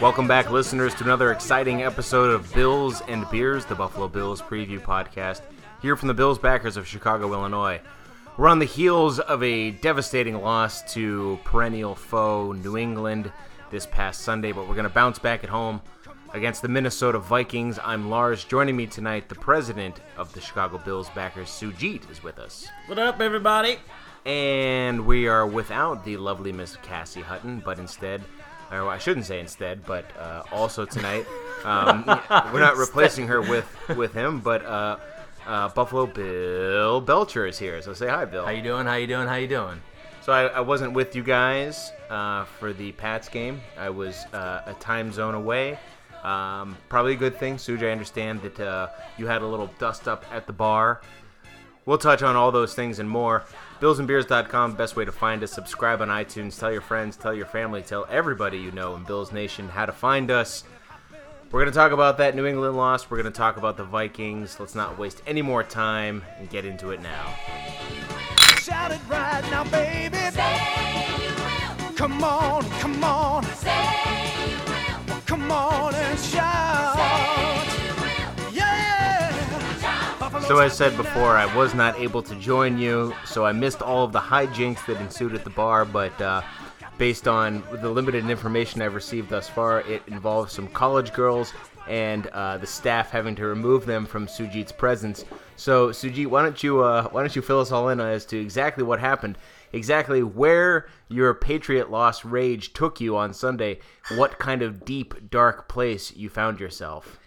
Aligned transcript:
Welcome 0.00 0.28
back, 0.28 0.52
listeners, 0.52 0.94
to 0.94 1.02
another 1.02 1.32
exciting 1.32 1.82
episode 1.82 2.30
of 2.30 2.54
Bills 2.54 3.02
and 3.08 3.28
Beers, 3.28 3.64
the 3.64 3.74
Buffalo 3.74 4.06
Bills 4.06 4.40
preview 4.40 4.80
podcast, 4.80 5.42
here 5.82 5.96
from 5.96 6.06
the 6.06 6.14
Bills 6.14 6.38
backers 6.38 6.76
of 6.76 6.86
Chicago, 6.86 7.32
Illinois. 7.32 7.80
We're 8.36 8.46
on 8.46 8.60
the 8.60 8.66
heels 8.66 9.18
of 9.18 9.42
a 9.42 9.72
devastating 9.72 10.40
loss 10.40 10.94
to 10.94 11.40
perennial 11.42 11.96
foe 11.96 12.52
New 12.52 12.76
England 12.76 13.32
this 13.72 13.86
past 13.86 14.20
Sunday, 14.20 14.52
but 14.52 14.68
we're 14.68 14.74
going 14.74 14.84
to 14.84 14.94
bounce 14.94 15.18
back 15.18 15.42
at 15.42 15.50
home 15.50 15.82
against 16.34 16.62
the 16.62 16.68
Minnesota 16.68 17.18
Vikings. 17.18 17.80
I'm 17.82 18.10
Lars. 18.10 18.44
Joining 18.44 18.76
me 18.76 18.86
tonight, 18.86 19.28
the 19.28 19.34
president 19.34 19.98
of 20.16 20.32
the 20.32 20.40
Chicago 20.40 20.78
Bills 20.78 21.10
backers, 21.16 21.48
Sujit, 21.48 22.08
is 22.12 22.22
with 22.22 22.38
us. 22.38 22.68
What 22.86 23.00
up, 23.00 23.20
everybody? 23.20 23.78
And 24.26 25.06
we 25.06 25.28
are 25.28 25.46
without 25.46 26.04
the 26.04 26.16
lovely 26.16 26.52
Miss 26.52 26.76
Cassie 26.76 27.20
Hutton, 27.20 27.60
but 27.64 27.78
instead, 27.78 28.22
or 28.72 28.88
I 28.88 28.98
shouldn't 28.98 29.26
say 29.26 29.38
instead, 29.38 29.84
but 29.84 30.04
uh, 30.18 30.42
also 30.50 30.86
tonight, 30.86 31.26
um, 31.64 32.04
we're 32.52 32.60
not 32.60 32.76
replacing 32.76 33.26
her 33.28 33.42
with 33.42 33.66
with 33.96 34.14
him, 34.14 34.40
but 34.40 34.64
uh, 34.64 34.96
uh, 35.46 35.68
Buffalo 35.68 36.06
Bill 36.06 37.00
Belcher 37.00 37.46
is 37.46 37.58
here. 37.58 37.80
So 37.82 37.92
say 37.92 38.08
hi, 38.08 38.24
Bill. 38.24 38.44
How 38.44 38.50
you 38.50 38.62
doing? 38.62 38.86
How 38.86 38.94
you 38.94 39.06
doing? 39.06 39.28
How 39.28 39.36
you 39.36 39.48
doing? 39.48 39.80
So 40.22 40.32
I, 40.32 40.44
I 40.44 40.60
wasn't 40.60 40.94
with 40.94 41.14
you 41.14 41.22
guys 41.22 41.92
uh, 42.08 42.44
for 42.44 42.72
the 42.72 42.92
Pats 42.92 43.28
game. 43.28 43.60
I 43.78 43.90
was 43.90 44.24
uh, 44.32 44.62
a 44.64 44.72
time 44.80 45.12
zone 45.12 45.34
away. 45.34 45.78
Um, 46.22 46.78
probably 46.88 47.12
a 47.12 47.16
good 47.16 47.36
thing, 47.36 47.56
Suj. 47.56 47.86
I 47.86 47.90
understand 47.90 48.40
that 48.40 48.58
uh, 48.58 48.88
you 49.18 49.26
had 49.26 49.42
a 49.42 49.46
little 49.46 49.68
dust 49.78 50.08
up 50.08 50.24
at 50.32 50.46
the 50.46 50.52
bar. 50.54 51.02
We'll 51.84 51.98
touch 51.98 52.22
on 52.22 52.34
all 52.36 52.50
those 52.50 52.74
things 52.74 52.98
and 52.98 53.08
more. 53.08 53.44
BillsandBeers.com, 53.80 54.74
best 54.74 54.96
way 54.96 55.04
to 55.04 55.12
find 55.12 55.42
us. 55.42 55.52
Subscribe 55.52 56.00
on 56.00 56.08
iTunes. 56.08 56.58
Tell 56.58 56.72
your 56.72 56.80
friends, 56.80 57.16
tell 57.16 57.34
your 57.34 57.46
family, 57.46 57.82
tell 57.82 58.06
everybody 58.10 58.58
you 58.58 58.70
know 58.72 58.94
in 58.96 59.04
Bills 59.04 59.32
Nation 59.32 59.68
how 59.68 59.86
to 59.86 59.92
find 59.92 60.30
us. 60.30 60.64
We're 61.50 61.60
going 61.60 61.72
to 61.72 61.78
talk 61.78 61.92
about 61.92 62.18
that 62.18 62.34
New 62.34 62.46
England 62.46 62.76
loss. 62.76 63.08
We're 63.10 63.20
going 63.20 63.32
to 63.32 63.36
talk 63.36 63.56
about 63.56 63.76
the 63.76 63.84
Vikings. 63.84 64.58
Let's 64.58 64.74
not 64.74 64.98
waste 64.98 65.22
any 65.26 65.42
more 65.42 65.62
time 65.62 66.24
and 66.38 66.50
get 66.50 66.64
into 66.64 66.90
it 66.90 67.00
now. 67.00 67.34
Shout 68.58 68.90
it 68.90 69.00
right 69.08 69.42
now, 69.50 69.64
baby. 69.64 70.18
Come 71.96 72.24
on, 72.24 72.68
come 72.80 73.04
on. 73.04 73.44
Come 75.26 75.50
on 75.52 75.94
and 75.94 76.18
shout. 76.18 77.53
So, 80.42 80.58
as 80.58 80.72
I 80.72 80.74
said 80.74 80.96
before, 80.96 81.36
I 81.36 81.54
was 81.56 81.74
not 81.74 81.98
able 81.98 82.22
to 82.22 82.34
join 82.34 82.76
you, 82.76 83.14
so 83.24 83.46
I 83.46 83.52
missed 83.52 83.80
all 83.80 84.04
of 84.04 84.12
the 84.12 84.20
hijinks 84.20 84.84
that 84.86 85.00
ensued 85.00 85.34
at 85.34 85.42
the 85.42 85.50
bar. 85.50 85.86
But 85.86 86.20
uh, 86.20 86.42
based 86.98 87.26
on 87.26 87.62
the 87.80 87.88
limited 87.88 88.28
information 88.28 88.82
I've 88.82 88.94
received 88.94 89.30
thus 89.30 89.48
far, 89.48 89.80
it 89.80 90.02
involves 90.06 90.52
some 90.52 90.68
college 90.68 91.14
girls 91.14 91.54
and 91.88 92.26
uh, 92.28 92.58
the 92.58 92.66
staff 92.66 93.10
having 93.10 93.34
to 93.36 93.46
remove 93.46 93.86
them 93.86 94.06
from 94.06 94.26
Sujit's 94.26 94.72
presence. 94.72 95.24
So, 95.56 95.88
Sujit, 95.88 96.26
why 96.26 96.42
don't 96.42 96.62
you 96.62 96.82
uh, 96.82 97.08
why 97.08 97.22
don't 97.22 97.34
you 97.34 97.42
fill 97.42 97.60
us 97.60 97.72
all 97.72 97.88
in 97.88 98.00
as 98.00 98.26
to 98.26 98.38
exactly 98.38 98.84
what 98.84 99.00
happened, 99.00 99.38
exactly 99.72 100.22
where 100.22 100.88
your 101.08 101.32
Patriot 101.32 101.90
loss 101.90 102.24
rage 102.24 102.74
took 102.74 103.00
you 103.00 103.16
on 103.16 103.32
Sunday, 103.32 103.78
what 104.16 104.38
kind 104.38 104.62
of 104.62 104.84
deep, 104.84 105.30
dark 105.30 105.68
place 105.68 106.14
you 106.14 106.28
found 106.28 106.60
yourself. 106.60 107.18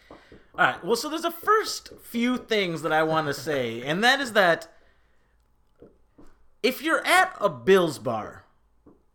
All 0.57 0.65
right. 0.65 0.83
Well, 0.83 0.95
so 0.95 1.09
there's 1.09 1.23
a 1.23 1.31
first 1.31 1.91
few 2.01 2.37
things 2.37 2.81
that 2.81 2.91
I 2.91 3.03
want 3.03 3.27
to 3.27 3.33
say, 3.33 3.83
and 3.83 4.03
that 4.03 4.19
is 4.19 4.33
that 4.33 4.67
if 6.63 6.81
you're 6.81 7.05
at 7.05 7.35
a 7.39 7.47
Bills 7.47 7.99
bar 7.99 8.45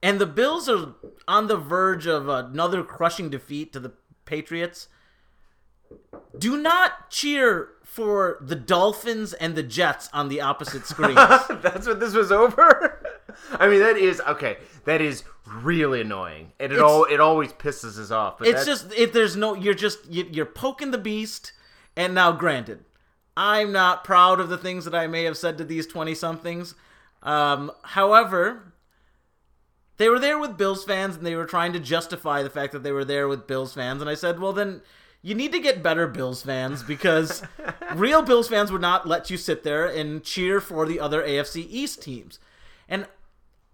and 0.03 0.21
the 0.21 0.27
Bills 0.27 0.69
are 0.69 0.95
on 1.27 1.49
the 1.49 1.57
verge 1.57 2.07
of 2.07 2.29
another 2.29 2.85
crushing 2.85 3.29
defeat 3.29 3.73
to 3.73 3.81
the 3.81 3.93
Patriots, 4.25 4.89
do 6.39 6.57
not 6.57 7.11
cheer 7.11 7.71
for 7.85 8.39
the 8.41 8.57
Dolphins 8.57 9.33
and 9.33 9.57
the 9.57 9.63
Jets 9.65 10.09
on 10.13 10.29
the 10.29 10.41
opposite 10.41 10.87
screens. 10.87 11.15
That's 11.51 11.87
what 11.87 11.99
this 11.99 12.15
was 12.15 12.31
over. 12.31 13.01
I 13.53 13.69
mean, 13.69 13.81
that 13.81 13.97
is 13.97 14.21
okay. 14.21 14.57
That 14.85 15.01
is 15.01 15.25
really 15.47 16.01
annoying, 16.01 16.53
and 16.61 16.73
it 16.73 16.77
It's- 16.77 16.89
all 16.91 17.05
it 17.05 17.21
always 17.21 17.53
pisses 17.53 17.99
us 17.99 18.11
off. 18.11 18.39
But 18.39 18.49
it's 18.49 18.65
just 18.65 18.93
if 18.93 19.13
there's 19.13 19.37
no 19.37 19.55
you're 19.55 19.75
just 19.75 20.07
you- 20.11 20.29
you're 20.31 20.47
poking 20.47 20.91
the 20.91 20.99
beast 20.99 21.53
and 21.97 22.15
now 22.15 22.33
granted 22.33 22.85
i'm 23.37 23.71
not 23.73 24.03
proud 24.05 24.41
of 24.41 24.49
the 24.49 24.57
things 24.59 24.85
that 24.87 24.95
i 24.95 25.07
may 25.07 25.25
have 25.25 25.37
said 25.37 25.57
to 25.59 25.65
these 25.65 25.87
20 25.87 26.15
somethings 26.15 26.75
um, 27.23 27.71
however 27.83 28.73
they 29.99 30.09
were 30.09 30.19
there 30.19 30.39
with 30.39 30.57
bills 30.57 30.85
fans 30.85 31.17
and 31.17 31.27
they 31.27 31.35
were 31.37 31.45
trying 31.45 31.73
to 31.73 31.81
justify 31.81 32.43
the 32.43 32.51
fact 32.51 32.73
that 32.73 32.83
they 32.83 32.93
were 32.93 33.05
there 33.05 33.29
with 33.29 33.47
bills 33.47 33.75
fans 33.75 34.01
and 34.01 34.09
i 34.11 34.15
said 34.15 34.39
well 34.41 34.53
then 34.53 34.81
you 35.23 35.35
need 35.35 35.53
to 35.53 35.61
get 35.61 35.83
better 35.83 36.07
bills 36.07 36.43
fans 36.43 36.83
because 36.83 37.43
real 37.95 38.23
bills 38.23 38.49
fans 38.49 38.73
would 38.73 38.81
not 38.81 39.07
let 39.07 39.31
you 39.31 39.37
sit 39.37 39.63
there 39.63 39.87
and 39.87 40.25
cheer 40.25 40.61
for 40.61 40.87
the 40.87 40.99
other 41.01 41.23
afc 41.23 41.57
east 41.69 42.03
teams 42.03 42.39
and 42.89 43.07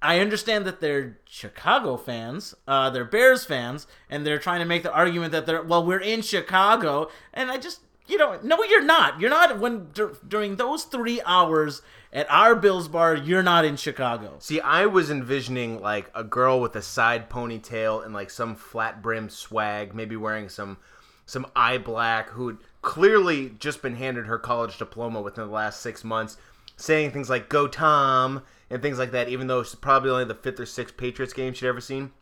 I 0.01 0.21
understand 0.21 0.65
that 0.67 0.81
they're 0.81 1.19
Chicago 1.25 1.97
fans, 1.97 2.55
uh, 2.69 2.91
they're 2.91 3.05
Bears 3.05 3.45
fans, 3.45 3.87
and 4.09 4.25
they're 4.25 4.39
trying 4.39 4.61
to 4.61 4.65
make 4.65 4.85
the 4.85 4.93
argument 4.93 5.33
that 5.33 5.47
they're 5.47 5.63
well, 5.63 5.85
we're 5.85 5.99
in 6.01 6.23
Chicago, 6.23 7.11
and 7.35 7.51
I 7.51 7.59
just 7.59 7.81
you 8.09 8.17
know, 8.17 8.39
no, 8.43 8.63
you're 8.65 8.83
not. 8.83 9.21
You're 9.21 9.31
not 9.31 9.59
when 9.59 9.89
dur- 9.93 10.17
during 10.27 10.57
those 10.57 10.85
three 10.85 11.21
hours 11.27 11.83
at 12.11 12.29
our 12.31 12.57
Bills 12.57 12.89
bar. 12.89 13.15
You're 13.15 13.43
not 13.43 13.67
in 13.67 13.77
Chicago. 13.77 14.37
See, 14.39 14.61
I 14.61 14.87
was 14.87 15.11
envisioning 15.11 15.81
like 15.81 16.11
a 16.15 16.25
girl 16.25 16.61
with 16.61 16.75
a 16.75 16.83
side 16.83 17.29
ponytail 17.29 18.05
and 18.05 18.15
like 18.15 18.31
some 18.31 18.57
flat 18.57 19.03
brim 19.03 19.29
swag, 19.29 19.95
maybe 19.95 20.17
wearing 20.17 20.49
some 20.49 20.79
some 21.27 21.47
eye 21.55 21.77
black, 21.77 22.31
who'd 22.31 22.59
clearly 22.81 23.51
just 23.59 23.83
been 23.83 23.97
handed 23.97 24.27
her 24.27 24.39
college 24.39 24.79
diploma 24.79 25.21
within 25.21 25.45
the 25.45 25.53
last 25.53 25.83
six 25.83 26.03
months, 26.03 26.39
saying 26.77 27.11
things 27.11 27.29
like 27.29 27.51
"Go 27.51 27.69
Tom" 27.69 28.43
and 28.71 28.83
things 28.83 28.99
like 28.99 29.13
that, 29.13 29.29
even 29.29 29.47
though 29.47 29.61
it's 29.61 29.75
probably 29.75 30.11
only 30.11 30.25
the 30.25 30.35
fifth 30.35 30.61
or 30.61 30.67
sixth 30.67 30.97
Patriots 30.97 31.33
game 31.33 31.53
she'd 31.53 31.67
ever 31.69 31.81
seen. 31.81 32.13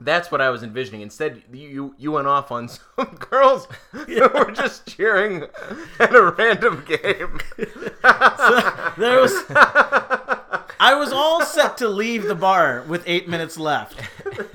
That's 0.00 0.30
what 0.30 0.40
I 0.40 0.50
was 0.50 0.62
envisioning. 0.62 1.00
Instead, 1.00 1.42
you 1.52 1.94
you, 1.98 2.12
went 2.12 2.28
off 2.28 2.52
on 2.52 2.68
some 2.96 3.16
girls 3.18 3.66
who 3.90 4.28
were 4.28 4.52
just 4.52 4.86
cheering 4.86 5.44
at 5.98 6.14
a 6.14 6.30
random 6.38 6.84
game. 6.86 7.40
There 8.96 9.20
was. 9.20 9.32
I 10.80 10.94
was 10.94 11.12
all 11.12 11.42
set 11.44 11.76
to 11.78 11.88
leave 11.88 12.24
the 12.24 12.36
bar 12.36 12.84
with 12.86 13.02
eight 13.06 13.28
minutes 13.28 13.58
left, 13.58 14.00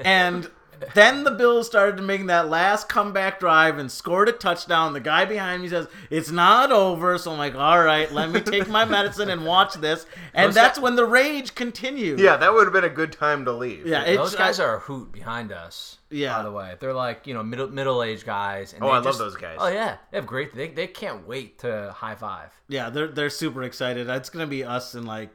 and 0.05 0.49
then 0.93 1.23
the 1.23 1.31
Bills 1.31 1.67
started 1.67 2.01
making 2.03 2.27
that 2.27 2.49
last 2.49 2.89
comeback 2.89 3.39
drive 3.39 3.77
and 3.77 3.91
scored 3.91 4.29
a 4.29 4.31
touchdown. 4.31 4.93
The 4.93 4.99
guy 4.99 5.25
behind 5.25 5.61
me 5.61 5.69
says 5.69 5.87
it's 6.09 6.31
not 6.31 6.71
over, 6.71 7.17
so 7.17 7.31
I'm 7.31 7.37
like, 7.37 7.55
all 7.55 7.83
right, 7.83 8.11
let 8.11 8.31
me 8.31 8.41
take 8.41 8.67
my 8.67 8.85
medicine 8.85 9.29
and 9.29 9.45
watch 9.45 9.75
this. 9.75 10.05
And 10.35 10.47
Those 10.47 10.55
that's 10.55 10.77
guy- 10.79 10.83
when 10.83 10.95
the 10.95 11.05
rage 11.05 11.53
continued. 11.53 12.19
yeah, 12.19 12.37
that 12.37 12.51
would 12.53 12.63
have 12.65 12.73
been 12.73 12.83
a 12.83 12.89
good 12.89 13.11
time 13.11 13.45
to 13.45 13.51
leave. 13.51 13.85
yeah. 13.85 14.03
It 14.03 14.17
those 14.17 14.31
got- 14.33 14.39
guys 14.47 14.59
are 14.59 14.77
a 14.77 14.79
hoot 14.79 15.11
behind 15.11 15.51
us. 15.51 15.99
Yeah. 16.09 16.37
By 16.37 16.43
the 16.43 16.51
way, 16.51 16.75
they're 16.79 16.93
like 16.93 17.25
you 17.27 17.33
know 17.33 17.43
middle 17.43 17.67
middle 17.69 18.01
aged 18.03 18.25
guys. 18.25 18.73
And 18.73 18.83
Oh, 18.83 18.87
they 18.87 18.91
I 18.93 18.95
love 18.97 19.03
just- 19.05 19.19
those 19.19 19.35
guys. 19.35 19.57
Oh 19.59 19.67
yeah, 19.67 19.97
they 20.11 20.17
have 20.17 20.25
great. 20.27 20.55
They, 20.55 20.69
they 20.69 20.87
can't 20.87 21.27
wait 21.27 21.59
to 21.59 21.91
high 21.95 22.15
five. 22.15 22.49
Yeah, 22.67 22.89
they're 22.89 23.07
they're 23.07 23.29
super 23.29 23.63
excited. 23.63 24.09
It's 24.09 24.29
gonna 24.29 24.47
be 24.47 24.63
us 24.63 24.95
in 24.95 25.05
like, 25.05 25.29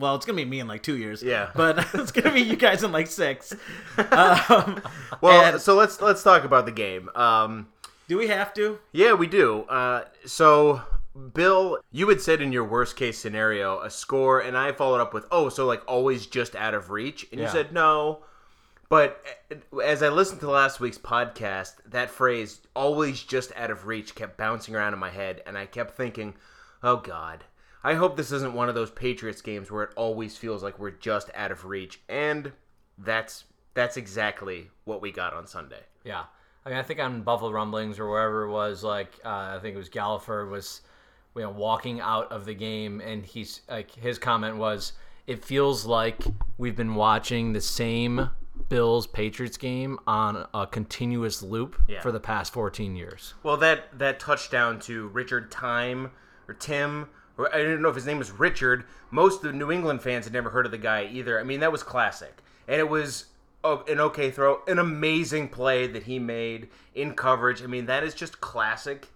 well, 0.00 0.14
it's 0.16 0.26
gonna 0.26 0.36
be 0.36 0.44
me 0.44 0.58
in 0.60 0.66
like 0.66 0.82
two 0.82 0.96
years. 0.96 1.22
Yeah. 1.22 1.50
but 1.54 1.86
it's 1.94 2.10
gonna 2.12 2.32
be 2.32 2.40
you 2.40 2.56
guys 2.66 2.82
in 2.82 2.90
like 2.92 3.06
six. 3.06 3.52
Um, 3.98 4.82
Well, 5.20 5.52
and- 5.52 5.60
so 5.60 5.74
let's 5.76 6.00
let's 6.00 6.22
talk 6.22 6.44
about 6.44 6.66
the 6.66 6.72
game. 6.72 7.08
Um, 7.14 7.68
do 8.08 8.16
we 8.18 8.26
have 8.28 8.52
to? 8.54 8.78
yeah, 8.92 9.12
we 9.12 9.26
do. 9.28 9.62
Uh, 9.62 10.04
so, 10.24 10.80
Bill, 11.34 11.78
you 11.92 12.08
had 12.08 12.20
said 12.20 12.40
in 12.42 12.50
your 12.52 12.64
worst 12.64 12.96
case 12.96 13.18
scenario 13.18 13.80
a 13.80 13.90
score, 13.90 14.40
and 14.40 14.56
I 14.56 14.72
followed 14.72 15.00
up 15.00 15.14
with, 15.14 15.26
"Oh, 15.30 15.48
so 15.48 15.66
like 15.66 15.82
always 15.86 16.26
just 16.26 16.56
out 16.56 16.74
of 16.74 16.90
reach," 16.90 17.26
and 17.30 17.40
you 17.40 17.48
said 17.48 17.72
no. 17.72 18.24
But 18.88 19.22
uh, 19.72 19.78
as 19.78 20.02
I 20.02 20.08
listened 20.08 20.40
to 20.40 20.50
last 20.50 20.80
week's 20.80 20.98
podcast, 20.98 21.74
that 21.86 22.10
phrase 22.10 22.60
"always 22.74 23.22
just 23.22 23.52
out 23.56 23.70
of 23.70 23.86
reach" 23.86 24.14
kept 24.16 24.36
bouncing 24.36 24.74
around 24.74 24.92
in 24.94 24.98
my 24.98 25.10
head, 25.10 25.42
and 25.46 25.56
I 25.56 25.66
kept 25.66 25.96
thinking, 25.96 26.34
"Oh 26.82 26.96
God." 26.96 27.44
I 27.82 27.94
hope 27.94 28.16
this 28.16 28.30
isn't 28.32 28.52
one 28.54 28.68
of 28.68 28.74
those 28.74 28.90
Patriots 28.90 29.40
games 29.42 29.70
where 29.70 29.84
it 29.84 29.90
always 29.96 30.36
feels 30.36 30.62
like 30.62 30.78
we're 30.78 30.90
just 30.90 31.30
out 31.34 31.50
of 31.50 31.64
reach, 31.64 32.00
and 32.08 32.52
that's 32.98 33.44
that's 33.74 33.96
exactly 33.96 34.68
what 34.84 35.00
we 35.00 35.12
got 35.12 35.32
on 35.32 35.46
Sunday. 35.46 35.80
Yeah. 36.04 36.24
I 36.66 36.68
mean, 36.68 36.78
I 36.78 36.82
think 36.82 37.00
on 37.00 37.22
Buffalo 37.22 37.50
Rumblings 37.52 37.98
or 37.98 38.10
wherever 38.10 38.44
it 38.44 38.50
was, 38.50 38.84
like 38.84 39.12
uh, 39.24 39.54
I 39.56 39.58
think 39.62 39.74
it 39.74 39.78
was 39.78 39.88
Gallagher 39.88 40.46
was, 40.46 40.82
you 41.34 41.42
know, 41.42 41.50
walking 41.50 42.00
out 42.00 42.30
of 42.30 42.44
the 42.44 42.52
game, 42.54 43.00
and 43.00 43.24
he's 43.24 43.62
like 43.70 43.90
his 43.92 44.18
comment 44.18 44.56
was, 44.58 44.92
"It 45.26 45.42
feels 45.42 45.86
like 45.86 46.22
we've 46.58 46.76
been 46.76 46.94
watching 46.94 47.52
the 47.54 47.60
same 47.62 48.28
Bills 48.68 49.06
Patriots 49.06 49.56
game 49.56 49.98
on 50.06 50.46
a 50.52 50.66
continuous 50.66 51.42
loop 51.42 51.80
Yeah. 51.88 52.02
for 52.02 52.12
the 52.12 52.20
past 52.20 52.52
14 52.52 52.94
years." 52.94 53.32
Well, 53.42 53.56
that 53.56 53.98
that 53.98 54.20
touchdown 54.20 54.80
to 54.80 55.08
Richard 55.08 55.50
Time 55.50 56.10
or 56.46 56.52
Tim, 56.52 57.08
or 57.40 57.54
I 57.54 57.62
don't 57.62 57.82
know 57.82 57.88
if 57.88 57.94
his 57.94 58.06
name 58.06 58.18
was 58.18 58.30
Richard. 58.30 58.84
Most 59.10 59.44
of 59.44 59.52
the 59.52 59.58
New 59.58 59.70
England 59.72 60.02
fans 60.02 60.24
had 60.26 60.32
never 60.32 60.50
heard 60.50 60.66
of 60.66 60.72
the 60.72 60.78
guy 60.78 61.04
either. 61.10 61.38
I 61.40 61.42
mean, 61.42 61.60
that 61.60 61.72
was 61.72 61.82
classic. 61.82 62.42
and 62.68 62.78
it 62.78 62.88
was 62.88 63.24
a- 63.64 63.78
an 63.88 63.98
okay 63.98 64.30
throw, 64.30 64.62
an 64.68 64.78
amazing 64.78 65.48
play 65.48 65.86
that 65.88 66.04
he 66.04 66.18
made 66.20 66.68
in 66.94 67.14
coverage. 67.14 67.62
I 67.62 67.66
mean, 67.66 67.86
that 67.86 68.04
is 68.04 68.14
just 68.14 68.40
classic 68.40 69.08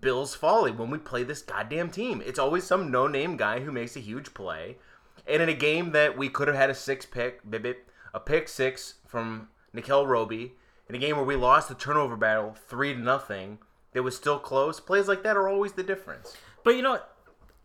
Bills 0.00 0.34
folly 0.34 0.70
when 0.70 0.88
we 0.90 0.96
play 0.96 1.22
this 1.22 1.42
goddamn 1.42 1.90
team. 1.90 2.22
It's 2.24 2.38
always 2.38 2.64
some 2.64 2.90
no-name 2.90 3.36
guy 3.36 3.60
who 3.60 3.70
makes 3.70 3.94
a 3.94 4.00
huge 4.00 4.32
play, 4.32 4.78
and 5.26 5.42
in 5.42 5.48
a 5.50 5.54
game 5.54 5.92
that 5.92 6.16
we 6.16 6.30
could 6.30 6.48
have 6.48 6.56
had 6.56 6.70
a 6.70 6.74
six 6.74 7.04
pick, 7.04 7.40
a 8.14 8.20
pick 8.20 8.48
six 8.48 8.94
from 9.06 9.48
Nickell 9.74 10.06
Robey, 10.06 10.52
in 10.88 10.94
a 10.94 10.98
game 10.98 11.16
where 11.16 11.24
we 11.26 11.36
lost 11.36 11.68
the 11.68 11.74
turnover 11.74 12.16
battle 12.16 12.56
three 12.68 12.94
to 12.94 12.98
nothing, 12.98 13.58
that 13.92 14.02
was 14.02 14.16
still 14.16 14.38
close. 14.38 14.80
Plays 14.80 15.06
like 15.08 15.22
that 15.22 15.36
are 15.36 15.48
always 15.48 15.72
the 15.72 15.82
difference. 15.82 16.34
But 16.64 16.76
you 16.76 16.82
know? 16.82 17.00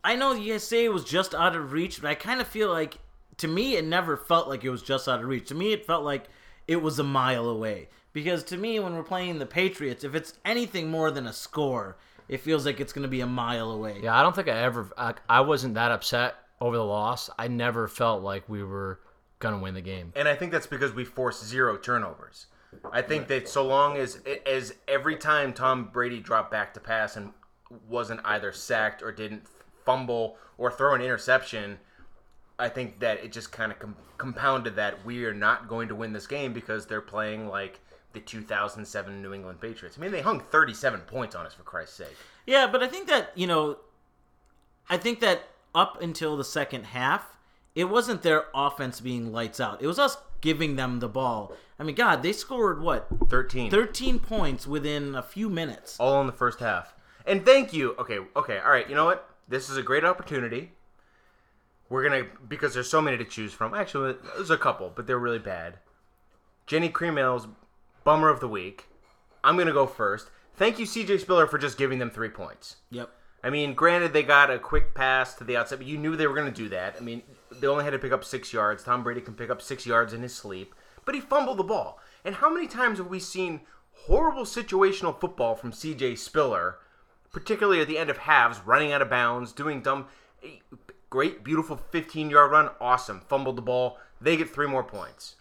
I 0.07 0.15
know 0.15 0.31
you 0.31 0.53
guys 0.53 0.63
say 0.63 0.85
it 0.85 0.93
was 0.93 1.03
just 1.03 1.35
out 1.35 1.53
of 1.53 1.73
reach, 1.73 2.01
but 2.01 2.09
I 2.09 2.15
kind 2.15 2.39
of 2.39 2.47
feel 2.47 2.69
like 2.69 2.99
to 3.39 3.47
me 3.47 3.75
it 3.75 3.83
never 3.83 4.15
felt 4.15 4.47
like 4.47 4.63
it 4.63 4.69
was 4.69 4.81
just 4.81 5.05
out 5.09 5.19
of 5.19 5.27
reach. 5.27 5.49
To 5.49 5.55
me, 5.55 5.73
it 5.73 5.85
felt 5.85 6.05
like 6.05 6.29
it 6.65 6.81
was 6.81 6.97
a 6.97 7.03
mile 7.03 7.49
away. 7.49 7.89
Because 8.13 8.41
to 8.45 8.57
me, 8.57 8.79
when 8.79 8.95
we're 8.95 9.03
playing 9.03 9.37
the 9.37 9.45
Patriots, 9.45 10.05
if 10.05 10.15
it's 10.15 10.33
anything 10.45 10.89
more 10.89 11.11
than 11.11 11.27
a 11.27 11.33
score, 11.33 11.97
it 12.29 12.39
feels 12.39 12.65
like 12.65 12.79
it's 12.79 12.93
going 12.93 13.03
to 13.03 13.09
be 13.09 13.19
a 13.19 13.27
mile 13.27 13.69
away. 13.69 13.99
Yeah, 14.01 14.17
I 14.17 14.23
don't 14.23 14.33
think 14.33 14.47
I 14.47 14.57
ever. 14.63 14.89
I, 14.97 15.13
I 15.27 15.41
wasn't 15.41 15.73
that 15.73 15.91
upset 15.91 16.35
over 16.61 16.77
the 16.77 16.85
loss. 16.85 17.29
I 17.37 17.49
never 17.49 17.89
felt 17.89 18.23
like 18.23 18.47
we 18.47 18.63
were 18.63 19.01
gonna 19.39 19.59
win 19.59 19.73
the 19.73 19.81
game. 19.81 20.13
And 20.15 20.29
I 20.29 20.35
think 20.35 20.53
that's 20.53 20.67
because 20.67 20.93
we 20.93 21.03
forced 21.03 21.45
zero 21.45 21.75
turnovers. 21.75 22.47
I 22.91 23.01
think 23.01 23.27
that 23.27 23.49
so 23.49 23.65
long 23.65 23.97
as 23.97 24.21
as 24.45 24.73
every 24.87 25.17
time 25.17 25.51
Tom 25.51 25.89
Brady 25.91 26.21
dropped 26.21 26.49
back 26.49 26.73
to 26.75 26.79
pass 26.79 27.17
and 27.17 27.33
wasn't 27.89 28.21
either 28.23 28.53
sacked 28.53 29.03
or 29.03 29.11
didn't 29.11 29.45
fumble 29.87 30.37
or 30.59 30.69
throw 30.69 30.93
an 30.93 31.01
interception, 31.01 31.79
I 32.59 32.69
think 32.69 32.99
that 32.99 33.23
it 33.23 33.31
just 33.31 33.51
kind 33.51 33.71
of 33.71 33.79
com- 33.79 33.95
compounded 34.17 34.75
that 34.75 35.03
we 35.05 35.25
are 35.25 35.33
not 35.33 35.67
going 35.67 35.87
to 35.87 35.95
win 35.95 36.13
this 36.13 36.27
game 36.27 36.53
because 36.53 36.85
they're 36.85 37.01
playing 37.01 37.47
like 37.47 37.79
the 38.13 38.19
2007 38.19 39.21
New 39.21 39.33
England 39.33 39.61
Patriots. 39.61 39.97
I 39.97 40.01
mean, 40.01 40.11
they 40.11 40.21
hung 40.21 40.39
37 40.39 41.01
points 41.01 41.35
on 41.35 41.45
us 41.45 41.53
for 41.53 41.63
Christ's 41.63 41.95
sake. 41.95 42.15
Yeah, 42.45 42.67
but 42.71 42.83
I 42.83 42.87
think 42.87 43.07
that, 43.07 43.31
you 43.35 43.47
know, 43.47 43.77
I 44.89 44.97
think 44.97 45.19
that 45.21 45.47
up 45.73 46.01
until 46.01 46.35
the 46.37 46.43
second 46.43 46.85
half, 46.87 47.37
it 47.75 47.85
wasn't 47.85 48.23
their 48.23 48.45
offense 48.55 48.99
being 48.99 49.31
lights 49.31 49.59
out. 49.59 49.81
It 49.81 49.87
was 49.87 49.99
us 49.99 50.17
giving 50.41 50.75
them 50.75 50.99
the 50.99 51.07
ball. 51.09 51.53
I 51.79 51.83
mean, 51.83 51.95
God, 51.95 52.23
they 52.23 52.33
scored 52.33 52.81
what? 52.81 53.07
13. 53.29 53.69
13 53.69 54.19
points 54.19 54.65
within 54.65 55.13
a 55.15 55.21
few 55.21 55.49
minutes. 55.49 55.97
all 55.99 56.19
in 56.21 56.27
the 56.27 56.33
first 56.33 56.59
half. 56.59 56.95
And 57.25 57.45
thank 57.45 57.73
you. 57.73 57.93
Okay, 57.99 58.19
okay, 58.35 58.57
all 58.59 58.71
right. 58.71 58.89
You 58.89 58.95
know 58.95 59.05
what? 59.05 59.29
This 59.47 59.69
is 59.69 59.77
a 59.77 59.83
great 59.83 60.03
opportunity. 60.03 60.71
We're 61.89 62.03
gonna 62.03 62.25
because 62.47 62.73
there's 62.73 62.89
so 62.89 63.01
many 63.01 63.17
to 63.17 63.25
choose 63.25 63.53
from. 63.53 63.73
Actually, 63.73 64.15
there's 64.35 64.49
a 64.49 64.57
couple, 64.57 64.91
but 64.93 65.07
they're 65.07 65.17
really 65.17 65.39
bad. 65.39 65.79
Genny 66.67 66.91
Cream 66.91 67.17
Ale's 67.17 67.47
bummer 68.03 68.29
of 68.29 68.41
the 68.41 68.47
week. 68.47 68.89
I'm 69.43 69.57
gonna 69.57 69.71
go 69.71 69.87
first. 69.87 70.29
Thank 70.55 70.79
you, 70.79 70.85
CJ 70.85 71.19
Spiller, 71.19 71.47
for 71.47 71.57
just 71.57 71.77
giving 71.77 71.99
them 71.99 72.09
three 72.09 72.29
points. 72.29 72.77
Yep. 72.89 73.09
I 73.43 73.51
mean, 73.51 73.75
granted, 73.75 74.11
they 74.11 74.23
got 74.23 74.49
a 74.49 74.57
quick 74.57 74.95
pass 74.95 75.35
to 75.35 75.43
the 75.43 75.55
outside, 75.55 75.77
but 75.77 75.85
you 75.85 75.97
knew 75.97 76.15
they 76.15 76.25
were 76.25 76.33
going 76.33 76.51
to 76.51 76.63
do 76.63 76.69
that. 76.69 76.95
I 76.97 77.01
mean, 77.01 77.21
they 77.51 77.67
only 77.67 77.83
had 77.83 77.91
to 77.91 77.99
pick 77.99 78.11
up 78.11 78.23
six 78.23 78.51
yards. 78.51 78.83
Tom 78.83 79.03
Brady 79.03 79.21
can 79.21 79.35
pick 79.35 79.51
up 79.51 79.61
six 79.61 79.85
yards 79.85 80.13
in 80.13 80.23
his 80.23 80.33
sleep, 80.33 80.73
but 81.05 81.13
he 81.13 81.21
fumbled 81.21 81.57
the 81.57 81.63
ball. 81.63 81.99
And 82.25 82.35
how 82.35 82.51
many 82.51 82.67
times 82.67 82.97
have 82.97 83.07
we 83.07 83.19
seen 83.19 83.61
horrible 84.05 84.43
situational 84.43 85.19
football 85.19 85.55
from 85.55 85.71
CJ 85.71 86.17
Spiller, 86.17 86.79
particularly 87.37 87.79
at 87.79 87.87
the 87.87 87.99
end 87.99 88.09
of 88.09 88.17
halves, 88.17 88.59
running 88.65 88.91
out 88.91 88.99
of 89.03 89.11
bounds, 89.11 89.51
doing 89.51 89.79
dumb, 89.79 90.07
great, 91.11 91.43
beautiful 91.43 91.77
15 91.77 92.31
yard 92.31 92.49
run, 92.51 92.69
awesome, 92.81 93.21
fumbled 93.29 93.55
the 93.55 93.61
ball. 93.61 93.99
They 94.19 94.35
get 94.37 94.49
three 94.49 94.65
more 94.67 94.83
points. 94.83 95.35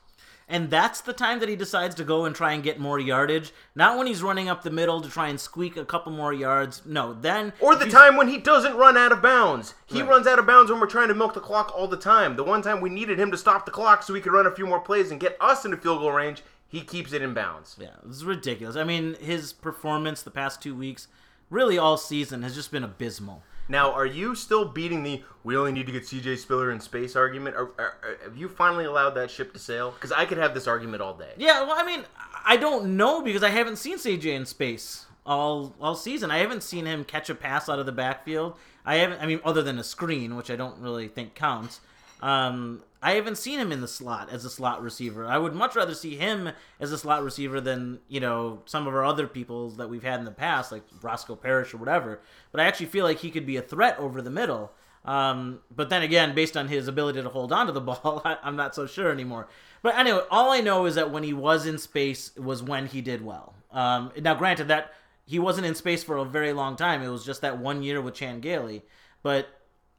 And 0.47 0.69
that's 0.69 1.01
the 1.01 1.15
time 1.15 1.41
that 1.41 1.49
he 1.49 1.57
decides 1.57 1.95
to 1.95 2.05
go 2.05 2.27
and 2.27 2.37
try 2.37 2.53
and 2.53 2.63
get 2.63 2.79
more 2.79 3.01
yardage. 3.01 3.51
Not 3.75 3.97
when 3.97 4.07
he's 4.07 4.23
running 4.23 4.47
up 4.47 4.63
the 4.63 4.71
middle 4.71 5.01
to 5.01 5.09
try 5.09 5.29
and 5.29 5.41
squeak 5.41 5.77
a 5.79 5.87
couple 5.87 6.13
more 6.13 6.35
yards. 6.35 6.83
No, 6.85 7.15
then. 7.15 7.55
Or 7.61 7.75
the 7.75 7.91
time 7.91 8.15
when 8.17 8.29
he 8.29 8.37
doesn't 8.37 8.77
run 8.77 8.99
out 8.99 9.11
of 9.11 9.23
bounds. 9.23 9.75
He 9.87 10.03
Right. 10.03 10.11
runs 10.11 10.27
out 10.27 10.39
of 10.39 10.47
bounds 10.47 10.71
when 10.71 10.79
we're 10.81 10.87
trying 10.87 11.09
to 11.09 11.15
milk 11.15 11.33
the 11.33 11.41
clock 11.41 11.73
all 11.75 11.89
the 11.89 11.97
time. 11.97 12.37
The 12.37 12.45
one 12.45 12.61
time 12.61 12.83
we 12.83 12.91
needed 12.91 13.19
him 13.19 13.31
to 13.31 13.39
stop 13.39 13.65
the 13.65 13.73
clock 13.73 14.03
so 14.03 14.13
he 14.13 14.21
could 14.21 14.33
run 14.33 14.47
a 14.47 14.55
few 14.55 14.67
more 14.67 14.81
plays 14.81 15.11
and 15.11 15.19
get 15.19 15.37
us 15.41 15.65
into 15.65 15.79
field 15.79 16.01
goal 16.01 16.13
range, 16.13 16.43
he 16.69 16.83
keeps 16.83 17.13
it 17.15 17.23
in 17.23 17.33
bounds. 17.33 17.75
Yeah, 17.81 17.89
this 18.05 18.17
is 18.19 18.25
ridiculous. 18.27 18.77
I 18.77 18.85
mean, 18.85 19.15
his 19.15 19.53
performance 19.55 20.23
the 20.23 20.31
past 20.31 20.63
two 20.63 20.75
weeks, 20.77 21.09
really 21.51 21.79
all 21.79 21.97
season, 21.97 22.43
has 22.43 22.55
just 22.55 22.71
been 22.71 22.85
abysmal. 22.85 23.43
Now, 23.69 23.91
are 23.93 24.07
you 24.07 24.35
still 24.37 24.65
beating 24.65 25.03
the 25.03 25.23
"we 25.43 25.57
only 25.57 25.73
need 25.73 25.87
to 25.87 25.93
get 25.93 26.07
C.J. 26.07 26.37
Spiller 26.37 26.71
in 26.71 26.79
space" 26.81 27.17
argument? 27.17 27.57
Or, 27.57 27.73
or- 27.79 27.95
or 28.03 28.19
have 28.23 28.37
you 28.37 28.49
finally 28.49 28.85
allowed 28.85 29.11
that 29.11 29.31
ship 29.31 29.53
to 29.55 29.59
sail? 29.59 29.91
Because 29.91 30.13
I 30.13 30.25
could 30.25 30.39
have 30.39 30.55
this 30.55 30.69
argument 30.69 31.03
all 31.03 31.15
day. 31.15 31.33
Yeah, 31.37 31.63
well, 31.63 31.75
I 31.77 31.85
mean, 31.85 32.05
I 32.45 32.57
don't 32.57 32.97
know 32.97 33.23
because 33.23 33.43
I 33.43 33.51
haven't 33.51 33.77
seen 33.77 33.99
CJ 33.99 34.27
in 34.35 34.47
space 34.47 35.07
all 35.25 35.75
all 35.81 35.97
season. 35.97 36.31
I 36.31 36.39
haven't 36.39 36.63
seen 36.63 36.87
him 36.87 37.03
catch 37.05 37.29
a 37.29 37.35
pass 37.35 37.69
out 37.69 37.81
of 37.81 37.87
the 37.87 37.93
backfield. 37.93 38.55
I 38.85 38.97
haven't. 38.97 39.21
I 39.21 39.27
mean, 39.27 39.41
other 39.45 39.63
than 39.65 39.81
a 39.81 39.85
screen, 39.85 40.37
which 40.37 40.49
I 40.51 40.55
don't 40.55 40.79
really 40.79 41.09
think 41.09 41.35
counts. 41.35 41.81
Um, 42.21 42.83
I 43.03 43.13
haven't 43.13 43.37
seen 43.39 43.61
him 43.61 43.73
in 43.73 43.81
the 43.81 43.89
slot 43.89 44.31
as 44.31 44.45
a 44.45 44.51
slot 44.51 44.83
receiver. 44.83 45.27
I 45.27 45.39
would 45.39 45.55
much 45.55 45.77
rather 45.77 45.95
see 45.95 46.17
him 46.17 46.51
as 46.81 46.93
a 46.93 46.99
slot 46.99 47.23
receiver 47.23 47.61
than 47.61 48.01
you 48.09 48.21
know 48.21 48.63
some 48.65 48.87
of 48.87 48.95
our 48.95 49.05
other 49.05 49.27
people 49.27 49.71
that 49.71 49.89
we've 49.89 50.03
had 50.03 50.19
in 50.19 50.25
the 50.25 50.31
past, 50.31 50.73
like 50.73 50.83
Roscoe 51.03 51.37
Parrish 51.37 51.75
or 51.75 51.77
whatever. 51.79 52.21
But 52.53 52.61
I 52.61 52.65
actually 52.65 52.87
feel 52.87 53.05
like 53.05 53.19
he 53.19 53.31
could 53.31 53.47
be 53.47 53.57
a 53.57 53.63
threat 53.63 53.99
over 53.99 54.23
the 54.23 54.31
middle. 54.31 54.73
Um, 55.05 55.61
but 55.71 55.89
then 55.89 56.03
again, 56.03 56.35
based 56.35 56.57
on 56.57 56.69
his 56.69 56.89
ability 56.89 57.23
to 57.23 57.29
hold 57.29 57.53
on 57.53 57.67
to 57.67 57.73
the 57.73 57.81
ball, 57.81 58.23
I, 58.25 58.39
I'm 58.43 58.57
not 58.57 58.75
so 58.75 58.87
sure 58.87 59.11
anymore. 59.11 59.49
But 59.83 59.97
anyway, 59.97 60.23
all 60.31 60.51
I 60.51 60.61
know 60.61 60.87
is 60.87 60.97
that 60.97 61.13
when 61.13 61.23
he 61.23 61.33
was 61.33 61.67
in 61.67 61.79
space 61.79 62.35
was 62.37 62.63
when 62.63 62.87
he 62.87 63.01
did 63.03 63.25
well. 63.25 63.55
Um, 63.71 64.11
now, 64.21 64.35
granted 64.35 64.69
that 64.69 64.93
he 65.27 65.39
wasn't 65.39 65.67
in 65.67 65.75
space 65.75 66.03
for 66.03 66.17
a 66.17 66.25
very 66.25 66.53
long 66.53 66.77
time. 66.77 67.03
It 67.03 67.09
was 67.09 67.25
just 67.25 67.43
that 67.43 67.59
one 67.59 67.83
year 67.83 68.01
with 68.01 68.15
Chan 68.15 68.41
Gailey. 68.41 68.83
But 69.23 69.49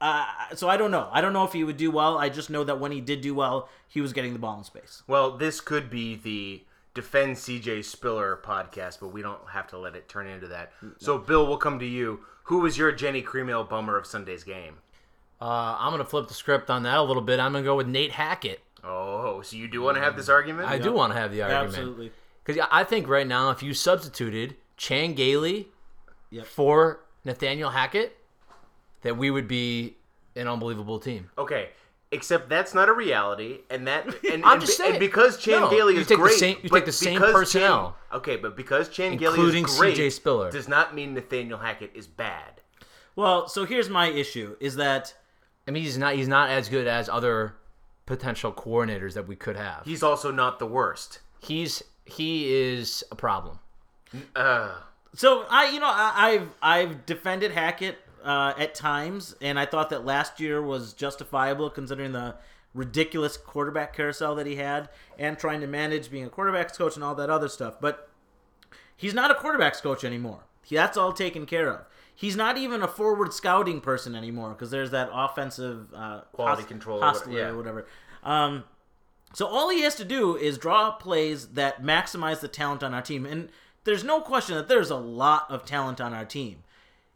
uh, 0.01 0.25
so 0.55 0.69
I 0.69 0.77
don't 0.77 0.91
know. 0.91 1.09
I 1.11 1.21
don't 1.21 1.33
know 1.33 1.43
if 1.43 1.53
he 1.53 1.63
would 1.63 1.77
do 1.77 1.91
well. 1.91 2.17
I 2.17 2.29
just 2.29 2.49
know 2.49 2.63
that 2.63 2.79
when 2.79 2.91
he 2.91 3.01
did 3.01 3.21
do 3.21 3.33
well, 3.33 3.69
he 3.87 4.01
was 4.01 4.13
getting 4.13 4.33
the 4.33 4.39
ball 4.39 4.57
in 4.57 4.63
space. 4.63 5.03
Well, 5.07 5.37
this 5.37 5.59
could 5.61 5.89
be 5.89 6.15
the 6.15 6.63
defend 6.93 7.37
C.J. 7.37 7.81
Spiller 7.83 8.39
podcast, 8.43 8.99
but 8.99 9.09
we 9.09 9.21
don't 9.21 9.39
have 9.49 9.67
to 9.67 9.77
let 9.77 9.95
it 9.95 10.07
turn 10.09 10.27
into 10.27 10.47
that. 10.47 10.71
So, 10.97 11.17
Bill, 11.17 11.45
we'll 11.47 11.57
come 11.57 11.79
to 11.79 11.85
you. 11.85 12.21
Who 12.43 12.59
was 12.59 12.77
your 12.77 12.91
Genny 12.93 13.23
Cream 13.23 13.49
Ale 13.49 13.63
bummer 13.63 13.97
of 13.97 14.05
Sunday's 14.05 14.43
game? 14.43 14.77
Uh, 15.39 15.75
I'm 15.79 15.91
gonna 15.91 16.05
flip 16.05 16.27
the 16.27 16.33
script 16.33 16.69
on 16.69 16.83
that 16.83 16.97
a 16.97 17.03
little 17.03 17.21
bit. 17.21 17.39
I'm 17.39 17.51
gonna 17.51 17.63
go 17.63 17.75
with 17.75 17.87
Nate 17.87 18.11
Hackett. 18.13 18.61
Oh, 18.83 19.41
so 19.41 19.55
you 19.57 19.67
do 19.67 19.81
want 19.81 19.97
to 19.97 20.01
have 20.01 20.15
this 20.15 20.29
argument? 20.29 20.67
I 20.69 20.77
do 20.79 20.91
want 20.93 21.13
to 21.13 21.19
have 21.19 21.31
the 21.31 21.41
argument 21.43 21.67
Absolutely. 21.67 22.11
because 22.43 22.65
I 22.71 22.83
think 22.83 23.07
right 23.07 23.27
now, 23.27 23.49
if 23.51 23.61
you 23.61 23.73
substituted 23.73 24.55
Chan 24.77 25.13
Gailey 25.15 25.67
Yep. 26.29 26.45
for 26.45 27.01
Nathaniel 27.25 27.69
Hackett, 27.71 28.17
that 29.01 29.17
we 29.17 29.31
would 29.31 29.47
be 29.47 29.95
an 30.35 30.47
unbelievable 30.47 30.99
team. 30.99 31.29
Okay, 31.37 31.69
except 32.11 32.49
that's 32.49 32.73
not 32.73 32.89
a 32.89 32.93
reality, 32.93 33.59
and 33.69 33.87
that 33.87 34.05
and, 34.31 34.43
I'm 34.45 34.53
and, 34.53 34.61
just 34.61 34.77
be- 34.79 34.83
and 34.85 34.91
saying. 34.93 34.99
because 34.99 35.37
Chan 35.37 35.59
No, 35.61 35.69
Gailey 35.69 35.93
you 35.95 36.01
is 36.01 36.07
take 36.07 36.17
the 36.17 36.23
great, 36.23 36.37
same- 36.39 36.57
you 36.63 36.69
but 36.69 36.77
take 36.79 36.85
the 36.85 36.91
same 36.91 37.13
because 37.19 37.33
personnel. 37.33 37.95
Chan, 38.11 38.17
okay, 38.19 38.35
but 38.37 38.55
because 38.55 38.89
Chan 38.89 39.17
Gailey 39.17 39.35
Including 39.39 39.65
is 39.65 39.77
great, 39.77 39.97
CJ 39.97 40.11
Spiller. 40.11 40.51
does 40.51 40.67
not 40.67 40.93
mean 40.95 41.13
Nathaniel 41.13 41.59
Hackett 41.59 41.91
is 41.95 42.07
bad. 42.07 42.61
Well, 43.15 43.47
so 43.47 43.65
here's 43.65 43.89
my 43.89 44.07
issue: 44.09 44.55
is 44.59 44.75
that 44.75 45.13
I 45.67 45.71
mean, 45.71 45.83
he's 45.83 45.97
not 45.97 46.15
he's 46.15 46.27
not 46.27 46.49
as 46.49 46.69
good 46.69 46.87
as 46.87 47.09
other 47.09 47.55
potential 48.05 48.53
coordinators 48.53 49.13
that 49.15 49.27
we 49.27 49.35
could 49.35 49.55
have. 49.57 49.81
He's 49.83 50.03
also 50.03 50.31
not 50.31 50.59
the 50.59 50.65
worst. 50.67 51.19
He's 51.39 51.83
he 52.05 52.53
is 52.53 53.03
a 53.11 53.15
problem. 53.15 53.59
Uh, 54.35 54.75
So 55.15 55.45
I, 55.49 55.69
you 55.71 55.79
know, 55.79 55.87
I, 55.89 56.13
I've 56.15 56.49
I've 56.61 57.05
defended 57.05 57.51
Hackett 57.51 57.97
uh, 58.27 58.53
at 58.57 58.75
times, 58.75 59.35
and 59.39 59.57
I 59.57 59.65
thought 59.65 59.89
that 59.89 60.05
last 60.05 60.41
year 60.41 60.61
was 60.61 60.91
justifiable 60.91 61.69
considering 61.69 62.11
the 62.11 62.35
ridiculous 62.73 63.37
quarterback 63.37 63.95
carousel 63.95 64.35
that 64.35 64.45
he 64.45 64.57
had, 64.57 64.89
and 65.17 65.39
trying 65.39 65.61
to 65.61 65.67
manage 65.67 66.11
being 66.11 66.25
a 66.25 66.29
quarterbacks 66.29 66.77
coach 66.77 66.95
and 66.95 67.05
all 67.05 67.15
that 67.15 67.29
other 67.29 67.47
stuff. 67.47 67.79
But 67.79 68.09
he's 68.97 69.13
not 69.13 69.31
a 69.31 69.33
quarterbacks 69.33 69.81
coach 69.81 70.03
anymore. 70.03 70.43
He, 70.65 70.75
that's 70.75 70.97
all 70.97 71.13
taken 71.13 71.45
care 71.45 71.71
of. 71.71 71.85
He's 72.13 72.35
not 72.35 72.57
even 72.57 72.83
a 72.83 72.87
forward 72.87 73.31
scouting 73.31 73.79
person 73.79 74.13
anymore 74.13 74.49
because 74.49 74.71
there's 74.71 74.91
that 74.91 75.09
offensive 75.13 75.93
uh, 75.95 76.21
Quality 76.33 76.63
hos- 76.63 76.67
control 76.67 77.01
or 77.01 77.13
yeah. 77.29 77.47
or 77.47 77.55
whatever. 77.55 77.87
Um, 78.23 78.65
so 79.33 79.47
all 79.47 79.69
he 79.69 79.83
has 79.83 79.95
to 79.95 80.05
do 80.05 80.35
is 80.35 80.57
draw 80.57 80.91
plays 80.91 81.49
that 81.49 81.81
maximize 81.81 82.41
the 82.41 82.49
talent 82.49 82.83
on 82.83 82.93
our 82.93 83.01
team. 83.01 83.25
And 83.25 83.49
there's 83.85 84.03
no 84.03 84.19
question 84.19 84.55
that 84.55 84.67
there's 84.67 84.89
a 84.89 84.97
lot 84.97 85.45
of 85.49 85.63
talent 85.63 86.01
on 86.01 86.13
our 86.13 86.25
team. 86.25 86.63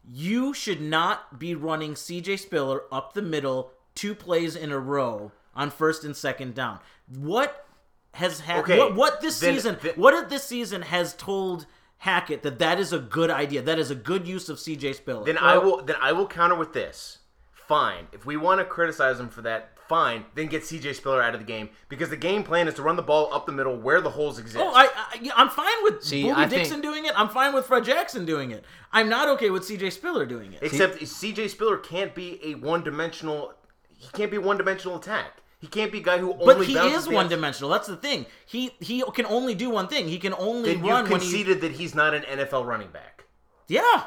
You 0.08 0.52
should 0.52 0.80
not 0.80 1.38
be 1.38 1.54
running 1.54 1.94
CJ 1.94 2.38
Spiller 2.38 2.82
up 2.90 3.14
the 3.14 3.22
middle 3.22 3.70
two 3.94 4.14
plays 4.14 4.56
in 4.56 4.72
a 4.72 4.78
row 4.78 5.32
on 5.54 5.70
first 5.70 6.04
and 6.04 6.16
second 6.16 6.54
down. 6.54 6.80
What 7.06 7.66
has 8.14 8.40
happened? 8.40 8.72
Okay, 8.72 8.78
what, 8.78 8.94
what 8.94 9.20
this 9.20 9.38
then- 9.40 9.54
season? 9.54 9.78
then- 9.82 9.94
what 9.94 10.14
if 10.14 10.28
this 10.28 10.44
season 10.44 10.82
has 10.82 11.14
told 11.14 11.66
Hackett 11.98 12.42
that 12.42 12.58
that 12.58 12.80
is 12.80 12.92
a 12.92 12.98
good 12.98 13.30
idea? 13.30 13.62
That 13.62 13.78
is 13.78 13.90
a 13.90 13.94
good 13.94 14.26
use 14.26 14.48
of 14.48 14.58
CJ 14.58 14.94
Spiller. 14.94 15.24
then 15.24 15.38
I 15.38 15.58
will 15.58 15.82
then 15.82 15.96
I 16.00 16.12
will 16.12 16.26
counter 16.26 16.54
with 16.56 16.72
this. 16.72 17.18
Fine, 17.52 18.08
if 18.12 18.26
we 18.26 18.36
want 18.36 18.60
to 18.60 18.64
criticize 18.64 19.20
him 19.20 19.28
for 19.28 19.42
that 19.42 19.71
fine. 19.88 20.24
Then 20.34 20.46
get 20.46 20.64
C.J. 20.64 20.92
Spiller 20.94 21.22
out 21.22 21.34
of 21.34 21.40
the 21.40 21.46
game 21.46 21.68
because 21.88 22.10
the 22.10 22.16
game 22.16 22.42
plan 22.42 22.68
is 22.68 22.74
to 22.74 22.82
run 22.82 22.96
the 22.96 23.02
ball 23.02 23.32
up 23.32 23.46
the 23.46 23.52
middle 23.52 23.76
where 23.76 24.00
the 24.00 24.10
holes 24.10 24.38
exist. 24.38 24.58
Oh, 24.58 24.72
I, 24.74 24.88
I, 24.94 25.30
I'm 25.36 25.48
fine 25.48 25.66
with 25.82 26.02
See, 26.02 26.24
Boobie 26.24 26.34
I 26.34 26.48
think- 26.48 26.62
Dixon 26.64 26.80
doing 26.80 27.04
it. 27.06 27.12
I'm 27.16 27.28
fine 27.28 27.54
with 27.54 27.66
Fred 27.66 27.84
Jackson 27.84 28.24
doing 28.24 28.50
it. 28.50 28.64
I'm 28.92 29.08
not 29.08 29.28
okay 29.30 29.50
with 29.50 29.64
C.J. 29.64 29.90
Spiller 29.90 30.26
doing 30.26 30.52
it. 30.52 30.60
Except 30.62 31.06
C.J. 31.06 31.48
Spiller 31.48 31.76
can't 31.78 32.14
be 32.14 32.40
a 32.44 32.54
one-dimensional. 32.56 33.54
He 33.96 34.08
can't 34.12 34.30
be 34.30 34.38
one-dimensional 34.38 34.96
attack. 34.98 35.38
He 35.60 35.68
can't 35.68 35.92
be 35.92 35.98
a 35.98 36.02
guy 36.02 36.18
who 36.18 36.32
only. 36.32 36.44
But 36.44 36.66
he 36.66 36.76
is 36.76 37.08
one 37.08 37.28
dimensional. 37.28 37.70
That's 37.70 37.86
the 37.86 37.96
thing. 37.96 38.26
He 38.46 38.72
he 38.80 39.04
can 39.14 39.26
only 39.26 39.54
do 39.54 39.70
one 39.70 39.86
thing. 39.86 40.08
He 40.08 40.18
can 40.18 40.34
only 40.34 40.74
Then 40.74 40.84
you 40.84 40.90
run 40.90 41.04
when 41.08 41.20
he. 41.20 41.26
conceded 41.30 41.60
that 41.60 41.70
he's 41.72 41.94
not 41.94 42.14
an 42.14 42.22
NFL 42.22 42.66
running 42.66 42.88
back. 42.90 43.26
Yeah. 43.68 44.02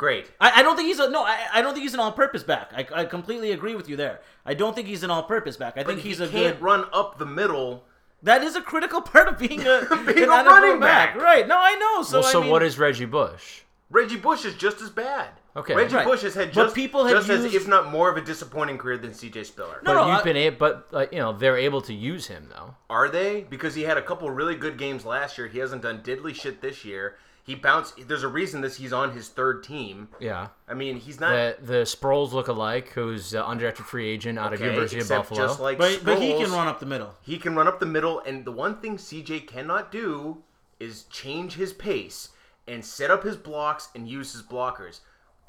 Great. 0.00 0.30
I, 0.40 0.60
I 0.60 0.62
don't 0.62 0.76
think 0.76 0.88
he's 0.88 0.98
a 0.98 1.10
no. 1.10 1.22
I, 1.24 1.38
I 1.52 1.60
don't 1.60 1.74
think 1.74 1.82
he's 1.82 1.92
an 1.92 2.00
all-purpose 2.00 2.42
back. 2.42 2.70
I, 2.74 2.86
I 3.02 3.04
completely 3.04 3.52
agree 3.52 3.74
with 3.74 3.86
you 3.86 3.96
there. 3.96 4.20
I 4.46 4.54
don't 4.54 4.74
think 4.74 4.88
he's 4.88 5.02
an 5.02 5.10
all-purpose 5.10 5.58
back. 5.58 5.74
I 5.76 5.82
But 5.82 5.88
think 5.88 6.00
he's 6.00 6.18
he 6.20 6.24
a 6.24 6.28
can't 6.28 6.56
good. 6.56 6.64
run 6.64 6.86
up 6.94 7.18
the 7.18 7.26
middle. 7.26 7.84
That 8.22 8.42
is 8.42 8.56
a 8.56 8.62
critical 8.62 9.02
part 9.12 9.28
of 9.28 9.38
being 9.38 9.60
a 9.60 9.82
Being 10.06 10.24
a 10.24 10.28
running 10.28 10.80
back. 10.80 11.16
right? 11.16 11.46
No, 11.46 11.58
I 11.58 11.74
know. 11.74 12.02
So 12.02 12.20
well, 12.20 12.28
I 12.28 12.32
so 12.32 12.40
mean, 12.40 12.50
what 12.50 12.62
is 12.62 12.78
Reggie 12.78 13.04
Bush? 13.04 13.60
Reggie 13.90 14.16
Bush 14.16 14.46
is 14.46 14.54
just 14.54 14.80
as 14.80 14.88
bad. 14.88 15.28
Okay. 15.54 15.74
Reggie 15.74 15.96
Right. 15.96 16.06
Bush 16.06 16.22
has 16.22 16.32
had 16.34 16.54
But 16.54 16.62
just, 16.62 16.74
people 16.74 17.04
have 17.04 17.26
just 17.26 17.28
as, 17.28 17.52
if 17.54 17.68
not 17.68 17.90
more, 17.90 18.08
of 18.08 18.16
a 18.16 18.22
disappointing 18.22 18.78
career 18.78 18.96
than 18.96 19.12
C.J. 19.12 19.44
Spiller. 19.44 19.80
No, 19.84 19.92
But 19.92 19.94
no, 19.94 20.06
you've 20.12 20.20
I- 20.20 20.24
been 20.24 20.36
able, 20.38 20.56
but 20.58 20.86
like, 20.92 21.12
you 21.12 21.18
know 21.18 21.32
they're 21.34 21.58
able 21.58 21.82
to 21.82 21.92
use 21.92 22.26
him 22.28 22.48
though. 22.48 22.74
Are 22.88 23.08
they? 23.10 23.42
Because 23.50 23.74
he 23.74 23.82
had 23.82 23.98
a 23.98 24.02
couple 24.02 24.30
really 24.30 24.54
good 24.54 24.78
games 24.78 25.04
last 25.04 25.36
year. 25.36 25.46
He 25.48 25.58
hasn't 25.58 25.82
done 25.82 26.00
diddly 26.02 26.34
shit 26.34 26.62
this 26.62 26.86
year. 26.86 27.16
He 27.50 27.56
bounced. 27.56 28.06
There's 28.06 28.22
a 28.22 28.28
reason 28.28 28.60
this 28.60 28.76
he's 28.76 28.92
on 28.92 29.10
his 29.10 29.28
third 29.28 29.64
team. 29.64 30.06
Yeah. 30.20 30.50
I 30.68 30.74
mean, 30.74 31.00
he's 31.00 31.18
not. 31.18 31.32
The 31.32 31.56
the 31.60 31.82
Sproles 31.82 32.30
look 32.30 32.46
alike, 32.46 32.90
who's 32.90 33.34
uh, 33.34 33.44
undrafted 33.44 33.86
free 33.86 34.08
agent 34.08 34.38
out 34.38 34.52
of 34.52 34.60
okay, 34.60 34.70
University 34.70 34.98
of 34.98 35.06
except 35.06 35.30
Buffalo. 35.30 35.48
Just 35.48 35.58
like 35.58 35.76
but 35.76 36.00
but 36.04 36.22
he 36.22 36.32
can 36.34 36.52
run 36.52 36.68
up 36.68 36.78
the 36.78 36.86
middle. 36.86 37.12
He 37.22 37.38
can 37.38 37.56
run 37.56 37.66
up 37.66 37.80
the 37.80 37.86
middle, 37.86 38.20
and 38.20 38.44
the 38.44 38.52
one 38.52 38.76
thing 38.76 38.98
CJ 38.98 39.48
cannot 39.48 39.90
do 39.90 40.44
is 40.78 41.06
change 41.10 41.54
his 41.54 41.72
pace 41.72 42.28
and 42.68 42.84
set 42.84 43.10
up 43.10 43.24
his 43.24 43.36
blocks 43.36 43.88
and 43.96 44.06
use 44.06 44.32
his 44.32 44.42
blockers. 44.42 45.00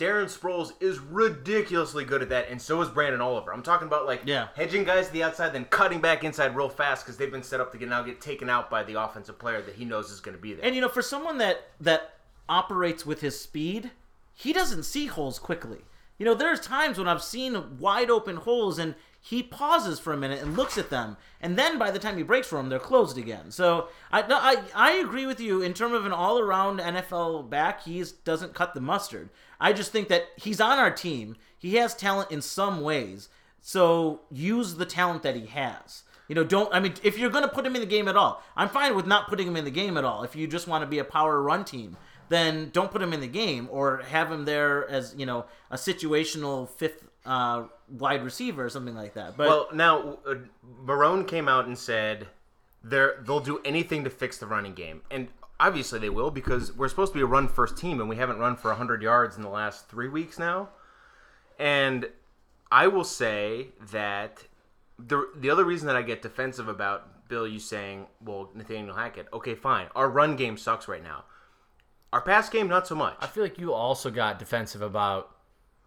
Darren 0.01 0.25
Sproles 0.25 0.73
is 0.79 0.97
ridiculously 0.97 2.03
good 2.05 2.23
at 2.23 2.29
that, 2.29 2.49
and 2.49 2.59
so 2.59 2.81
is 2.81 2.89
Branden 2.89 3.19
Oliver. 3.21 3.53
I'm 3.53 3.61
talking 3.61 3.87
about 3.87 4.07
like 4.07 4.23
Yeah. 4.25 4.47
hedging 4.55 4.83
guys 4.83 5.05
to 5.07 5.13
the 5.13 5.21
outside, 5.21 5.53
then 5.53 5.65
cutting 5.65 6.01
back 6.01 6.23
inside 6.23 6.55
real 6.55 6.69
fast 6.69 7.05
because 7.05 7.17
they've 7.17 7.31
been 7.31 7.43
set 7.43 7.59
up 7.61 7.71
to 7.73 7.77
get 7.77 7.87
now 7.87 8.01
get 8.01 8.19
taken 8.19 8.49
out 8.49 8.67
by 8.67 8.81
the 8.81 8.95
offensive 8.99 9.37
player 9.37 9.61
that 9.61 9.75
he 9.75 9.85
knows 9.85 10.09
is 10.09 10.19
going 10.19 10.35
to 10.35 10.41
be 10.41 10.55
there. 10.55 10.65
And 10.65 10.73
you 10.73 10.81
know, 10.81 10.89
for 10.89 11.03
someone 11.03 11.37
that 11.37 11.69
that 11.79 12.15
operates 12.49 13.05
with 13.05 13.21
his 13.21 13.39
speed, 13.39 13.91
he 14.33 14.51
doesn't 14.51 14.83
see 14.83 15.05
holes 15.05 15.37
quickly. 15.37 15.81
You 16.17 16.25
know, 16.25 16.33
there's 16.33 16.59
times 16.59 16.97
when 16.97 17.07
I've 17.07 17.21
seen 17.23 17.77
wide 17.77 18.09
open 18.09 18.37
holes 18.37 18.79
and 18.79 18.95
he 19.23 19.43
pauses 19.43 19.99
for 19.99 20.13
a 20.13 20.17
minute 20.17 20.41
and 20.41 20.57
looks 20.57 20.79
at 20.79 20.89
them, 20.89 21.15
and 21.39 21.57
then 21.57 21.77
by 21.77 21.91
the 21.91 21.99
time 21.99 22.17
he 22.17 22.23
breaks 22.23 22.47
for 22.47 22.55
them, 22.55 22.69
they're 22.69 22.79
closed 22.79 23.19
again. 23.19 23.51
So 23.51 23.89
I 24.11 24.25
no, 24.25 24.37
I, 24.37 24.63
I 24.75 24.93
agree 24.93 25.27
with 25.27 25.39
you 25.39 25.61
in 25.61 25.75
terms 25.75 25.93
of 25.93 26.07
an 26.07 26.11
all 26.11 26.39
around 26.39 26.79
NFL 26.79 27.47
back. 27.51 27.83
He 27.83 28.03
doesn't 28.23 28.55
cut 28.55 28.73
the 28.73 28.81
mustard. 28.81 29.29
I 29.61 29.71
just 29.71 29.91
think 29.91 30.09
that 30.09 30.25
he's 30.35 30.59
on 30.59 30.79
our 30.79 30.91
team. 30.91 31.37
He 31.57 31.75
has 31.75 31.95
talent 31.95 32.31
in 32.31 32.41
some 32.41 32.81
ways. 32.81 33.29
So 33.61 34.21
use 34.31 34.75
the 34.75 34.85
talent 34.85 35.21
that 35.23 35.35
he 35.35 35.45
has. 35.45 36.03
You 36.27 36.35
know, 36.35 36.43
don't. 36.43 36.73
I 36.73 36.79
mean, 36.79 36.93
if 37.03 37.19
you're 37.19 37.29
going 37.29 37.43
to 37.43 37.49
put 37.49 37.65
him 37.65 37.75
in 37.75 37.81
the 37.81 37.87
game 37.87 38.07
at 38.07 38.17
all, 38.17 38.41
I'm 38.55 38.69
fine 38.69 38.95
with 38.95 39.05
not 39.05 39.27
putting 39.27 39.47
him 39.47 39.55
in 39.55 39.65
the 39.65 39.71
game 39.71 39.97
at 39.97 40.03
all. 40.03 40.23
If 40.23 40.35
you 40.35 40.47
just 40.47 40.67
want 40.67 40.81
to 40.81 40.87
be 40.87 40.99
a 40.99 41.03
power 41.03 41.41
run 41.41 41.63
team, 41.63 41.97
then 42.29 42.69
don't 42.71 42.89
put 42.89 43.01
him 43.01 43.13
in 43.13 43.19
the 43.19 43.27
game 43.27 43.67
or 43.69 44.01
have 44.07 44.31
him 44.31 44.45
there 44.45 44.89
as 44.89 45.13
you 45.17 45.25
know 45.25 45.45
a 45.69 45.75
situational 45.75 46.69
fifth 46.69 47.03
uh, 47.25 47.65
wide 47.89 48.23
receiver 48.23 48.65
or 48.65 48.69
something 48.69 48.95
like 48.95 49.13
that. 49.13 49.37
But 49.37 49.47
Well, 49.49 49.67
now 49.73 50.17
uh, 50.25 50.35
Marrone 50.85 51.27
came 51.27 51.47
out 51.47 51.65
and 51.65 51.77
said 51.77 52.27
they're 52.83 53.21
they'll 53.25 53.41
do 53.41 53.59
anything 53.65 54.05
to 54.05 54.09
fix 54.09 54.37
the 54.37 54.47
running 54.47 54.73
game, 54.73 55.01
and 55.11 55.27
obviously 55.61 55.99
they 55.99 56.09
will 56.09 56.31
because 56.31 56.75
we're 56.75 56.89
supposed 56.89 57.13
to 57.13 57.19
be 57.19 57.23
a 57.23 57.25
run 57.25 57.47
first 57.47 57.77
team, 57.77 58.01
and 58.01 58.09
we 58.09 58.17
haven't 58.17 58.39
run 58.39 58.57
for 58.57 58.73
hundred 58.73 59.01
yards 59.01 59.37
in 59.37 59.43
the 59.43 59.49
last 59.49 59.87
three 59.87 60.09
weeks 60.09 60.37
now. 60.37 60.69
And 61.57 62.09
I 62.71 62.87
will 62.87 63.03
say 63.05 63.67
that 63.91 64.43
the 64.97 65.29
the 65.35 65.49
other 65.49 65.63
reason 65.63 65.87
that 65.87 65.95
I 65.95 66.01
get 66.01 66.21
defensive 66.21 66.67
about 66.67 67.29
Bill, 67.29 67.47
you 67.47 67.59
saying, 67.59 68.07
well, 68.19 68.49
Nathaniel 68.53 68.95
Hackett, 68.95 69.27
okay, 69.31 69.55
fine, 69.55 69.87
our 69.95 70.09
run 70.09 70.35
game 70.35 70.57
sucks 70.57 70.87
right 70.89 71.03
now. 71.03 71.23
Our 72.11 72.21
pass 72.21 72.49
game, 72.49 72.67
not 72.67 72.87
so 72.87 72.95
much. 72.95 73.15
I 73.21 73.27
feel 73.27 73.43
like 73.43 73.57
you 73.57 73.71
also 73.71 74.11
got 74.11 74.37
defensive 74.37 74.81
about, 74.81 75.33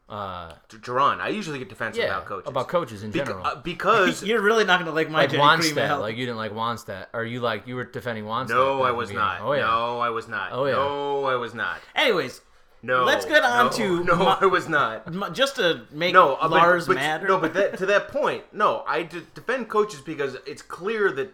uh, 0.08 0.52
Jerron, 0.68 1.18
I 1.20 1.28
usually 1.28 1.58
get 1.58 1.68
defensive 1.70 2.02
yeah, 2.02 2.10
about 2.16 2.26
coaches. 2.26 2.48
about 2.48 2.68
coaches 2.68 3.02
in 3.02 3.10
Beca- 3.10 3.26
general. 3.26 3.46
uh, 3.46 3.54
because 3.56 4.22
you're 4.26 4.42
really 4.42 4.64
not 4.64 4.78
going 4.78 4.86
to 4.90 4.92
like 4.94 5.08
my 5.10 5.20
like 5.22 5.30
Jenny 5.30 5.42
Cream 5.42 5.74
Wannstedt, 5.76 5.86
help. 5.86 6.00
like 6.02 6.16
you 6.16 6.26
didn't 6.26 6.36
like 6.38 6.52
Wannstedt, 6.52 7.06
or 7.14 7.24
you 7.24 7.40
like 7.40 7.66
you 7.66 7.74
were 7.76 7.84
defending 7.84 8.24
Wannstedt. 8.24 8.50
No, 8.50 8.82
I 8.82 8.90
was 8.90 9.08
the 9.08 9.14
not. 9.14 9.40
Oh 9.40 9.52
yeah. 9.54 9.62
No, 9.62 10.00
I 10.00 10.10
was 10.10 10.28
not. 10.28 10.50
Oh, 10.52 10.66
yeah. 10.66 10.72
No, 10.72 11.24
I 11.24 11.36
was 11.36 11.54
not. 11.54 11.80
Anyways, 11.94 12.42
No. 12.82 13.04
Let's 13.04 13.24
get 13.24 13.42
on 13.42 13.66
no, 13.66 13.72
to 13.72 14.04
No, 14.10 14.16
my- 14.16 14.38
I 14.42 14.46
was 14.46 14.68
not. 14.68 15.04
m- 15.06 15.24
just 15.32 15.56
to 15.56 15.86
make 15.90 16.12
No, 16.12 16.36
uh, 16.36 16.48
Lars 16.48 16.86
but, 16.86 16.96
mad. 16.96 17.24
or- 17.24 17.28
No, 17.28 17.38
but 17.38 17.54
that, 17.54 17.78
to 17.78 17.86
that 17.86 18.08
point, 18.08 18.44
no, 18.52 18.84
I 18.86 19.04
d- 19.04 19.22
defend 19.34 19.70
coaches 19.70 20.00
because 20.02 20.36
it's 20.46 20.60
clear 20.60 21.10
that 21.12 21.32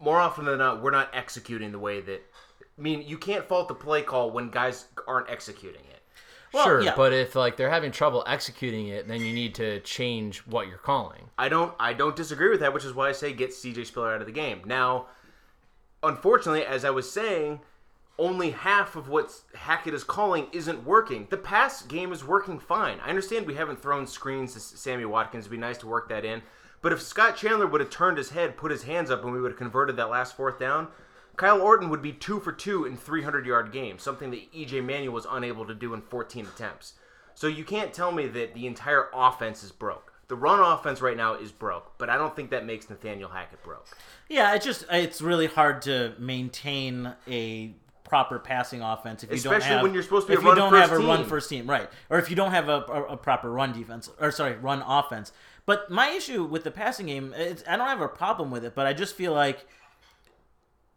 more 0.00 0.18
often 0.18 0.46
than 0.46 0.56
not, 0.58 0.82
we're 0.82 0.90
not 0.92 1.10
executing 1.14 1.72
the 1.72 1.78
way 1.78 2.00
that. 2.00 2.22
I 2.78 2.82
mean, 2.82 3.02
you 3.06 3.18
can't 3.18 3.44
fault 3.46 3.68
the 3.68 3.74
play 3.74 4.00
call 4.00 4.30
when 4.30 4.48
guys 4.48 4.86
aren't 5.06 5.28
executing 5.28 5.82
it. 5.90 5.99
Well, 6.52 6.64
sure, 6.64 6.82
yeah. 6.82 6.94
but 6.96 7.12
if 7.12 7.36
like 7.36 7.56
they're 7.56 7.70
having 7.70 7.92
trouble 7.92 8.24
executing 8.26 8.88
it, 8.88 9.06
then 9.06 9.20
you 9.20 9.32
need 9.32 9.54
to 9.56 9.80
change 9.80 10.38
what 10.40 10.68
you're 10.68 10.78
calling. 10.78 11.30
I 11.38 11.48
don't 11.48 11.74
I 11.78 11.92
don't 11.92 12.16
disagree 12.16 12.50
with 12.50 12.60
that, 12.60 12.74
which 12.74 12.84
is 12.84 12.94
why 12.94 13.08
I 13.08 13.12
say 13.12 13.32
get 13.32 13.50
CJ 13.50 13.86
Spiller 13.86 14.14
out 14.14 14.20
of 14.20 14.26
the 14.26 14.32
game. 14.32 14.62
Now, 14.64 15.06
unfortunately, 16.02 16.64
as 16.64 16.84
I 16.84 16.90
was 16.90 17.10
saying, 17.10 17.60
only 18.18 18.50
half 18.50 18.96
of 18.96 19.08
what 19.08 19.32
Hackett 19.54 19.94
is 19.94 20.04
calling 20.04 20.46
isn't 20.52 20.84
working. 20.84 21.26
The 21.30 21.36
pass 21.36 21.82
game 21.82 22.12
is 22.12 22.24
working 22.24 22.58
fine. 22.58 23.00
I 23.00 23.08
understand 23.08 23.46
we 23.46 23.54
haven't 23.54 23.80
thrown 23.80 24.06
screens 24.06 24.52
to 24.54 24.60
Sammy 24.60 25.06
Watkins. 25.06 25.44
It'd 25.44 25.52
be 25.52 25.56
nice 25.56 25.78
to 25.78 25.86
work 25.86 26.08
that 26.10 26.24
in. 26.24 26.42
But 26.82 26.92
if 26.92 27.02
Scott 27.02 27.36
Chandler 27.36 27.66
would 27.66 27.80
have 27.80 27.90
turned 27.90 28.18
his 28.18 28.30
head, 28.30 28.56
put 28.56 28.70
his 28.70 28.84
hands 28.84 29.10
up, 29.10 29.22
and 29.24 29.32
we 29.32 29.40
would 29.40 29.52
have 29.52 29.58
converted 29.58 29.96
that 29.96 30.10
last 30.10 30.36
fourth 30.36 30.58
down, 30.58 30.88
Kyle 31.40 31.62
Orton 31.62 31.88
would 31.88 32.02
be 32.02 32.12
two 32.12 32.38
for 32.38 32.52
two 32.52 32.84
in 32.84 32.98
300 32.98 33.46
yard 33.46 33.72
games, 33.72 34.02
something 34.02 34.30
that 34.30 34.52
EJ 34.52 34.84
Manuel 34.84 35.14
was 35.14 35.26
unable 35.28 35.64
to 35.64 35.74
do 35.74 35.94
in 35.94 36.02
14 36.02 36.44
attempts. 36.44 36.92
So 37.34 37.46
you 37.46 37.64
can't 37.64 37.94
tell 37.94 38.12
me 38.12 38.26
that 38.26 38.52
the 38.52 38.66
entire 38.66 39.08
offense 39.14 39.64
is 39.64 39.72
broke. 39.72 40.12
The 40.28 40.36
run 40.36 40.60
offense 40.60 41.00
right 41.00 41.16
now 41.16 41.36
is 41.36 41.50
broke, 41.50 41.96
but 41.96 42.10
I 42.10 42.18
don't 42.18 42.36
think 42.36 42.50
that 42.50 42.66
makes 42.66 42.90
Nathaniel 42.90 43.30
Hackett 43.30 43.62
broke. 43.62 43.86
Yeah, 44.28 44.54
it's 44.54 44.66
just 44.66 44.84
it's 44.90 45.22
really 45.22 45.46
hard 45.46 45.80
to 45.82 46.12
maintain 46.18 47.14
a 47.26 47.74
proper 48.04 48.38
passing 48.38 48.82
offense 48.82 49.24
if 49.24 49.30
you 49.30 49.38
don't 49.38 49.54
Especially 49.54 49.76
have 49.76 49.82
when 49.82 49.94
you're 49.94 50.02
supposed 50.02 50.26
to 50.26 50.32
be 50.32 50.34
if 50.34 50.40
a 50.40 50.42
you 50.42 50.48
run 50.50 50.58
don't 50.58 50.70
first 50.70 50.90
have 50.90 51.00
a 51.00 51.02
run 51.02 51.18
team. 51.20 51.26
first 51.26 51.48
team, 51.48 51.70
right? 51.70 51.88
Or 52.10 52.18
if 52.18 52.28
you 52.28 52.36
don't 52.36 52.50
have 52.50 52.68
a, 52.68 52.84
a, 52.86 53.02
a 53.12 53.16
proper 53.16 53.50
run 53.50 53.72
defense 53.72 54.10
or 54.20 54.30
sorry, 54.30 54.56
run 54.56 54.82
offense. 54.82 55.32
But 55.64 55.90
my 55.90 56.10
issue 56.10 56.44
with 56.44 56.64
the 56.64 56.70
passing 56.70 57.06
game, 57.06 57.32
I 57.34 57.76
don't 57.76 57.88
have 57.88 58.02
a 58.02 58.08
problem 58.08 58.50
with 58.50 58.62
it, 58.64 58.74
but 58.74 58.86
I 58.86 58.92
just 58.92 59.14
feel 59.14 59.32
like 59.32 59.66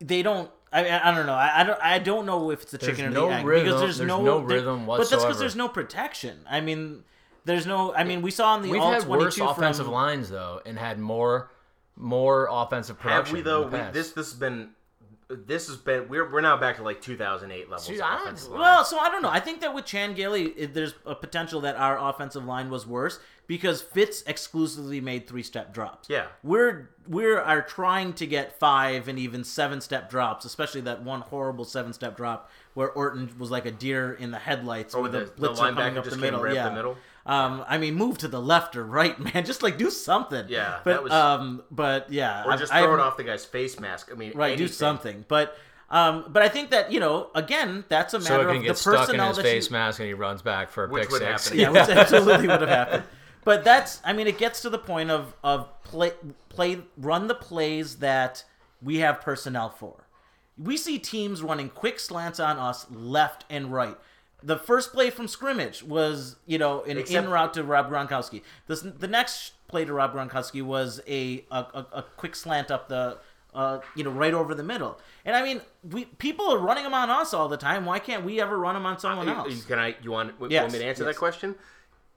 they 0.05 0.21
don't. 0.21 0.49
I, 0.71 0.87
I 0.87 1.09
I 1.11 1.15
don't 1.15 1.25
know. 1.25 1.33
I, 1.33 1.61
I 1.61 1.63
don't. 1.63 1.79
I 1.81 1.99
don't 1.99 2.25
know 2.25 2.49
if 2.51 2.63
it's 2.63 2.71
the 2.71 2.77
There's 2.77 2.97
chicken 2.97 3.11
or 3.11 3.13
no 3.15 3.27
the 3.29 3.35
egg 3.35 3.45
rhythm- 3.45 3.65
because 3.65 3.81
there's, 3.81 3.97
there's 3.97 4.07
no, 4.07 4.21
no 4.23 4.37
there- 4.45 4.57
rhythm 4.57 4.85
But 4.85 5.09
that's 5.09 5.23
because 5.23 5.39
there's 5.39 5.55
no 5.55 5.67
protection. 5.69 6.39
I 6.49 6.61
mean, 6.61 7.03
there's 7.45 7.65
no. 7.67 7.93
I 7.93 8.03
mean, 8.03 8.21
we 8.21 8.31
saw 8.31 8.53
on 8.53 8.61
the 8.63 8.69
We've 8.69 8.81
all 8.81 8.91
had 8.91 9.07
worse 9.07 9.35
22 9.35 9.43
offensive 9.51 9.85
from, 9.85 9.93
lines 9.93 10.29
though, 10.29 10.61
and 10.65 10.77
had 10.77 10.99
more 10.99 11.51
more 11.95 12.47
offensive 12.51 12.99
production. 12.99 13.35
Have 13.37 13.45
we 13.45 13.49
though? 13.49 13.67
We, 13.67 13.77
this 13.91 14.11
this 14.13 14.31
has 14.31 14.33
been 14.33 14.69
this 15.35 15.67
has 15.67 15.77
been 15.77 16.07
we're 16.07 16.29
we're 16.31 16.41
now 16.41 16.57
back 16.57 16.77
to 16.77 16.83
like 16.83 17.01
2008 17.01 17.69
levels. 17.69 17.85
See, 17.87 17.95
of 17.95 18.01
I 18.01 18.11
don't- 18.15 18.21
offensive 18.23 18.51
line. 18.51 18.59
Well, 18.61 18.85
so 18.85 18.97
I 18.97 19.09
don't 19.09 19.21
know. 19.21 19.29
I 19.29 19.39
think 19.39 19.61
that 19.61 19.73
with 19.73 19.85
Chan 19.85 20.13
Gailey, 20.15 20.43
it, 20.57 20.73
there's 20.73 20.93
a 21.05 21.15
potential 21.15 21.61
that 21.61 21.75
our 21.75 21.97
offensive 21.97 22.45
line 22.45 22.69
was 22.69 22.85
worse 22.87 23.19
because 23.47 23.81
Fitz 23.81 24.21
exclusively 24.25 25.01
made 25.01 25.27
three 25.27 25.43
step 25.43 25.73
drops. 25.73 26.09
Yeah. 26.09 26.27
we're 26.43 26.89
we're 27.07 27.39
are 27.39 27.61
trying 27.61 28.13
to 28.13 28.25
get 28.25 28.57
five 28.59 29.07
and 29.09 29.19
even 29.19 29.43
seven 29.43 29.81
step 29.81 30.09
drops, 30.09 30.45
especially 30.45 30.81
that 30.81 31.03
one 31.03 31.21
horrible 31.21 31.65
seven 31.65 31.91
step 31.93 32.15
drop 32.15 32.49
where 32.73 32.89
Orton 32.91 33.29
was 33.37 33.51
like 33.51 33.65
a 33.65 33.71
deer 33.71 34.13
in 34.13 34.31
the 34.31 34.39
headlights 34.39 34.95
Or 34.95 35.03
with 35.03 35.11
the- 35.11 35.19
the 35.19 35.25
blitzer 35.49 35.57
coming 35.57 35.75
linebacker 35.75 35.97
up 35.97 36.03
just 36.05 36.15
the 36.15 36.21
came 36.21 36.21
middle. 36.21 36.41
right 36.41 36.51
up 36.51 36.55
yeah, 36.55 36.69
the 36.69 36.75
middle? 36.75 36.97
Um, 37.25 37.63
I 37.67 37.77
mean, 37.77 37.95
move 37.95 38.17
to 38.19 38.27
the 38.27 38.41
left 38.41 38.75
or 38.75 38.85
right, 38.85 39.17
man. 39.33 39.45
Just 39.45 39.63
like 39.63 39.77
do 39.77 39.89
something. 39.89 40.45
Yeah, 40.49 40.79
but 40.83 40.91
that 40.91 41.03
was- 41.03 41.11
um, 41.13 41.63
but 41.71 42.11
yeah, 42.11 42.43
or 42.45 42.51
I- 42.51 42.57
just 42.57 42.73
I 42.73 42.81
throw 42.81 42.93
it 42.95 42.99
off 42.99 43.15
the 43.17 43.23
guy's 43.23 43.45
face 43.45 43.79
mask. 43.79 44.09
I 44.11 44.15
mean, 44.15 44.33
Right, 44.35 44.57
do 44.57 44.67
something. 44.67 45.23
But 45.27 45.57
um, 45.89 46.25
but 46.29 46.41
I 46.43 46.49
think 46.49 46.71
that 46.71 46.91
you 46.91 46.99
know, 46.99 47.29
again, 47.35 47.85
that's 47.87 48.13
a 48.13 48.21
so 48.21 48.29
matter 48.37 48.43
it 48.43 48.47
can 48.47 48.57
of 48.57 48.63
get 48.63 48.69
the 48.69 48.75
stuck 48.75 48.93
in 48.93 48.99
personnel 48.99 49.27
his 49.29 49.37
that 49.37 49.43
face 49.43 49.69
you, 49.69 49.73
mask 49.73 49.99
and 49.99 50.07
he 50.07 50.13
runs 50.13 50.41
back 50.41 50.69
for 50.71 50.85
a 50.85 50.89
Which 50.89 51.03
pick 51.03 51.11
would 51.11 51.21
six. 51.21 51.43
happen. 51.49 51.59
yeah, 51.59 51.69
which 51.69 51.89
absolutely 51.97 52.47
would 52.47 52.61
have 52.61 52.69
happened. 52.69 53.03
But 53.45 53.63
that's, 53.65 54.01
I 54.05 54.13
mean, 54.13 54.27
it 54.27 54.37
gets 54.37 54.61
to 54.61 54.69
the 54.69 54.77
point 54.77 55.11
of 55.11 55.33
of 55.43 55.67
play, 55.83 56.13
play, 56.49 56.79
run 56.97 57.27
the 57.27 57.35
plays 57.35 57.97
that 57.97 58.43
we 58.81 58.97
have 58.97 59.21
personnel 59.21 59.69
for. 59.69 60.07
We 60.57 60.77
see 60.77 60.97
teams 60.99 61.41
running 61.41 61.69
quick 61.69 61.99
slants 61.99 62.39
on 62.39 62.57
us 62.57 62.85
left 62.91 63.45
and 63.49 63.71
right. 63.71 63.97
The 64.45 64.57
first 64.57 64.91
play 64.91 65.09
from 65.09 65.27
scrimmage 65.29 65.83
was, 65.83 66.35
you 66.45 66.57
know, 66.57 66.83
an 66.83 66.97
Except- 66.97 67.25
in 67.25 67.31
route 67.31 67.53
to 67.53 67.63
Rob 67.63 67.89
Gronkowski. 67.89 68.41
The, 68.67 68.75
the 68.75 69.07
next 69.07 69.53
play 69.67 69.85
to 69.85 69.93
Rob 69.93 70.13
Gronkowski 70.13 70.61
was 70.61 70.99
a 71.07 71.45
a, 71.49 71.55
a, 71.73 71.85
a 71.93 72.03
quick 72.17 72.35
slant 72.35 72.69
up 72.71 72.87
the. 72.89 73.17
Uh, 73.55 73.79
you 73.95 74.03
know, 74.03 74.09
right 74.09 74.33
over 74.33 74.55
the 74.55 74.63
middle, 74.63 74.99
and 75.25 75.35
I 75.35 75.43
mean, 75.43 75.61
we 75.87 76.05
people 76.05 76.51
are 76.51 76.57
running 76.57 76.83
them 76.85 76.95
on 76.95 77.11
us 77.11 77.35
all 77.35 77.47
the 77.47 77.55
time. 77.55 77.85
Why 77.85 77.99
can't 77.99 78.25
we 78.25 78.41
ever 78.41 78.57
run 78.57 78.73
them 78.73 78.87
on 78.87 78.97
someone 78.97 79.27
You- 79.27 79.33
else? 79.35 79.63
Can 79.65 79.77
I? 79.77 79.95
You 80.01 80.09
want, 80.09 80.33
Yes, 80.49 80.61
want 80.63 80.73
me 80.73 80.79
to 80.79 80.85
answer 80.85 81.03
yes. 81.03 81.13
that 81.13 81.19
question? 81.19 81.53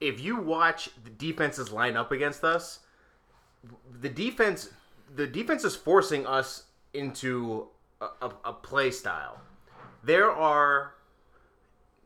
If 0.01 0.19
you 0.19 0.37
watch 0.37 0.89
the 1.03 1.11
defenses 1.11 1.71
line 1.71 1.95
up 1.95 2.11
against 2.11 2.43
us, 2.43 2.79
the 4.01 4.09
defense, 4.09 4.71
the 5.15 5.27
defense 5.27 5.63
is 5.63 5.75
forcing 5.75 6.25
us 6.25 6.63
into 6.95 7.67
a, 8.01 8.05
a, 8.23 8.31
a 8.45 8.53
play 8.53 8.89
style. 8.89 9.39
There 10.03 10.31
are 10.31 10.93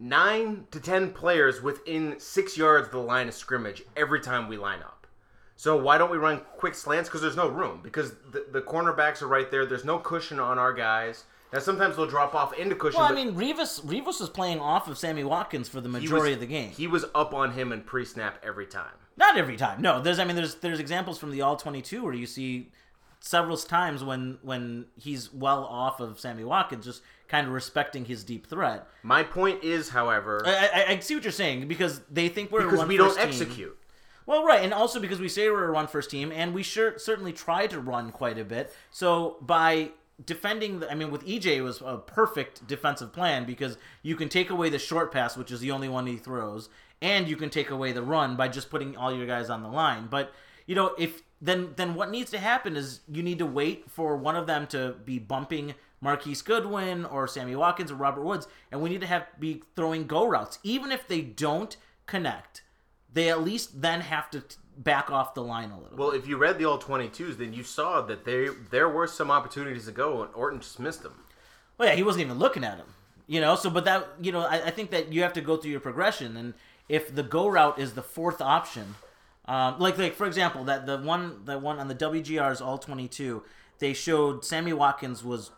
nine 0.02 0.66
to 0.72 0.80
ten 0.80 1.12
players 1.12 1.62
within 1.62 2.20
six 2.20 2.58
yards 2.58 2.88
of 2.88 2.92
the 2.92 3.00
line 3.00 3.28
of 3.28 3.34
scrimmage 3.34 3.84
every 3.96 4.20
time 4.20 4.48
we 4.48 4.58
line 4.58 4.82
up. 4.82 5.08
So 5.56 5.78
why 5.78 6.00
don't 6.00 6.10
we 6.10 6.18
run 6.18 6.42
quick 6.58 6.74
slants? 6.74 7.08
Because 7.08 7.22
there's 7.22 7.36
no 7.36 7.48
room. 7.48 7.82
Because 7.84 8.16
the, 8.32 8.48
the 8.52 8.62
cornerbacks 8.62 9.22
are 9.22 9.28
right 9.28 9.50
there. 9.52 9.66
There's 9.66 9.86
no 9.86 10.00
cushion 10.00 10.40
on 10.40 10.58
our 10.58 10.74
guys. 10.74 11.26
Now 11.54 11.60
sometimes 11.60 11.96
they'll 11.96 12.08
drop 12.08 12.34
off 12.34 12.58
into 12.58 12.76
cushion. 12.76 13.00
well, 13.00 13.12
I 13.12 13.14
mean, 13.14 13.36
Revis 13.36 13.86
Revis 13.86 14.20
was 14.20 14.30
playing 14.30 14.60
off 14.60 14.88
of 14.88 14.98
Sammy 14.98 15.24
Watkins 15.24 15.70
for 15.70 15.80
the 15.80 15.90
majority 15.90 16.30
was- 16.30 16.36
of 16.36 16.40
the 16.40 16.48
game. 16.48 16.72
He 16.72 16.88
was 16.88 17.06
up 17.14 17.34
on 17.34 17.52
him 17.52 17.72
in 17.72 17.82
pre-snap 17.82 18.44
every 18.44 18.66
time. 18.66 18.94
Not 19.18 19.38
every 19.38 19.58
time. 19.58 19.82
No, 19.82 20.02
there's 20.02 20.18
I 20.18 20.24
mean 20.24 20.36
there's 20.36 20.56
there's 20.56 20.80
examples 20.80 21.20
from 21.20 21.32
the 21.32 21.42
all 21.42 21.58
22 21.58 22.04
where 22.04 22.14
you 22.14 22.26
see 22.26 22.72
several 23.20 23.56
times 23.58 24.04
when 24.04 24.40
when 24.42 24.86
he's 24.96 25.32
well 25.32 25.64
off 25.66 26.00
of 26.00 26.20
Sammy 26.20 26.44
Watkins 26.44 26.86
just 26.86 27.04
kind 27.32 27.48
of 27.48 27.54
respecting 27.54 28.04
his 28.04 28.26
deep 28.26 28.46
threat. 28.46 28.86
My 29.04 29.24
point 29.24 29.64
is, 29.64 29.90
however, 29.90 30.44
I, 30.46 30.70
I, 30.74 30.86
I 30.90 31.00
see 31.00 31.16
what 31.16 31.24
you're 31.24 31.32
saying 31.32 31.66
because 31.70 32.02
they 32.12 32.28
think 32.28 32.52
we're 32.52 32.68
a 32.68 32.70
because 32.70 32.88
we 32.88 32.98
don't 32.98 33.16
team. 33.16 33.26
execute. 33.26 33.78
Well, 34.26 34.44
right, 34.44 34.62
and 34.62 34.74
also 34.74 35.00
because 35.00 35.20
we 35.20 35.30
say 35.30 35.50
we're 35.50 35.64
a 35.64 35.72
run 35.72 35.88
first 35.88 36.12
team, 36.12 36.32
and 36.32 36.54
we 36.54 36.62
sure 36.62 37.00
certainly 37.00 37.32
try 37.32 37.68
to 37.68 37.80
run 37.80 38.12
quite 38.12 38.38
a 38.38 38.44
bit. 38.44 38.74
So 38.92 39.38
by 39.42 39.92
defending, 40.24 40.82
the, 40.82 40.92
I 40.92 40.96
mean, 40.96 41.10
with 41.10 41.26
EJ 41.26 41.46
it 41.46 41.62
was 41.62 41.82
a 41.82 41.98
perfect 41.98 42.68
defensive 42.68 43.14
plan 43.14 43.46
because 43.46 43.78
you 44.04 44.18
can 44.18 44.28
take 44.28 44.50
away 44.50 44.70
the 44.70 44.78
short 44.78 45.14
pass, 45.14 45.38
which 45.38 45.52
is 45.52 45.62
the 45.62 45.72
only 45.72 45.88
one 45.88 46.08
he 46.08 46.18
throws, 46.18 46.68
and 47.02 47.30
you 47.30 47.38
can 47.38 47.50
take 47.50 47.70
away 47.70 47.94
the 47.94 48.04
run 48.04 48.36
by 48.36 48.50
just 48.50 48.70
putting 48.70 48.98
all 48.98 49.16
your 49.16 49.26
guys 49.26 49.50
on 49.50 49.64
the 49.64 49.70
line. 49.70 50.08
But 50.12 50.34
you 50.68 50.76
know, 50.76 50.94
if 50.98 51.22
then 51.42 51.72
then 51.78 51.96
what 51.96 52.12
needs 52.12 52.30
to 52.32 52.40
happen 52.40 52.76
is 52.76 53.00
you 53.08 53.24
need 53.24 53.40
to 53.40 53.46
wait 53.46 53.90
for 53.90 54.18
one 54.18 54.36
of 54.36 54.48
them 54.48 54.68
to 54.68 54.96
be 55.06 55.18
bumping 55.18 55.76
Marquise 56.02 56.42
Goodwin 56.42 57.06
or 57.06 57.28
Sammy 57.28 57.56
Watkins 57.56 57.92
or 57.92 57.96
Robert 57.96 58.24
Woods, 58.24 58.48
and 58.72 58.82
we 58.82 58.90
need 58.90 59.02
to 59.02 59.08
have 59.08 59.28
be 59.40 59.64
throwing 59.76 60.08
go 60.08 60.28
routes, 60.28 60.60
even 60.64 60.92
if 60.92 61.08
they 61.08 61.22
don't 61.22 61.78
connect 62.06 62.64
they 63.14 63.30
at 63.30 63.44
least 63.44 63.82
then 63.82 64.02
have 64.02 64.30
to 64.32 64.42
t- 64.42 64.56
back 64.78 65.10
off 65.10 65.34
the 65.34 65.44
line 65.44 65.72
a 65.72 65.80
little. 65.80 65.98
Well, 65.98 66.12
if 66.12 66.28
you 66.28 66.38
read 66.38 66.58
the 66.58 66.66
all 66.66 66.80
22s, 66.80 67.38
then 67.38 67.54
you 67.54 67.64
saw 67.64 68.02
that 68.02 68.26
there 68.26 68.54
there 68.72 68.90
were 68.90 69.08
some 69.08 69.30
opportunities 69.30 69.86
to 69.86 69.92
go, 69.92 70.22
and 70.22 70.34
Orton 70.34 70.60
just 70.60 70.80
missed 70.80 71.04
them. 71.04 71.14
well, 71.78 71.90
yeah, 71.90 71.96
he 71.96 72.04
wasn't 72.04 72.26
even 72.26 72.40
looking 72.40 72.64
at 72.64 72.78
him. 72.78 72.88
You 73.28 73.42
know, 73.42 73.56
so 73.56 73.70
but 73.70 73.86
that 73.86 74.08
you 74.22 74.32
know, 74.32 74.42
I, 74.42 74.68
I 74.68 74.72
think 74.72 74.92
that 74.92 75.12
you 75.14 75.22
have 75.24 75.34
to 75.34 75.42
go 75.42 75.58
through 75.58 75.72
your 75.72 75.80
progression, 75.80 76.38
and 76.38 76.54
if 76.90 77.14
the 77.14 77.24
go 77.24 77.48
route 77.48 77.80
is 77.80 77.94
the 77.94 78.02
fourth 78.02 78.42
option, 78.42 78.96
um, 79.46 79.80
like 79.80 79.98
like 79.98 80.16
for 80.16 80.26
example, 80.26 80.64
that 80.66 80.86
the 80.86 80.98
one 80.98 81.46
the 81.46 81.60
one 81.60 81.80
on 81.80 81.88
the 81.88 81.96
WGR's 81.96 82.62
all 82.62 82.78
twenty 82.78 83.08
two, 83.08 83.44
they 83.80 83.94
showed 83.94 84.44
Sammy 84.44 84.74
Watkins 84.74 85.24
was 85.24 85.52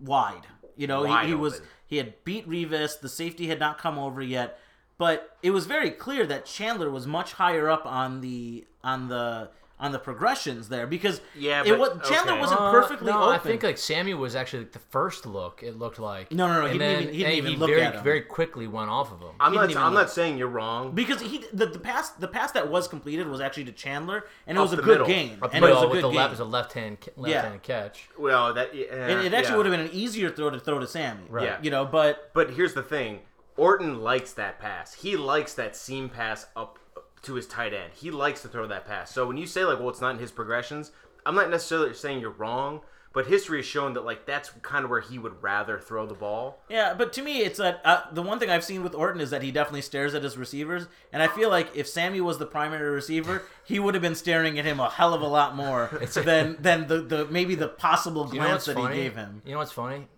wide. 0.00 0.46
You 0.76 0.86
know, 0.86 1.04
Wide 1.04 1.24
he, 1.24 1.28
he 1.30 1.34
was 1.34 1.62
he 1.86 1.96
had 1.96 2.22
beat 2.24 2.48
Revis. 2.48 3.00
The 3.00 3.08
safety 3.08 3.46
had 3.48 3.58
not 3.58 3.78
come 3.78 3.98
over 3.98 4.22
yet, 4.22 4.58
but 4.98 5.36
it 5.42 5.50
was 5.50 5.66
very 5.66 5.90
clear 5.90 6.26
that 6.26 6.44
Chandler 6.44 6.90
was 6.90 7.06
much 7.06 7.32
higher 7.34 7.68
up 7.68 7.86
on 7.86 8.20
the 8.20 8.66
on 8.84 9.08
the 9.08 9.50
on 9.78 9.92
the 9.92 9.98
progressions 9.98 10.70
there 10.70 10.86
because 10.86 11.20
Yeah, 11.38 11.62
it 11.66 11.78
was 11.78 11.90
Chandler 12.08 12.32
okay. 12.32 12.40
wasn't 12.40 12.60
Uh, 12.60 12.70
perfectly 12.70 13.12
no, 13.12 13.24
open. 13.24 13.34
I 13.34 13.38
think 13.38 13.62
like 13.62 13.76
Sammy 13.76 14.14
was 14.14 14.34
actually 14.34 14.60
like, 14.60 14.72
the 14.72 14.78
first 14.78 15.26
look. 15.26 15.62
It 15.62 15.78
looked 15.78 15.98
like 15.98 16.32
No, 16.32 16.46
no, 16.46 16.60
no, 16.60 16.64
And 16.64 16.72
he 16.72 16.78
didn't 16.78 16.92
then 16.94 17.02
even- 17.02 17.14
he 17.14 17.18
didn't 17.18 17.28
and 17.30 17.38
even 17.38 17.50
he 17.52 17.56
look 17.58 17.68
very 17.68 17.82
at 17.82 17.94
him. 17.96 18.02
very 18.04 18.20
quickly 18.22 18.66
went 18.66 18.88
off 18.88 19.12
of 19.12 19.20
him. 19.20 19.34
I'm 19.38 19.52
He 19.52 19.58
not. 19.58 19.76
I'm 19.76 19.92
look. 19.92 20.04
not 20.04 20.10
saying 20.10 20.38
you're 20.38 20.48
wrong. 20.48 20.92
because 20.92 21.20
he 21.20 21.44
the, 21.52 21.66
the 21.66 21.78
pass 21.78 22.08
the 22.10 22.26
pass 22.28 22.52
that 22.52 22.70
was 22.70 22.88
completed 22.88 23.26
was 23.28 23.40
actually 23.42 23.64
to 23.66 23.72
Chandler 23.72 24.24
and 24.46 24.56
it 24.56 24.60
was 24.62 24.72
a 24.72 24.76
good 24.76 24.86
middle. 24.86 25.06
game 25.06 25.38
Up 25.42 25.50
the 25.50 25.56
and 25.56 25.64
it 25.64 25.68
was 25.70 25.82
a 25.82 25.88
with 25.88 25.92
good 25.96 26.04
the 26.04 26.08
game. 26.08 26.16
left 26.16 26.30
was 26.30 26.40
a 26.40 26.44
left 26.44 26.72
hand 26.72 26.96
left 27.16 27.34
hand 27.44 27.62
catch. 27.62 28.08
Well, 28.18 28.54
that 28.54 28.74
yeah, 28.74 28.84
and 28.94 29.26
it 29.26 29.34
actually 29.34 29.50
yeah. 29.52 29.56
would 29.58 29.66
have 29.66 29.72
been 29.76 29.86
an 29.86 29.92
easier 29.92 30.30
throw 30.30 30.48
to 30.48 30.58
throw 30.58 30.78
to 30.78 30.86
Sammy. 30.86 31.24
Right. 31.28 31.44
Yeah. 31.44 31.58
You 31.60 31.70
know, 31.70 31.84
but 31.84 32.30
But 32.32 32.50
here's 32.52 32.72
the 32.72 32.82
thing: 32.82 33.20
Orton 33.58 34.00
likes 34.02 34.32
that 34.32 34.58
pass. 34.58 34.94
He 34.94 35.16
likes 35.16 35.52
that 35.54 35.76
seam 35.76 36.08
pass 36.08 36.46
up 36.56 36.78
to 37.26 37.34
his 37.34 37.46
tight 37.46 37.72
end. 37.74 37.92
He 37.94 38.10
likes 38.10 38.42
to 38.42 38.48
throw 38.48 38.66
that 38.66 38.86
pass. 38.86 39.12
So 39.12 39.26
when 39.26 39.36
you 39.36 39.46
say 39.46 39.64
like, 39.64 39.78
well, 39.78 39.90
it's 39.90 40.00
not 40.00 40.14
in 40.14 40.18
his 40.18 40.32
progressions, 40.32 40.90
I'm 41.24 41.34
not 41.34 41.50
necessarily 41.50 41.92
saying 41.94 42.20
you're 42.20 42.30
wrong. 42.30 42.80
But 43.12 43.28
history 43.28 43.60
has 43.60 43.64
shown 43.66 43.94
that 43.94 44.04
like 44.04 44.26
that's 44.26 44.50
kind 44.60 44.84
of 44.84 44.90
where 44.90 45.00
he 45.00 45.18
would 45.18 45.42
rather 45.42 45.78
throw 45.78 46.04
the 46.04 46.12
ball. 46.12 46.62
yeah, 46.68 46.92
but 46.92 47.14
to 47.14 47.22
me, 47.22 47.38
it's 47.40 47.56
that 47.58 47.80
uh, 47.82 48.02
the 48.12 48.20
one 48.20 48.38
thing 48.38 48.50
I've 48.50 48.62
seen 48.62 48.82
with 48.82 48.94
Orton 48.94 49.22
is 49.22 49.30
that 49.30 49.40
he 49.42 49.50
definitely 49.50 49.80
stares 49.80 50.14
at 50.14 50.22
his 50.22 50.36
receivers, 50.36 50.86
and 51.14 51.22
I 51.22 51.28
feel 51.28 51.48
like 51.48 51.74
if 51.74 51.88
Sammy 51.88 52.20
was 52.20 52.36
the 52.36 52.44
primary 52.44 52.90
receiver, 52.90 53.42
he 53.64 53.78
would 53.78 53.94
have 53.94 54.02
been 54.02 54.14
staring 54.16 54.58
at 54.58 54.66
him 54.66 54.80
a 54.80 54.90
hell 54.90 55.14
of 55.14 55.22
a 55.22 55.26
lot 55.26 55.56
more 55.56 55.86
than 56.12 56.58
than 56.60 56.88
the, 56.88 57.00
the 57.00 57.24
maybe 57.30 57.54
the 57.54 57.68
possible 57.68 58.28
You 58.34 58.38
know 58.40 58.46
glance 58.48 58.66
that 58.66 58.74
funny? 58.74 58.96
he 58.96 59.02
gave 59.04 59.16
him. 59.16 59.40
You 59.46 59.52
know 59.52 59.58
what's 59.60 59.72
funny? 59.72 60.08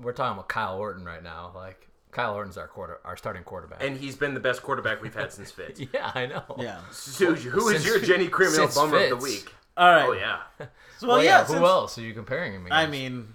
We're 0.00 0.12
talking 0.14 0.32
about 0.32 0.48
Kyle 0.48 0.78
Orton 0.78 1.04
right 1.04 1.22
now. 1.22 1.52
Like 1.54 1.85
Kyle 2.16 2.34
Orton's 2.34 2.56
our 2.56 2.66
quarter, 2.66 2.98
our 3.04 3.14
starting 3.14 3.42
quarterback. 3.42 3.82
And 3.84 3.94
he's 3.98 4.16
been 4.16 4.32
the 4.32 4.40
best 4.40 4.62
quarterback 4.62 5.02
we've 5.02 5.14
had 5.14 5.30
since 5.34 5.50
Fitz. 5.50 5.80
yeah, 5.92 6.12
I 6.14 6.24
know. 6.24 6.42
Yeah. 6.58 6.80
Suge, 6.90 7.40
who 7.42 7.68
is 7.68 7.82
Since- 7.82 7.86
your 7.86 8.00
Jenny 8.00 8.28
Criminal 8.28 8.68
since 8.68 8.74
bummer 8.74 8.96
of 8.96 9.10
the 9.10 9.16
week? 9.16 9.52
All 9.76 9.90
right. 9.92 10.06
Oh 10.08 10.12
yeah. 10.12 10.38
So, 10.58 10.66
well, 11.08 11.16
Well, 11.18 11.22
yeah. 11.24 11.40
yeah. 11.40 11.44
Who 11.58 11.66
else 11.66 11.98
are 11.98 12.00
you 12.00 12.14
comparing 12.14 12.54
him? 12.54 12.64
Against? 12.66 12.74
I 12.74 12.86
mean, 12.86 13.34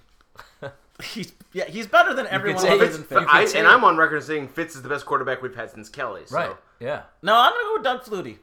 he's 1.04 1.32
yeah 1.54 1.66
he's 1.66 1.86
better 1.86 2.16
than 2.16 2.26
everyone 2.26 2.60
say 2.60 2.70
other 2.74 2.88
Fitz- 2.88 2.98
than 2.98 3.06
Fitz. 3.06 3.54
I, 3.56 3.60
and. 3.60 3.68
I'm 3.68 3.84
on 3.84 3.98
record 3.98 4.24
saying 4.24 4.48
Fitz 4.48 4.76
is 4.76 4.82
the 4.82 4.90
best 4.90 5.06
quarterback 5.06 5.44
we've 5.44 5.56
had 5.56 5.70
since 5.70 5.88
Kelly. 5.88 6.24
So. 6.26 6.36
right? 6.36 6.56
Yeah. 6.80 7.04
No, 7.22 7.36
I'm 7.38 7.52
gonna 7.52 7.64
go 7.66 7.74
with 7.76 7.84
Doug 7.84 8.02
Flutie. 8.04 8.38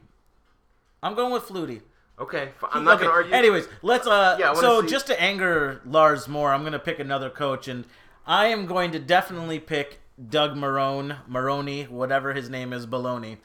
I'm 1.03 1.15
going 1.15 1.33
with 1.33 1.43
Flutie. 1.43 1.81
Okay, 2.17 2.49
I'm 2.71 2.85
not 2.85 2.95
Okay, 2.95 3.03
gonna 3.03 3.13
argue. 3.15 3.33
Anyways, 3.33 3.67
let's 3.81 4.07
uh. 4.07 4.37
Yeah, 4.39 4.53
so 4.53 4.81
see- 4.83 4.87
just 4.87 5.07
to 5.07 5.21
anger 5.21 5.81
Lars 5.85 6.29
more, 6.29 6.53
I'm 6.53 6.63
gonna 6.63 6.79
pick 6.79 6.99
another 6.99 7.29
coach, 7.29 7.67
and 7.67 7.83
I 8.25 8.47
am 8.47 8.65
going 8.67 8.91
to 8.91 8.99
definitely 8.99 9.59
pick 9.59 9.99
Doug 10.27 10.55
Marrone, 10.55 11.17
Maroney, 11.27 11.83
whatever 11.83 12.33
his 12.33 12.49
name 12.49 12.73
is, 12.73 12.85
Baloney. 12.85 13.37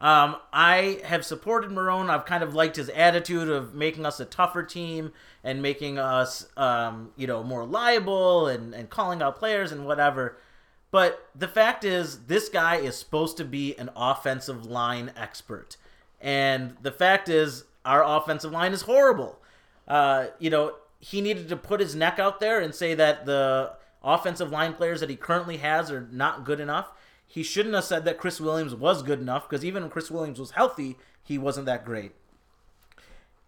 Um, 0.00 0.36
I 0.52 1.00
have 1.04 1.24
supported 1.24 1.70
Marrone. 1.70 2.08
I've 2.08 2.24
kind 2.24 2.44
of 2.44 2.54
liked 2.54 2.76
his 2.76 2.88
attitude 2.90 3.48
of 3.48 3.74
making 3.74 4.06
us 4.06 4.20
a 4.20 4.24
tougher 4.24 4.62
team 4.62 5.12
and 5.42 5.60
making 5.60 5.98
us, 5.98 6.46
um, 6.56 7.10
you 7.16 7.26
know, 7.26 7.42
more 7.42 7.64
liable 7.64 8.46
and, 8.46 8.74
and 8.74 8.90
calling 8.90 9.22
out 9.22 9.36
players 9.36 9.72
and 9.72 9.86
whatever. 9.86 10.36
But 10.90 11.28
the 11.34 11.48
fact 11.48 11.84
is, 11.84 12.26
this 12.26 12.48
guy 12.48 12.76
is 12.76 12.96
supposed 12.96 13.36
to 13.38 13.44
be 13.44 13.76
an 13.76 13.90
offensive 13.96 14.64
line 14.64 15.12
expert. 15.16 15.76
And 16.20 16.76
the 16.80 16.92
fact 16.92 17.28
is, 17.28 17.64
our 17.84 18.04
offensive 18.04 18.52
line 18.52 18.72
is 18.72 18.82
horrible. 18.82 19.40
Uh, 19.86 20.26
you 20.38 20.50
know, 20.50 20.74
he 21.00 21.20
needed 21.20 21.48
to 21.48 21.56
put 21.56 21.80
his 21.80 21.94
neck 21.94 22.18
out 22.18 22.40
there 22.40 22.60
and 22.60 22.74
say 22.74 22.94
that 22.94 23.26
the 23.26 23.72
offensive 24.02 24.50
line 24.50 24.74
players 24.74 25.00
that 25.00 25.10
he 25.10 25.16
currently 25.16 25.58
has 25.58 25.90
are 25.90 26.08
not 26.12 26.44
good 26.44 26.60
enough. 26.60 26.92
He 27.26 27.42
shouldn't 27.42 27.74
have 27.74 27.84
said 27.84 28.04
that 28.04 28.18
Chris 28.18 28.40
Williams 28.40 28.74
was 28.74 29.02
good 29.02 29.20
enough 29.20 29.48
because 29.48 29.64
even 29.64 29.82
when 29.82 29.90
Chris 29.90 30.10
Williams 30.10 30.38
was 30.38 30.52
healthy, 30.52 30.96
he 31.22 31.36
wasn't 31.36 31.66
that 31.66 31.84
great. 31.84 32.12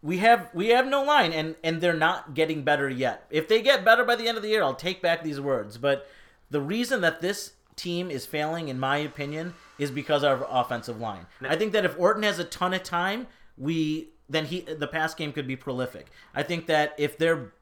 We 0.03 0.19
have 0.19 0.51
we 0.55 0.69
have 0.69 0.87
no 0.87 1.03
line 1.03 1.33
and 1.33 1.57
and 1.63 1.81
they're 1.81 1.93
not 1.93 2.35
getting 2.35 2.63
better 2.63 2.89
yet. 2.89 3.27
If 3.31 3.49
they 3.49 3.63
get 3.63 3.85
better 3.85 4.05
by 4.05 4.17
the 4.17 4.29
end 4.29 4.37
of 4.37 4.43
the 4.43 4.49
year, 4.49 4.63
I'll 4.63 4.75
take 4.75 5.03
back 5.03 5.23
these 5.23 5.41
words. 5.41 5.79
But 5.79 6.07
the 6.51 6.61
reason 6.61 7.01
that 7.03 7.21
this 7.21 7.53
team 7.77 8.11
is 8.11 8.27
failing, 8.27 8.69
in 8.69 8.79
my 8.79 8.99
opinion, 8.99 9.55
is 9.79 9.91
because 9.91 10.23
of 10.23 10.43
our 10.43 10.49
offensive 10.51 11.01
line. 11.01 11.27
I 11.43 11.57
think 11.57 11.73
that 11.73 11.85
if 11.85 11.99
Orton 11.99 12.23
has 12.23 12.39
a 12.39 12.45
ton 12.45 12.75
of 12.75 12.83
time, 12.83 13.27
we 13.57 14.11
then 14.29 14.47
he 14.47 14.61
the 14.61 14.87
pass 14.87 15.15
game 15.15 15.33
could 15.33 15.47
be 15.47 15.57
prolific. 15.57 16.07
I 16.35 16.43
think 16.43 16.67
that 16.67 16.95
if 16.99 17.19
they're 17.19 17.53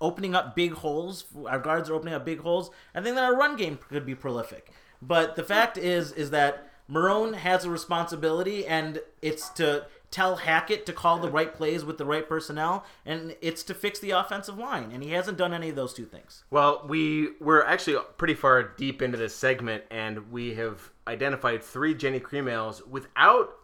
opening 0.00 0.34
up 0.34 0.54
big 0.54 0.72
holes, 0.72 1.26
our 1.46 1.58
guards 1.58 1.90
are 1.90 1.94
opening 1.94 2.14
up 2.14 2.24
big 2.24 2.40
holes, 2.40 2.70
I 2.94 3.00
think 3.00 3.16
that 3.16 3.24
our 3.24 3.36
run 3.36 3.56
game 3.56 3.78
could 3.88 4.06
be 4.06 4.14
prolific. 4.14 4.70
But 5.02 5.36
the 5.36 5.44
fact 5.44 5.78
is, 5.78 6.12
is 6.12 6.30
that 6.30 6.70
Marrone 6.90 7.34
has 7.34 7.64
a 7.64 7.70
responsibility, 7.70 8.66
and 8.66 9.00
it's 9.22 9.48
to 9.50 9.86
tell 10.10 10.36
Hackett 10.36 10.86
to 10.86 10.92
call 10.92 11.18
the 11.18 11.30
right 11.30 11.54
plays 11.54 11.84
with 11.84 11.98
the 11.98 12.04
right 12.04 12.28
personnel, 12.28 12.84
and 13.06 13.36
it's 13.40 13.62
to 13.64 13.74
fix 13.74 14.00
the 14.00 14.10
offensive 14.10 14.58
line, 14.58 14.90
and 14.92 15.02
he 15.02 15.10
hasn't 15.10 15.38
done 15.38 15.54
any 15.54 15.70
of 15.70 15.76
those 15.76 15.94
two 15.94 16.04
things. 16.04 16.44
Well, 16.50 16.84
we 16.88 17.30
we're 17.40 17.62
actually 17.62 17.96
pretty 18.18 18.34
far 18.34 18.62
deep 18.62 19.02
into 19.02 19.16
this 19.16 19.34
segment, 19.34 19.84
and 19.90 20.32
we 20.32 20.54
have 20.54 20.90
identified 21.06 21.62
three 21.62 21.94
Genny 21.94 22.20
Cream 22.20 22.48
Ales 22.48 22.82
without 22.86 23.56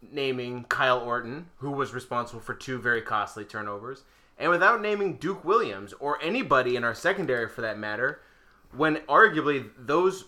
naming 0.00 0.64
Kyle 0.64 1.00
Orton, 1.00 1.46
who 1.56 1.72
was 1.72 1.92
responsible 1.92 2.40
for 2.40 2.54
two 2.54 2.78
very 2.78 3.02
costly 3.02 3.44
turnovers, 3.44 4.04
and 4.38 4.50
without 4.50 4.80
naming 4.80 5.16
Duke 5.16 5.44
Williams 5.44 5.92
or 5.94 6.22
anybody 6.22 6.76
in 6.76 6.84
our 6.84 6.94
secondary 6.94 7.48
for 7.48 7.60
that 7.62 7.78
matter, 7.78 8.20
when 8.72 8.96
arguably 9.08 9.70
those 9.76 10.24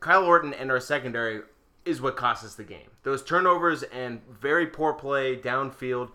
Kyle 0.00 0.24
Orton 0.24 0.54
and 0.54 0.70
our 0.70 0.80
secondary 0.80 1.42
is 1.84 2.00
what 2.00 2.16
cost 2.16 2.44
us 2.44 2.54
the 2.54 2.64
game. 2.64 2.90
Those 3.02 3.22
turnovers 3.22 3.82
and 3.84 4.20
very 4.28 4.66
poor 4.66 4.94
play 4.94 5.36
downfield. 5.36 6.10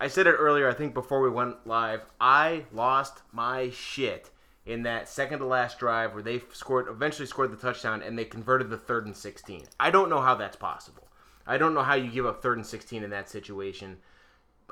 I 0.00 0.08
said 0.08 0.26
it 0.26 0.32
earlier, 0.32 0.68
I 0.68 0.74
think 0.74 0.94
before 0.94 1.20
we 1.20 1.30
went 1.30 1.66
live. 1.66 2.00
I 2.20 2.64
lost 2.72 3.22
my 3.32 3.70
shit 3.70 4.30
in 4.64 4.82
that 4.84 5.08
second 5.08 5.40
to 5.40 5.46
last 5.46 5.78
drive 5.78 6.14
where 6.14 6.22
they 6.22 6.40
scored 6.52 6.88
eventually 6.88 7.26
scored 7.26 7.52
the 7.52 7.56
touchdown 7.56 8.02
and 8.02 8.18
they 8.18 8.24
converted 8.24 8.70
the 8.70 8.78
third 8.78 9.06
and 9.06 9.16
16. 9.16 9.64
I 9.78 9.90
don't 9.90 10.08
know 10.08 10.20
how 10.20 10.34
that's 10.34 10.56
possible. 10.56 11.08
I 11.46 11.58
don't 11.58 11.74
know 11.74 11.82
how 11.82 11.94
you 11.94 12.10
give 12.10 12.26
up 12.26 12.40
third 12.40 12.58
and 12.58 12.66
16 12.66 13.02
in 13.02 13.10
that 13.10 13.28
situation. 13.28 13.98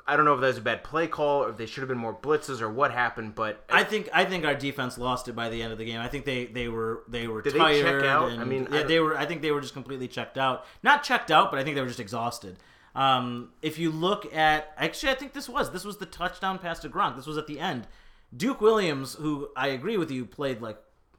I 0.07 0.15
don't 0.15 0.25
know 0.25 0.33
if 0.33 0.41
that 0.41 0.47
was 0.47 0.57
a 0.57 0.61
bad 0.61 0.83
play 0.83 1.07
call 1.07 1.43
or 1.43 1.49
if 1.49 1.57
they 1.57 1.65
should 1.65 1.81
have 1.81 1.87
been 1.89 1.97
more 1.97 2.13
blitzes 2.13 2.59
or 2.61 2.69
what 2.69 2.91
happened, 2.91 3.35
but 3.35 3.63
I 3.69 3.83
think 3.83 4.09
I 4.13 4.25
think 4.25 4.45
our 4.45 4.55
defense 4.55 4.97
lost 4.97 5.27
it 5.27 5.33
by 5.35 5.49
the 5.49 5.61
end 5.61 5.71
of 5.71 5.77
the 5.77 5.85
game. 5.85 5.99
I 5.99 6.07
think 6.07 6.25
they, 6.25 6.45
they 6.45 6.67
were 6.67 7.03
they 7.07 7.27
were 7.27 7.41
Did 7.41 7.53
they 7.53 7.59
tired. 7.59 7.83
check 8.01 8.09
out? 8.09 8.31
And, 8.31 8.41
I 8.41 8.43
mean, 8.45 8.63
yeah, 8.71 8.79
don't- 8.79 8.87
they 8.87 8.99
were. 8.99 9.17
I 9.17 9.25
think 9.25 9.41
they 9.41 9.51
were 9.51 9.61
just 9.61 9.73
completely 9.73 10.07
checked 10.07 10.37
out. 10.37 10.65
Not 10.83 11.03
checked 11.03 11.29
out, 11.31 11.51
but 11.51 11.59
I 11.59 11.63
think 11.63 11.75
they 11.75 11.81
were 11.81 11.87
just 11.87 11.99
exhausted. 11.99 12.57
Um, 12.93 13.49
if 13.61 13.79
you 13.79 13.89
look 13.91 14.33
at 14.35 14.73
actually, 14.77 15.11
I 15.11 15.15
think 15.15 15.33
this 15.33 15.47
was 15.47 15.71
this 15.71 15.85
was 15.85 15.97
the 15.97 16.05
touchdown 16.05 16.59
pass 16.59 16.79
to 16.79 16.89
Gronk. 16.89 17.15
This 17.15 17.27
was 17.27 17.37
at 17.37 17.47
the 17.47 17.59
end. 17.59 17.87
Duke 18.35 18.59
Williams, 18.61 19.15
who 19.15 19.49
I 19.55 19.67
agree 19.67 19.97
with 19.97 20.11
you, 20.11 20.25
played 20.25 20.61
like 20.61 20.77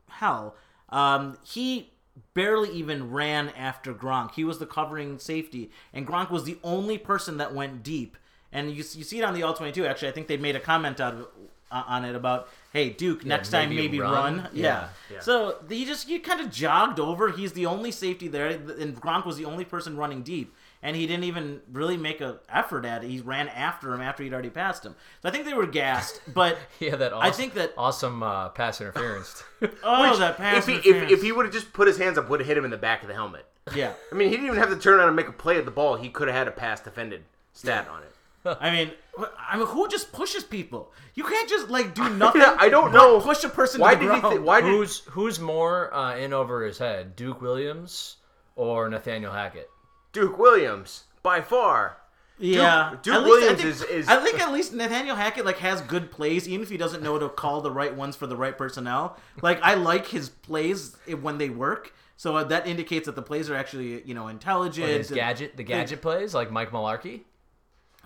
hell. 0.08 0.56
Um, 0.90 1.38
he 1.44 1.92
barely 2.34 2.70
even 2.70 3.10
ran 3.10 3.48
after 3.50 3.94
Gronk. 3.94 4.32
He 4.34 4.44
was 4.44 4.58
the 4.58 4.66
covering 4.66 5.18
safety, 5.18 5.70
and 5.94 6.06
Gronk 6.06 6.30
was 6.30 6.44
the 6.44 6.58
only 6.62 6.98
person 6.98 7.38
that 7.38 7.54
went 7.54 7.82
deep. 7.82 8.18
And 8.52 8.70
you, 8.70 8.76
you 8.76 8.82
see 9.04 9.18
it 9.18 9.24
on 9.24 9.34
the 9.34 9.42
all 9.42 9.54
twenty 9.54 9.72
two. 9.72 9.86
Actually, 9.86 10.08
I 10.08 10.12
think 10.12 10.28
they 10.28 10.36
made 10.36 10.56
a 10.56 10.60
comment 10.60 11.00
out 11.00 11.14
of 11.14 11.28
uh, 11.70 11.82
on 11.86 12.04
it 12.04 12.14
about, 12.14 12.48
hey 12.74 12.90
Duke, 12.90 13.24
next 13.24 13.48
time 13.50 13.70
maybe 13.70 13.82
maybe 13.82 14.00
run. 14.00 14.12
run. 14.12 14.48
Yeah, 14.52 14.62
Yeah. 14.62 14.88
yeah. 15.14 15.20
So 15.20 15.56
he 15.68 15.84
just 15.86 16.06
he 16.08 16.18
kind 16.18 16.40
of 16.40 16.50
jogged 16.50 17.00
over. 17.00 17.30
He's 17.30 17.52
the 17.54 17.64
only 17.66 17.90
safety 17.90 18.28
there, 18.28 18.48
and 18.48 19.00
Gronk 19.00 19.24
was 19.24 19.36
the 19.38 19.46
only 19.46 19.64
person 19.64 19.96
running 19.96 20.22
deep. 20.22 20.54
And 20.84 20.96
he 20.96 21.06
didn't 21.06 21.22
even 21.24 21.60
really 21.70 21.96
make 21.96 22.20
an 22.20 22.38
effort 22.48 22.84
at 22.84 23.04
it. 23.04 23.08
He 23.08 23.20
ran 23.20 23.46
after 23.48 23.94
him 23.94 24.00
after 24.00 24.24
he'd 24.24 24.32
already 24.32 24.50
passed 24.50 24.84
him. 24.84 24.96
So 25.22 25.28
I 25.28 25.32
think 25.32 25.44
they 25.44 25.54
were 25.54 25.66
gassed. 25.68 26.20
But 26.34 26.58
Yeah, 26.80 26.96
that 26.96 27.12
awesome, 27.12 27.26
I 27.28 27.30
think 27.30 27.54
that 27.54 27.72
awesome 27.78 28.20
uh, 28.24 28.48
pass 28.48 28.80
interference. 28.80 29.44
oh, 29.84 30.10
Which, 30.10 30.18
that 30.18 30.36
pass 30.36 30.56
if 30.58 30.66
he 30.66 30.74
if, 30.74 30.84
interference. 30.86 31.12
if 31.12 31.22
he 31.22 31.30
would 31.30 31.46
have 31.46 31.54
just 31.54 31.72
put 31.72 31.86
his 31.86 31.98
hands 31.98 32.18
up, 32.18 32.28
would 32.28 32.40
have 32.40 32.48
hit 32.48 32.58
him 32.58 32.64
in 32.64 32.72
the 32.72 32.76
back 32.76 33.02
of 33.02 33.08
the 33.08 33.14
helmet. 33.14 33.46
yeah. 33.76 33.92
I 34.10 34.14
mean, 34.16 34.28
he 34.28 34.34
didn't 34.34 34.46
even 34.48 34.58
have 34.58 34.70
to 34.70 34.76
turn 34.76 34.98
around 34.98 35.06
and 35.06 35.14
make 35.16 35.28
a 35.28 35.32
play 35.32 35.56
at 35.56 35.64
the 35.64 35.70
ball. 35.70 35.94
He 35.96 36.08
could 36.08 36.26
have 36.26 36.36
had 36.36 36.48
a 36.48 36.50
pass 36.50 36.80
defended 36.80 37.22
stat 37.52 37.86
on 37.88 38.02
it. 38.02 38.12
I 38.44 38.70
mean, 38.70 38.90
I 39.38 39.56
mean, 39.56 39.66
who 39.66 39.86
just 39.88 40.12
pushes 40.12 40.42
people? 40.42 40.92
You 41.14 41.24
can't 41.24 41.48
just 41.48 41.68
like 41.70 41.94
do 41.94 42.08
nothing. 42.16 42.42
I 42.42 42.68
don't 42.68 42.92
know. 42.92 43.20
Push 43.20 43.44
a 43.44 43.48
person. 43.48 43.80
Why 43.80 43.94
to 43.94 44.00
the 44.06 44.12
did 44.14 44.22
he? 44.24 44.28
Th- 44.30 44.40
why 44.40 44.60
did? 44.60 44.70
who's 44.70 45.00
who's 45.10 45.38
more 45.40 45.92
uh, 45.94 46.16
in 46.16 46.32
over 46.32 46.64
his 46.64 46.78
head, 46.78 47.14
Duke 47.16 47.40
Williams 47.40 48.16
or 48.56 48.88
Nathaniel 48.88 49.32
Hackett? 49.32 49.68
Duke 50.12 50.38
Williams 50.38 51.04
by 51.22 51.40
far. 51.40 51.98
Yeah, 52.38 52.96
Duke 53.02 53.14
At 53.14 53.22
least 53.22 53.34
I 53.36 53.38
Williams 53.38 53.60
think- 53.62 53.70
is- 53.74 53.82
is- 53.82 54.08
I 54.08 54.16
think 54.16 54.40
at 54.40 54.52
least 54.52 54.72
Nathaniel 54.72 55.14
Hackett 55.14 55.44
like 55.44 55.58
has 55.58 55.80
good 55.82 56.10
plays, 56.10 56.48
even 56.48 56.62
if 56.62 56.70
he 56.70 56.76
doesn't 56.76 57.02
know 57.02 57.16
to 57.18 57.28
call 57.28 57.60
the 57.60 57.70
right 57.70 57.94
ones 57.94 58.16
for 58.16 58.26
the 58.26 58.36
right 58.36 58.56
personnel. 58.58 59.16
Like 59.42 59.60
I 59.62 59.74
like 59.74 60.08
his 60.08 60.28
plays 60.30 60.96
when 61.20 61.38
they 61.38 61.50
work, 61.50 61.94
so 62.16 62.34
uh, 62.36 62.44
that 62.44 62.66
indicates 62.66 63.06
that 63.06 63.14
the 63.14 63.22
plays 63.22 63.48
are 63.48 63.54
actually 63.54 64.02
you 64.02 64.14
know 64.14 64.26
intelligent. 64.28 64.88
His 64.88 65.10
gadget, 65.10 65.56
the 65.56 65.62
gadget 65.62 66.02
plays 66.02 66.34
like 66.34 66.50
Mike 66.50 66.70
Mularkey. 66.72 67.20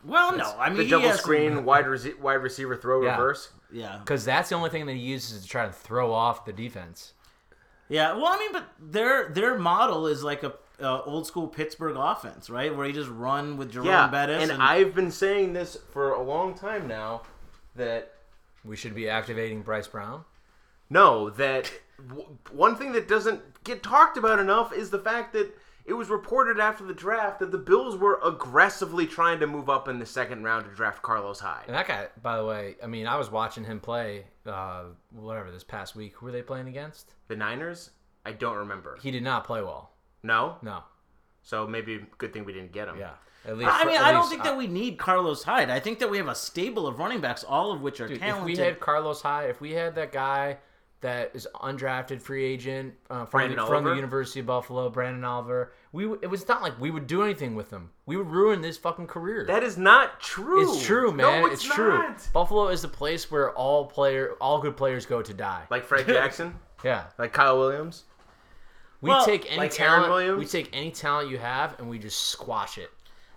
Well, 0.05 0.37
no, 0.37 0.55
I 0.59 0.69
mean 0.69 0.79
The 0.79 0.89
double 0.89 1.07
has 1.09 1.17
some- 1.17 1.23
screen 1.25 1.65
wide 1.65 1.87
rece- 1.87 2.19
wide 2.19 2.35
receiver 2.35 2.77
throw 2.77 3.03
Yeah. 3.03 3.13
reverse. 3.13 3.51
Yeah, 3.73 3.99
Because 3.99 4.25
that's 4.25 4.49
the 4.51 4.55
only 4.55 4.71
thing 4.71 4.87
that 4.87 4.93
he 4.93 5.01
uses 5.01 5.43
to 5.43 5.49
try 5.49 5.67
to 5.67 5.73
throw 5.73 6.13
off 6.13 6.45
the 6.45 6.53
defense. 6.53 7.13
yeah. 7.89 8.13
Well, 8.13 8.27
I 8.27 8.39
mean, 8.39 8.53
but 8.53 8.65
their 8.79 9.29
their 9.29 9.59
model 9.59 10.07
is 10.07 10.23
like 10.23 10.43
a 10.45 10.55
uh, 10.81 11.03
old 11.05 11.27
school 11.27 11.49
Pittsburgh 11.49 11.97
offense, 11.97 12.51
right? 12.51 12.75
Where 12.77 12.87
you 12.87 12.93
just 12.93 13.09
run 13.09 13.57
with 13.57 13.73
Jerome 13.73 13.87
Yeah, 13.87 14.09
Bettis 14.09 14.51
and, 14.51 14.63
I've 14.63 14.95
been 14.95 15.11
saying 15.11 15.55
this 15.55 15.77
for 15.91 16.11
a 16.13 16.21
long 16.23 16.53
time 16.55 16.87
now 16.87 17.23
that 17.77 18.13
We 18.63 18.77
should 18.77 18.95
be 18.95 19.09
activating 19.09 19.63
Bryce 19.63 19.87
Brown. 19.89 20.25
no, 20.91 21.31
that 21.31 21.73
w- 22.09 22.29
one 22.53 22.77
thing 22.77 22.93
that 22.93 23.09
doesn't 23.09 23.65
get 23.65 23.83
talked 23.83 24.17
about 24.19 24.39
enough 24.39 24.71
is 24.73 24.91
the 24.91 24.99
fact 24.99 25.33
that 25.33 25.57
it 25.87 25.93
was 25.95 26.09
reported 26.09 26.59
after 26.59 26.85
the 26.85 26.93
draft 26.95 27.39
that 27.39 27.53
the 27.53 27.59
Bills 27.59 27.97
were 27.97 28.19
aggressively 28.25 29.07
trying 29.07 29.41
to 29.41 29.47
move 29.47 29.69
up 29.71 29.89
in 29.89 29.99
the 29.99 30.07
second 30.07 30.43
round 30.43 30.65
to 30.65 30.71
draft 30.75 31.03
Carlos 31.03 31.41
Hyde. 31.41 31.65
And 31.67 31.77
that 31.77 31.87
guy, 31.87 32.09
by 32.23 32.37
the 32.37 32.45
way, 32.45 32.75
I 32.83 32.87
mean, 32.87 33.07
I 33.07 33.17
was 33.17 33.31
watching 33.31 33.65
him 33.65 33.81
play, 33.81 34.25
uh, 34.47 34.85
whatever, 35.13 35.51
this 35.51 35.65
past 35.65 35.95
week. 35.95 36.15
Who 36.17 36.27
were 36.27 36.33
they 36.33 36.43
playing 36.43 36.69
against? 36.69 37.15
The 37.29 37.37
Niners? 37.37 37.91
I 38.25 38.33
don't 38.33 38.57
remember. 38.57 38.99
He 39.01 39.11
did 39.11 39.23
not 39.23 39.45
play 39.45 39.63
well. 39.63 39.93
No? 40.23 40.57
No. 40.63 40.83
So 41.43 41.67
maybe 41.67 42.05
good 42.19 42.33
thing 42.33 42.45
we 42.45 42.53
didn't 42.53 42.73
get 42.73 42.89
him. 42.89 42.99
Yeah. 42.99 43.13
At 43.47 43.57
least. 43.57 43.71
I 43.73 43.85
mean, 43.85 43.95
at 43.95 44.03
I 44.03 44.11
don't 44.11 44.23
least- 44.23 44.31
think 44.33 44.43
that 44.43 44.57
we 44.57 44.67
need 44.67 44.99
Carlos 44.99 45.45
Hyde. 45.45 45.71
I 45.71 45.79
think 45.79 46.01
that 46.01 46.11
we 46.11 46.17
have 46.19 46.27
a 46.27 46.35
stable 46.35 46.89
of 46.89 46.99
running 46.99 47.21
backs, 47.21 47.45
all 47.45 47.71
of 47.71 47.81
which 47.81 48.01
are 48.01 48.09
Dude, 48.09 48.17
if 48.17 48.23
talented. 48.23 48.45
we 48.59 48.63
had 48.63 48.81
Carlos 48.81 49.23
Hyde, 49.23 49.51
if 49.51 49.61
we 49.61 49.71
had 49.73 49.95
that 49.95 50.11
guy 50.11 50.59
that 51.03 51.31
is 51.35 51.47
undrafted 51.57 52.23
free 52.23 52.45
agent 52.45 52.95
uh, 53.11 53.27
from, 53.27 53.55
the, 53.55 53.67
from 53.67 53.85
the 53.85 53.95
University 53.95 54.41
of 54.41 54.47
Buffalo, 54.47 54.91
Branden 54.91 55.25
Oliver, 55.27 55.73
we 55.93 56.05
w- 56.05 56.21
it 56.23 56.27
was 56.29 56.49
not 56.49 56.63
like 56.63 56.81
we 56.81 56.91
would 56.91 57.07
do 57.07 57.23
anything 57.23 57.55
with 57.55 57.71
him. 57.71 57.91
We 58.07 58.17
would 58.17 58.29
ruin 58.29 58.63
this 58.63 58.77
fucking 58.79 59.07
career. 59.07 59.45
That 59.45 59.63
is 59.63 59.77
not 59.77 60.21
true. 60.21 60.63
it's 60.63 60.85
true, 60.85 61.13
man. 61.13 61.43
No, 61.43 61.49
it's, 61.49 61.63
true. 61.63 61.99
not. 61.99 62.27
Buffalo 62.33 62.69
is 62.69 62.83
the 62.83 62.89
place 62.89 63.31
where 63.31 63.53
all 63.53 63.85
player, 63.87 64.33
all 64.41 64.61
good 64.61 64.77
players 64.77 65.05
go 65.07 65.21
to 65.23 65.35
die. 65.35 65.65
Like 65.71 65.85
Fred 65.85 66.07
Jackson, 66.09 66.55
yeah, 66.83 67.05
like 67.19 67.33
Kyle 67.33 67.59
Williams. 67.59 68.05
we 69.01 69.11
Well, 69.11 69.25
take 69.25 69.47
any 69.49 69.59
like 69.59 69.81
Aaron 69.81 69.93
talent. 70.03 70.13
Williams? 70.13 70.39
We 70.39 70.47
take 70.47 70.71
any 70.75 70.91
talent 70.91 71.31
you 71.31 71.39
have 71.39 71.79
and 71.79 71.89
we 71.91 71.99
just 71.99 72.23
squash 72.31 72.79
it. 72.79 72.91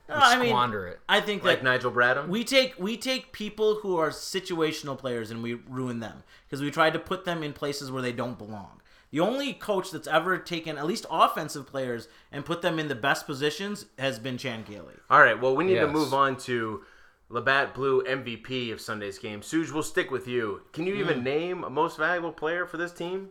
We 0.09 0.15
No, 0.15 0.21
I 0.21 0.37
mean, 0.39 0.49
squander 0.49 0.87
it. 0.87 0.99
I 1.07 1.21
think 1.21 1.43
Like 1.43 1.59
that 1.59 1.63
Nigel 1.63 1.91
Bradham. 1.91 2.27
we 2.27 2.43
take 2.43 2.75
we 2.79 2.97
take 2.97 3.31
people 3.31 3.75
who 3.75 3.97
are 3.97 4.09
situational 4.09 4.97
players 4.97 5.31
and 5.31 5.41
we 5.43 5.53
ruin 5.53 5.99
them 5.99 6.23
because 6.45 6.61
we 6.61 6.71
try 6.71 6.89
to 6.89 6.99
put 6.99 7.25
them 7.25 7.43
in 7.43 7.53
places 7.53 7.91
where 7.91 8.01
they 8.01 8.11
don't 8.11 8.37
belong. 8.37 8.81
The 9.11 9.19
only 9.21 9.53
coach 9.53 9.89
that's 9.91 10.07
ever 10.07 10.37
taken 10.37 10.77
at 10.77 10.85
least 10.85 11.05
offensive 11.09 11.65
players 11.67 12.07
and 12.31 12.45
put 12.45 12.61
them 12.61 12.77
in 12.79 12.87
the 12.89 12.95
best 12.95 13.25
positions 13.25 13.85
has 13.97 14.19
been 14.19 14.37
Chan 14.37 14.65
Gailey. 14.69 14.93
All 15.09 15.19
right, 15.21 15.39
well, 15.39 15.55
we 15.55 15.63
need 15.63 15.79
to 15.79 15.87
move 15.87 16.13
on 16.13 16.37
to 16.37 16.83
Labatt 17.29 17.73
Blue 17.73 18.03
MVP 18.03 18.71
of 18.71 18.81
Sunday's 18.81 19.17
game. 19.19 19.41
Suge, 19.41 19.71
we'll 19.71 19.81
stick 19.83 20.09
with 20.11 20.27
you. 20.27 20.61
Can 20.73 20.85
you 20.87 20.93
Hmm. 20.95 20.99
even 21.01 21.23
name 21.23 21.63
a 21.63 21.69
most 21.69 21.97
valuable 21.97 22.31
player 22.31 22.65
for 22.67 22.77
this 22.77 22.91
team? 22.91 23.29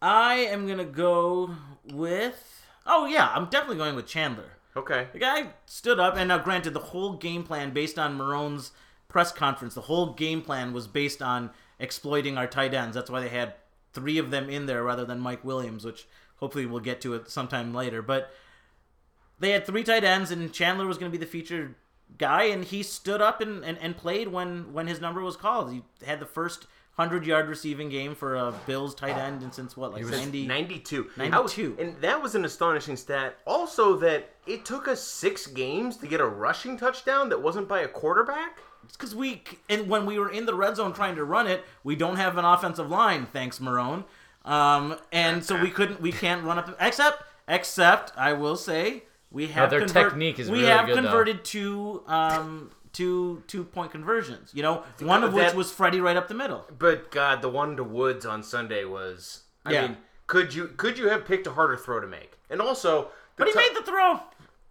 I 0.00 0.34
am 0.36 0.66
gonna 0.66 0.84
go 0.84 1.54
with. 1.84 2.66
Oh 2.86 3.06
yeah, 3.06 3.30
I'm 3.34 3.46
definitely 3.46 3.76
going 3.76 3.94
with 3.94 4.06
Chandler. 4.06 4.56
Okay. 4.76 5.08
The 5.12 5.18
guy 5.18 5.50
stood 5.66 6.00
up, 6.00 6.16
and 6.16 6.28
now 6.28 6.38
granted, 6.38 6.72
the 6.74 6.80
whole 6.80 7.14
game 7.14 7.44
plan 7.44 7.72
based 7.72 7.98
on 7.98 8.16
Marrone's 8.16 8.72
press 9.08 9.32
conference, 9.32 9.74
the 9.74 9.82
whole 9.82 10.14
game 10.14 10.40
plan 10.42 10.72
was 10.72 10.86
based 10.86 11.20
on 11.20 11.50
exploiting 11.78 12.38
our 12.38 12.46
tight 12.46 12.72
ends. 12.72 12.94
That's 12.94 13.10
why 13.10 13.20
they 13.20 13.28
had 13.28 13.54
three 13.92 14.18
of 14.18 14.30
them 14.30 14.48
in 14.48 14.66
there 14.66 14.82
rather 14.82 15.04
than 15.04 15.20
Mike 15.20 15.44
Williams, 15.44 15.84
which 15.84 16.06
hopefully 16.36 16.64
we'll 16.64 16.80
get 16.80 17.00
to 17.02 17.14
it 17.14 17.28
sometime 17.30 17.74
later. 17.74 18.00
But 18.00 18.32
they 19.38 19.50
had 19.50 19.66
three 19.66 19.84
tight 19.84 20.04
ends, 20.04 20.30
and 20.30 20.52
Chandler 20.52 20.86
was 20.86 20.96
going 20.96 21.12
to 21.12 21.18
be 21.18 21.22
the 21.22 21.30
featured 21.30 21.74
guy, 22.16 22.44
and 22.44 22.64
he 22.64 22.82
stood 22.82 23.20
up 23.20 23.40
and, 23.40 23.64
and, 23.64 23.76
and 23.78 23.96
played 23.96 24.28
when, 24.28 24.72
when 24.72 24.86
his 24.86 25.00
number 25.00 25.20
was 25.20 25.36
called. 25.36 25.70
He 25.70 25.82
had 26.06 26.20
the 26.20 26.26
first 26.26 26.66
100 26.96 27.26
yard 27.26 27.48
receiving 27.48 27.88
game 27.88 28.14
for 28.14 28.36
a 28.36 28.52
Bills 28.66 28.94
tight 28.94 29.16
end, 29.16 29.42
and 29.42 29.52
since 29.52 29.76
what, 29.76 29.92
like 29.92 30.04
90? 30.04 30.46
92. 30.46 31.10
92. 31.16 31.76
and 31.80 31.96
that 32.02 32.22
was 32.22 32.34
an 32.34 32.44
astonishing 32.44 32.96
stat. 32.96 33.38
Also, 33.46 33.96
that 33.96 34.34
it 34.46 34.66
took 34.66 34.88
us 34.88 35.02
six 35.02 35.46
games 35.46 35.96
to 35.96 36.06
get 36.06 36.20
a 36.20 36.26
rushing 36.26 36.76
touchdown 36.76 37.30
that 37.30 37.40
wasn't 37.40 37.66
by 37.66 37.80
a 37.80 37.88
quarterback. 37.88 38.58
It's 38.84 38.96
because 38.96 39.14
we 39.14 39.42
and 39.70 39.88
when 39.88 40.04
we 40.04 40.18
were 40.18 40.30
in 40.30 40.44
the 40.44 40.54
red 40.54 40.76
zone 40.76 40.92
trying 40.92 41.14
to 41.16 41.24
run 41.24 41.46
it, 41.46 41.64
we 41.82 41.96
don't 41.96 42.16
have 42.16 42.36
an 42.36 42.44
offensive 42.44 42.90
line, 42.90 43.26
thanks 43.26 43.58
Marrone, 43.58 44.04
um, 44.44 44.96
and 45.12 45.42
so 45.42 45.60
we 45.60 45.70
couldn't, 45.70 46.00
we 46.00 46.12
can't 46.12 46.44
run 46.44 46.58
up. 46.58 46.76
Except, 46.80 47.22
except 47.48 48.12
I 48.18 48.32
will 48.34 48.56
say 48.56 49.04
we 49.30 49.46
have 49.46 49.70
their 49.70 49.80
convert- 49.80 50.10
technique 50.10 50.38
is 50.38 50.50
we 50.50 50.58
really 50.58 50.70
have 50.70 50.86
good, 50.86 50.96
though. 50.98 51.02
converted 51.02 51.44
two 51.44 52.02
um, 52.06 52.70
two 52.92 53.42
two 53.46 53.64
point 53.64 53.90
conversions. 53.92 54.50
You 54.54 54.62
know, 54.62 54.82
one 55.00 55.24
of 55.24 55.32
which 55.32 55.46
that- 55.48 55.54
was 55.56 55.70
Freddie 55.72 56.00
right 56.00 56.16
up 56.16 56.28
the 56.28 56.34
middle. 56.34 56.66
But 56.78 57.10
God, 57.10 57.42
the 57.42 57.48
one 57.48 57.76
to 57.76 57.84
Woods 57.84 58.24
on 58.26 58.42
Sunday 58.42 58.84
was. 58.84 59.42
I 59.64 59.72
Yeah. 59.72 59.82
mean, 59.82 59.96
could 60.26 60.54
you 60.54 60.68
could 60.68 60.98
you 60.98 61.08
have 61.08 61.24
picked 61.24 61.46
a 61.46 61.52
harder 61.52 61.76
throw 61.76 62.00
to 62.00 62.06
make? 62.06 62.38
And 62.50 62.60
also, 62.60 63.08
But 63.36 63.48
he 63.48 63.54
made 63.54 63.74
the 63.74 63.82
throw. 63.82 64.20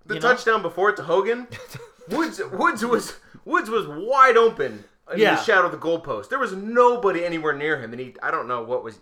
the 0.05 0.15
you 0.15 0.19
know? 0.19 0.29
touchdown 0.29 0.61
before 0.61 0.89
it 0.89 0.95
to 0.97 1.03
Hogan. 1.03 1.47
Woods 2.09 2.41
Woods 2.51 2.83
was 2.85 3.17
Woods 3.45 3.69
was 3.69 3.87
wide 3.87 4.37
open 4.37 4.83
in 5.13 5.19
Yeah. 5.19 5.35
the 5.35 5.41
shadow 5.43 5.65
of 5.67 5.71
the 5.71 5.77
goalpost. 5.77 6.29
There 6.29 6.39
was 6.39 6.53
nobody 6.53 7.23
anywhere 7.25 7.53
near 7.53 7.79
him, 7.79 7.91
and 7.91 7.99
he 7.99 8.15
I 8.21 8.31
don't 8.31 8.47
know 8.47 8.61
what 8.63 8.83
was. 8.83 8.99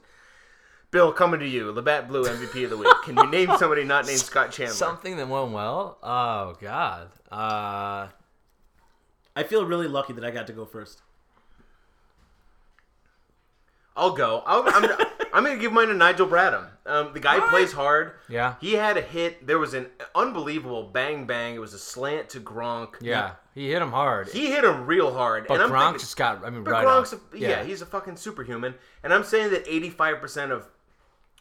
Bill, 0.92 1.14
coming 1.14 1.40
to 1.40 1.48
you, 1.48 1.72
Labatt 1.72 2.08
Blue 2.08 2.24
MVP 2.26 2.64
of 2.64 2.72
the 2.72 2.78
week. 2.78 2.92
Can 3.06 3.16
you 3.16 3.28
name 3.28 3.56
somebody 3.60 3.84
not 3.84 4.08
named 4.08 4.20
Scott 4.32 4.52
Chandler? 4.52 4.74
Something 4.74 5.18
that 5.18 5.28
went 5.28 5.52
well. 5.52 6.00
Oh 6.02 6.56
God. 6.60 7.10
Uh, 7.32 8.08
I 9.36 9.44
feel 9.44 9.66
really 9.66 9.88
lucky 9.88 10.14
that 10.14 10.24
I 10.24 10.32
got 10.32 10.48
to 10.48 10.54
go 10.54 10.66
first. 10.66 11.02
I'll 13.96 14.12
go. 14.14 14.44
I'll, 14.46 14.64
I'm, 14.68 15.08
I'm 15.34 15.44
gonna 15.44 15.58
give 15.58 15.72
mine 15.74 15.88
to 15.90 15.94
Nigel 15.94 16.26
Bradham. 16.28 16.68
Um, 16.86 17.12
the 17.14 17.20
guy 17.20 17.40
plays 17.50 17.72
hard. 17.74 18.14
Yeah. 18.30 18.56
He 18.62 18.74
had 18.74 18.98
a 18.98 19.02
hit. 19.02 19.46
There 19.46 19.60
was 19.60 19.74
an 19.74 19.88
unbelievable 20.16 20.84
bang 20.84 21.26
bang. 21.26 21.56
It 21.56 21.60
was 21.60 21.74
a 21.74 21.80
slant 21.80 22.30
to 22.30 22.40
Gronk. 22.40 22.96
Yeah, 23.02 23.34
he 23.54 23.70
hit 23.70 23.82
him 23.82 23.92
hard. 23.92 24.30
He 24.30 24.48
hit 24.52 24.64
him 24.64 24.86
real 24.86 25.14
hard. 25.14 25.48
but 25.48 25.56
and 25.56 25.64
I'm 25.64 25.70
Gronk 25.70 25.84
thinking- 25.88 26.00
just 26.00 26.18
got. 26.18 26.46
I 26.46 26.50
mean, 26.50 26.64
But 26.64 26.72
right 26.72 26.86
Gronk's, 26.86 27.14
on. 27.14 27.20
a, 27.34 27.38
yeah. 27.38 27.64
he's 27.64 27.82
a 27.82 27.86
fucking 27.86 28.16
superhuman. 28.16 28.74
And 29.04 29.14
I'm 29.14 29.24
saying 29.24 29.52
that 29.52 29.66
85% 29.66 30.52
of 30.52 30.68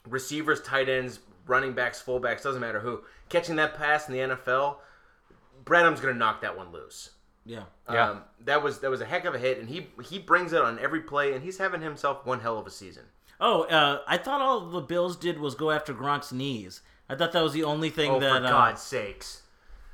receivers, 0.07 0.61
tight 0.61 0.88
ends, 0.88 1.20
running 1.46 1.72
backs, 1.74 2.03
fullbacks, 2.05 2.42
doesn't 2.42 2.61
matter 2.61 2.81
who, 2.81 3.03
catching 3.29 3.57
that 3.57 3.74
pass 3.77 4.09
in 4.09 4.14
the 4.14 4.20
NFL, 4.37 4.77
Bradham's 5.64 6.01
gonna 6.01 6.14
knock 6.14 6.42
that 6.42 6.57
one 6.59 6.72
loose. 6.72 7.11
Yeah. 7.49 7.63
Yeah. 7.91 8.11
Um, 8.11 8.23
that 8.45 8.63
was 8.63 8.79
that 8.81 8.91
was 8.91 9.01
a 9.01 9.07
heck 9.07 9.25
of 9.25 9.35
a 9.35 9.39
hit, 9.39 9.59
and 9.59 9.69
he 9.69 9.89
he 10.05 10.19
brings 10.19 10.53
it 10.53 10.61
on 10.61 10.79
every 10.79 11.01
play, 11.01 11.33
and 11.33 11.43
he's 11.43 11.59
having 11.59 11.81
himself 11.81 12.25
one 12.27 12.41
hell 12.41 12.59
of 12.59 12.67
a 12.67 12.71
season. 12.71 13.05
Oh, 13.41 13.63
uh, 13.65 14.03
I 14.07 14.19
thought 14.19 14.41
all 14.41 14.61
the 14.69 14.81
Bills 14.81 15.17
did 15.17 15.39
was 15.41 15.55
go 15.55 15.71
after 15.71 15.95
Gronk's 15.95 16.33
knees. 16.33 16.83
I 17.09 17.15
thought 17.15 17.33
that 17.33 17.43
was 17.43 17.53
the 17.55 17.65
only 17.65 17.89
thing 17.91 18.11
Oh, 18.11 18.21
that. 18.21 18.41
for 18.41 18.47
uh, 18.47 18.51
God's 18.51 18.83
sakes! 18.83 19.43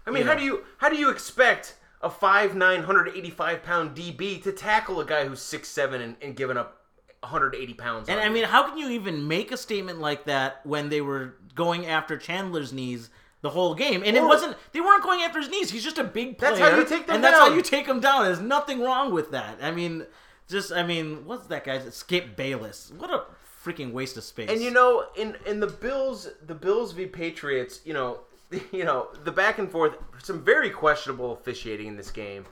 I 0.07 0.11
mean, 0.11 0.25
you 0.25 0.29
how 0.29 0.35
do 0.35 0.43
you 0.45 0.65
how 0.79 0.89
do 0.89 0.97
you 0.97 1.11
expect 1.11 1.77
a 2.03 2.11
five 2.11 2.55
nine 2.57 2.83
hundred 2.83 3.09
eighty 3.17 3.31
five 3.31 3.63
pound 3.63 3.97
DB 3.97 4.43
to 4.43 4.51
tackle 4.53 5.01
a 5.01 5.05
guy 5.05 5.27
who's 5.27 5.41
six 5.41 5.69
seven 5.69 6.01
and, 6.01 6.17
and 6.21 6.35
giving 6.35 6.57
up 6.57 6.81
180 7.21 7.75
pounds? 7.75 8.09
And 8.09 8.19
on 8.19 8.25
I 8.25 8.29
you? 8.29 8.35
mean, 8.35 8.45
how 8.45 8.69
can 8.69 8.77
you 8.79 8.89
even 8.91 9.29
make 9.29 9.53
a 9.53 9.57
statement 9.57 10.01
like 10.01 10.25
that 10.25 10.61
when 10.65 10.89
they 10.89 11.01
were 11.01 11.37
going 11.55 11.87
after 11.87 12.17
Chandler's 12.17 12.73
knees 12.73 13.11
the 13.45 13.51
whole 13.51 13.75
game? 13.75 14.03
And 14.05 14.17
it 14.17 14.23
wasn't. 14.23 14.57
They 14.73 14.81
weren't 14.81 15.03
going 15.03 15.21
after 15.21 15.39
his 15.39 15.51
knees. 15.51 15.71
He's 15.71 15.85
just 15.85 15.99
a 15.99 16.05
big 16.05 16.39
player. 16.39 16.57
That's 16.57 16.71
how 16.71 16.77
you 16.79 16.85
take 16.85 17.07
them 17.07 17.17
and 17.17 17.23
that's 17.23 17.39
how 17.39 17.55
you 17.55 17.61
take 17.61 17.87
him 17.87 18.01
down. 18.01 18.25
There's 18.25 18.41
nothing 18.41 18.81
wrong 18.81 19.13
with 19.13 19.31
that. 19.33 19.59
I 19.63 19.71
mean, 19.71 20.07
just 20.49 20.73
I 20.73 20.83
mean, 20.83 21.27
what's 21.27 21.47
that 21.49 21.65
guy? 21.65 21.79
Skip 21.91 22.37
Bayless. 22.37 22.91
What 22.97 23.11
a 23.11 23.25
freaking 23.63 23.93
waste 23.93 24.17
of 24.17 24.25
space. 24.25 24.51
And 24.51 24.63
you 24.63 24.71
know, 24.71 25.05
in 25.15 25.37
in 25.47 25.61
the 25.61 25.67
Bills, 25.67 26.31
the 26.47 26.55
Bills 26.55 26.93
v 26.93 27.05
Patriots, 27.05 27.81
you 27.85 27.93
know, 27.93 28.21
you 28.73 28.85
know, 28.85 29.09
the 29.25 29.33
back 29.33 29.59
and 29.59 29.71
forth, 29.71 29.93
some 30.23 30.43
very 30.43 30.71
questionable 30.71 31.33
officiating 31.33 31.87
in 31.87 31.97
this 31.97 32.11
game. 32.11 32.47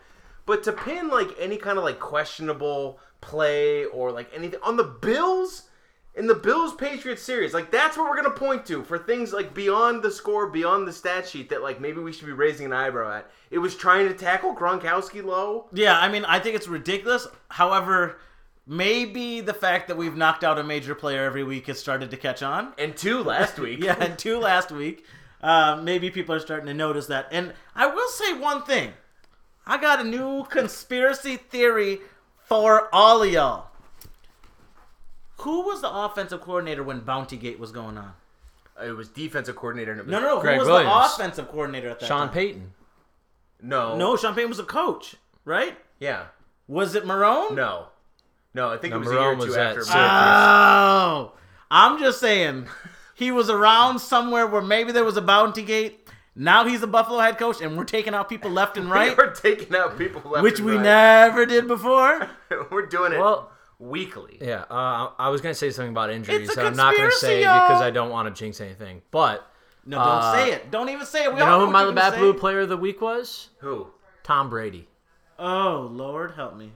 But 0.45 0.63
to 0.65 0.73
pin 0.73 1.09
like 1.09 1.31
any 1.39 1.57
kind 1.57 1.79
of 1.79 1.85
like 1.85 2.01
questionable 2.01 3.01
play 3.23 3.87
or 3.87 4.13
like 4.13 4.29
anything 4.35 4.61
on 4.63 4.77
the 4.77 4.85
Bills 4.85 5.69
in 6.15 6.27
the 6.27 6.35
Bills 6.35 6.75
Patriots 6.75 7.23
series, 7.23 7.55
like 7.55 7.71
that's 7.71 7.97
what 7.97 8.09
we're 8.09 8.17
gonna 8.17 8.31
point 8.31 8.67
to 8.67 8.83
for 8.85 8.99
things 8.99 9.33
like 9.33 9.55
beyond 9.55 10.03
the 10.03 10.11
score, 10.11 10.49
beyond 10.49 10.87
the 10.87 10.93
stat 10.93 11.27
sheet 11.27 11.49
that 11.51 11.63
like 11.63 11.81
maybe 11.81 12.01
we 12.01 12.13
should 12.13 12.27
be 12.27 12.33
raising 12.33 12.67
an 12.67 12.73
eyebrow 12.73 13.19
at. 13.19 13.31
It 13.51 13.59
was 13.59 13.75
trying 13.75 14.09
to 14.09 14.15
tackle 14.15 14.55
Gronkowski 14.55 15.25
low. 15.25 15.67
Yeah, 15.73 15.99
I 15.99 16.09
mean, 16.11 16.25
I 16.25 16.39
think 16.39 16.57
it's 16.57 16.69
ridiculous. 16.69 17.27
However, 17.49 18.19
maybe 18.67 19.41
the 19.41 19.55
fact 19.55 19.89
that 19.89 19.97
we've 19.97 20.17
knocked 20.17 20.45
out 20.45 20.59
a 20.59 20.63
major 20.63 20.95
player 20.95 21.25
every 21.25 21.45
week 21.45 21.67
has 21.67 21.79
started 21.81 22.11
to 22.11 22.17
catch 22.17 22.43
on. 22.43 22.73
And 22.79 22.97
two 22.97 23.23
last 23.23 23.59
week. 23.59 23.83
yeah, 23.83 23.97
and 23.99 24.19
two 24.19 24.39
last 24.39 24.71
week. 24.71 25.05
Uh, 25.43 25.81
maybe 25.83 26.11
people 26.11 26.35
are 26.35 26.41
starting 26.41 26.67
to 26.67 26.75
notice 26.75 27.07
that. 27.07 27.27
And 27.33 27.53
I 27.75 27.87
will 27.87 28.09
say 28.09 28.33
one 28.35 28.63
thing. 28.63 28.93
I 29.67 29.77
got 29.81 30.01
a 30.01 30.05
new 30.05 30.45
conspiracy 30.45 31.37
theory 31.37 32.01
for 32.45 32.89
all 32.95 33.23
of 33.23 33.31
y'all. 33.33 33.69
Who 35.43 35.63
was 35.63 35.81
the 35.81 35.91
offensive 35.91 36.41
coordinator 36.41 36.83
when 36.83 37.01
Bounty 37.01 37.37
Gate 37.37 37.59
was 37.59 37.71
going 37.73 37.99
on? 37.99 38.13
It 38.83 38.93
was 38.97 39.09
defensive 39.09 39.55
coordinator 39.57 39.93
and 39.93 40.01
it 40.01 40.07
was 40.07 40.11
No, 40.13 40.21
no, 40.21 40.37
no. 40.37 40.41
Gregg 40.41 40.55
who 40.55 40.61
was 40.61 40.69
Williams. 40.69 41.17
the 41.17 41.23
offensive 41.23 41.49
coordinator 41.49 41.89
at 41.91 42.01
that 42.01 42.07
Sean 42.07 42.27
time? 42.29 42.35
Payton. 42.35 42.73
no. 43.61 43.97
No, 43.97 44.17
Sean 44.17 44.35
Payton 44.35 44.49
was 44.49 44.59
a 44.59 44.65
coach, 44.65 45.17
right? 45.45 45.77
Yeah. 46.01 46.25
Was 46.69 46.95
it 46.95 47.05
Marrone? 47.05 47.55
No. 47.55 47.87
No, 48.55 48.71
I 48.71 48.77
think 48.77 48.93
No, 48.93 48.97
it 48.97 49.01
was 49.01 49.09
a 49.11 49.15
year 49.15 49.23
or 49.23 49.35
two 49.37 49.47
was 49.47 49.57
at 49.57 49.67
after. 49.69 49.83
Syracuse. 49.85 50.11
Oh, 50.11 51.33
I'm 51.71 51.99
just 51.99 52.21
saying, 52.21 52.67
he 53.15 53.31
was 53.31 53.49
around 53.51 53.99
somewhere 54.01 54.47
where 54.47 54.63
maybe 54.63 54.93
there 54.93 55.05
was 55.05 55.17
a 55.17 55.23
bounty 55.23 55.63
gate. 55.63 56.09
Now 56.35 56.67
he's 56.67 56.83
a 56.83 56.87
Buffalo 56.87 57.19
head 57.21 57.39
coach, 57.39 57.61
and 57.61 57.77
we're 57.77 57.85
taking 57.85 58.15
out 58.15 58.29
people 58.29 58.51
left 58.51 58.77
and 58.77 58.91
right, 58.91 59.17
We're 59.17 59.33
taking 59.35 59.75
out 59.77 59.97
people 59.99 60.23
left 60.31 60.43
which 60.45 60.59
and 60.59 60.67
we 60.67 60.75
right. 60.77 60.83
never 60.83 61.47
did 61.47 61.67
before. 61.69 62.29
We're 62.71 62.87
doing 62.87 63.13
it 63.13 63.19
Well- 63.19 63.51
weekly. 63.83 64.39
Yeah, 64.41 64.65
uh, 64.71 65.11
I 65.19 65.29
was 65.29 65.41
gonna 65.41 65.55
say 65.55 65.71
something 65.71 65.91
about 65.91 66.11
injuries. 66.11 66.49
It's 66.49 66.53
a 66.53 66.57
that 66.61 66.67
I'm 66.67 66.77
not 66.77 66.97
gonna 66.97 67.09
conspiracy, 67.11 67.43
say 67.43 67.43
y'all. 67.45 67.67
because 67.67 67.83
I 67.83 67.91
don't 67.91 68.11
want 68.11 68.35
to 68.35 68.39
jinx 68.39 68.61
anything. 68.61 69.03
But 69.11 69.47
No, 69.85 69.99
don't 69.99 70.07
Uh, 70.09 70.33
say 70.35 70.53
it. 70.53 70.71
Don't 70.71 70.89
even 70.89 71.05
say 71.07 71.25
it. 71.25 71.33
We 71.35 71.41
you 71.41 71.45
all 71.45 71.59
know 71.61 71.67
who 71.67 71.73
my 71.73 71.83
you're 71.83 71.93
bad 71.93 72.15
blue 72.19 72.35
player 72.35 72.61
of 72.61 72.69
the 72.69 72.77
week 72.77 73.01
was? 73.01 73.49
Who? 73.59 73.89
Tom 74.23 74.49
Brady. 74.49 74.89
Oh 75.39 75.89
Lord, 75.93 76.33
help 76.37 76.57
me. 76.57 76.73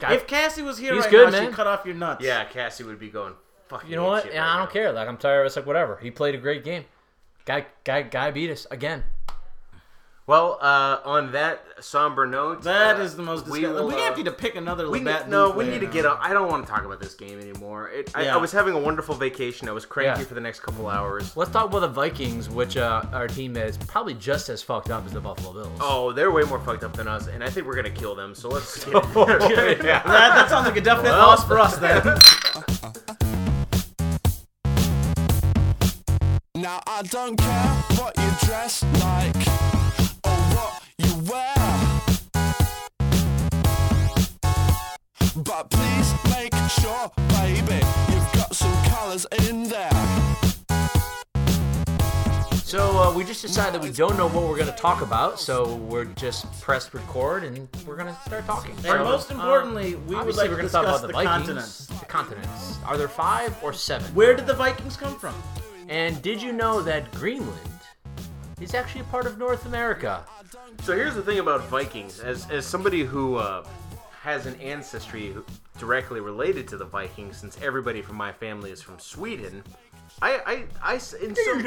Guy, 0.00 0.14
If 0.14 0.26
Cassie 0.26 0.62
was 0.62 0.78
here 0.78 0.94
He's 0.94 1.04
right 1.04 1.10
good, 1.10 1.24
now, 1.32 1.38
man. 1.38 1.46
she'd 1.48 1.54
cut 1.54 1.66
off 1.66 1.84
your 1.86 1.94
nuts. 1.94 2.24
Yeah, 2.24 2.44
Cassie 2.44 2.84
would 2.84 2.98
be 2.98 3.08
going 3.10 3.34
fucking. 3.68 3.88
you 3.90 3.96
know 3.96 4.04
what? 4.06 4.26
Yeah, 4.32 4.40
right 4.40 4.48
I 4.54 4.56
don't 4.58 4.66
now. 4.66 4.72
care. 4.72 4.92
Like 4.92 5.08
I'm 5.08 5.16
tired. 5.16 5.44
It's 5.46 5.56
like 5.56 5.66
whatever. 5.66 5.98
He 6.02 6.10
played 6.10 6.34
a 6.34 6.38
great 6.38 6.64
game. 6.64 6.84
Guy, 7.44 7.66
guy, 7.84 8.02
guy 8.02 8.30
beat 8.30 8.50
us 8.50 8.66
again. 8.70 9.04
Well, 10.26 10.56
uh, 10.62 11.00
on 11.04 11.32
that 11.32 11.62
somber 11.80 12.26
note, 12.26 12.62
That 12.62 12.96
uh, 12.96 13.02
is 13.02 13.14
the 13.14 13.22
most 13.22 13.46
we 13.46 13.60
disgusting. 13.60 13.74
will, 13.74 13.88
We, 13.88 13.94
uh, 14.02 14.04
have 14.06 14.24
to 14.24 14.30
pick 14.32 14.54
another 14.56 14.88
We 14.88 15.00
need, 15.00 15.28
no, 15.28 15.50
we 15.50 15.66
need 15.68 15.80
to 15.80 15.86
now. 15.86 15.92
get 15.92 16.06
up. 16.06 16.18
I 16.22 16.32
don't 16.32 16.48
want 16.50 16.64
to 16.64 16.72
talk 16.72 16.86
about 16.86 16.98
this 16.98 17.14
game 17.14 17.38
anymore. 17.38 17.90
It, 17.90 18.10
I, 18.14 18.22
Yeah. 18.22 18.34
I 18.34 18.38
was 18.38 18.50
having 18.50 18.72
a 18.74 18.78
wonderful 18.78 19.14
vacation. 19.16 19.68
I 19.68 19.72
was 19.72 19.84
cranky 19.84 20.20
Yeah. 20.22 20.26
for 20.26 20.32
the 20.32 20.40
next 20.40 20.60
couple 20.60 20.88
hours. 20.88 21.36
Let's 21.36 21.50
talk 21.50 21.66
about 21.66 21.80
the 21.80 21.88
Vikings, 21.88 22.48
which 22.48 22.78
uh, 22.78 23.02
our 23.12 23.28
team 23.28 23.54
is 23.58 23.76
probably 23.76 24.14
just 24.14 24.48
as 24.48 24.62
fucked 24.62 24.88
up 24.90 25.04
as 25.04 25.12
the 25.12 25.20
Buffalo 25.20 25.52
Bills. 25.52 25.78
Oh, 25.82 26.10
they're 26.12 26.30
way 26.30 26.44
more 26.44 26.58
fucked 26.60 26.84
up 26.84 26.96
than 26.96 27.06
us, 27.06 27.26
and 27.26 27.44
I 27.44 27.50
think 27.50 27.66
we're 27.66 27.76
gonna 27.76 27.90
kill 27.90 28.14
them. 28.14 28.34
So 28.34 28.48
let's. 28.48 28.82
Get 28.86 28.94
That, 29.82 30.04
that 30.06 30.48
sounds 30.48 30.66
like 30.66 30.76
a 30.78 30.80
definite 30.80 31.10
loss 31.10 31.44
for 31.44 31.58
us 31.58 31.76
then. 31.76 32.02
Now 36.56 36.80
I 36.86 37.02
don't 37.02 37.36
care 37.36 37.68
what 37.98 38.16
you 38.16 38.30
dress 38.46 38.82
like 39.02 39.34
But 45.56 45.70
please 45.70 46.12
make 46.30 46.52
sure, 46.68 47.12
baby, 47.28 47.86
you've 48.10 48.32
got 48.32 48.52
some 48.56 48.74
colours 48.90 49.24
in 49.46 49.68
there. 49.68 49.88
So 52.64 52.98
uh, 52.98 53.14
we 53.14 53.22
just 53.22 53.40
decided 53.40 53.74
that 53.74 53.80
we 53.80 53.92
don't 53.92 54.16
know 54.16 54.26
what 54.26 54.48
we're 54.48 54.56
going 54.56 54.66
to 54.66 54.76
talk 54.76 55.00
about, 55.00 55.38
so 55.38 55.76
we're 55.76 56.06
just 56.06 56.60
pressed 56.60 56.92
record 56.92 57.44
and 57.44 57.68
we're 57.86 57.94
going 57.94 58.12
to 58.12 58.20
start 58.26 58.44
talking. 58.46 58.72
And 58.72 58.80
So, 58.82 59.04
most 59.04 59.30
importantly, 59.30 59.94
we 59.94 60.16
would 60.16 60.34
like 60.34 60.50
we're 60.50 60.56
to 60.56 60.62
gonna 60.62 60.68
talk 60.70 60.82
discuss 60.82 60.82
about 60.86 61.00
the, 61.02 61.06
the 61.06 61.12
Vikings. 61.12 61.36
continents. 61.36 61.86
The 61.86 62.06
continents. 62.06 62.78
Are 62.84 62.98
there 62.98 63.06
five 63.06 63.56
or 63.62 63.72
seven? 63.72 64.12
Where 64.12 64.34
did 64.34 64.48
the 64.48 64.54
Vikings 64.54 64.96
come 64.96 65.16
from? 65.20 65.40
And 65.88 66.20
did 66.20 66.42
you 66.42 66.50
know 66.50 66.82
that 66.82 67.12
Greenland 67.12 67.60
is 68.60 68.74
actually 68.74 69.02
a 69.02 69.04
part 69.04 69.26
of 69.26 69.38
North 69.38 69.66
America? 69.66 70.24
So 70.82 70.94
here's 70.94 71.14
the 71.14 71.22
thing 71.22 71.38
about 71.38 71.64
Vikings. 71.68 72.20
As 72.20 72.48
as 72.50 72.66
somebody 72.66 73.04
who 73.04 73.36
uh, 73.36 73.64
has 74.24 74.46
an 74.46 74.58
ancestry 74.58 75.34
directly 75.78 76.18
related 76.18 76.66
to 76.68 76.78
the 76.78 76.84
Vikings, 76.86 77.36
since 77.36 77.58
everybody 77.62 78.00
from 78.00 78.16
my 78.16 78.32
family 78.32 78.70
is 78.70 78.80
from 78.80 78.98
Sweden, 78.98 79.62
I 80.22 80.64
I, 80.82 80.92
I 80.92 80.94
s- 80.96 81.12
in 81.12 81.34
some 81.36 81.62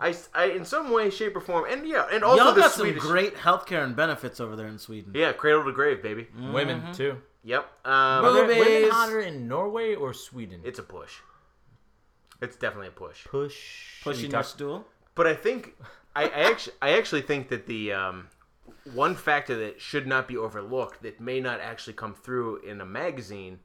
I, 0.00 0.08
s- 0.10 0.28
I- 0.34 0.46
in 0.46 0.64
some 0.64 0.90
way, 0.90 1.10
shape, 1.10 1.36
or 1.36 1.40
form, 1.40 1.66
and 1.70 1.86
yeah, 1.86 2.06
and 2.12 2.24
also 2.24 2.42
Y'all 2.46 2.54
the 2.54 2.62
got 2.62 2.72
Swedish. 2.72 3.00
some 3.00 3.08
great 3.12 3.36
healthcare 3.36 3.84
and 3.84 3.94
benefits 3.94 4.40
over 4.40 4.56
there 4.56 4.66
in 4.66 4.78
Sweden. 4.78 5.12
Yeah, 5.14 5.32
cradle 5.32 5.64
to 5.64 5.72
grave, 5.72 6.02
baby. 6.02 6.26
Women 6.52 6.92
too. 6.92 7.18
Yep. 7.44 7.64
Um, 7.84 7.92
Are 8.24 8.32
there 8.32 8.46
women 8.58 8.90
hotter 8.90 9.20
in 9.20 9.46
Norway 9.46 9.94
or 9.94 10.12
Sweden? 10.14 10.62
it's 10.64 10.80
a 10.80 10.82
push. 10.82 11.12
It's 12.42 12.56
definitely 12.56 12.88
a 12.88 12.90
push. 12.90 13.24
push. 13.24 14.02
Pushing 14.02 14.26
We 14.26 14.32
your 14.32 14.42
stool. 14.42 14.84
But 15.14 15.28
I 15.28 15.34
think 15.34 15.74
I, 16.16 16.24
I 16.24 16.42
actually 16.50 16.74
I 16.82 16.98
actually 16.98 17.22
think 17.22 17.48
that 17.50 17.66
the 17.66 17.92
um, 17.92 18.28
one 18.94 19.14
factor 19.14 19.56
that 19.58 19.80
should 19.80 20.06
not 20.06 20.28
be 20.28 20.36
overlooked 20.36 21.02
that 21.02 21.20
may 21.20 21.40
not 21.40 21.60
actually 21.60 21.94
come 21.94 22.14
through 22.14 22.58
in 22.62 22.80
a 22.80 22.86
magazine 22.86 23.60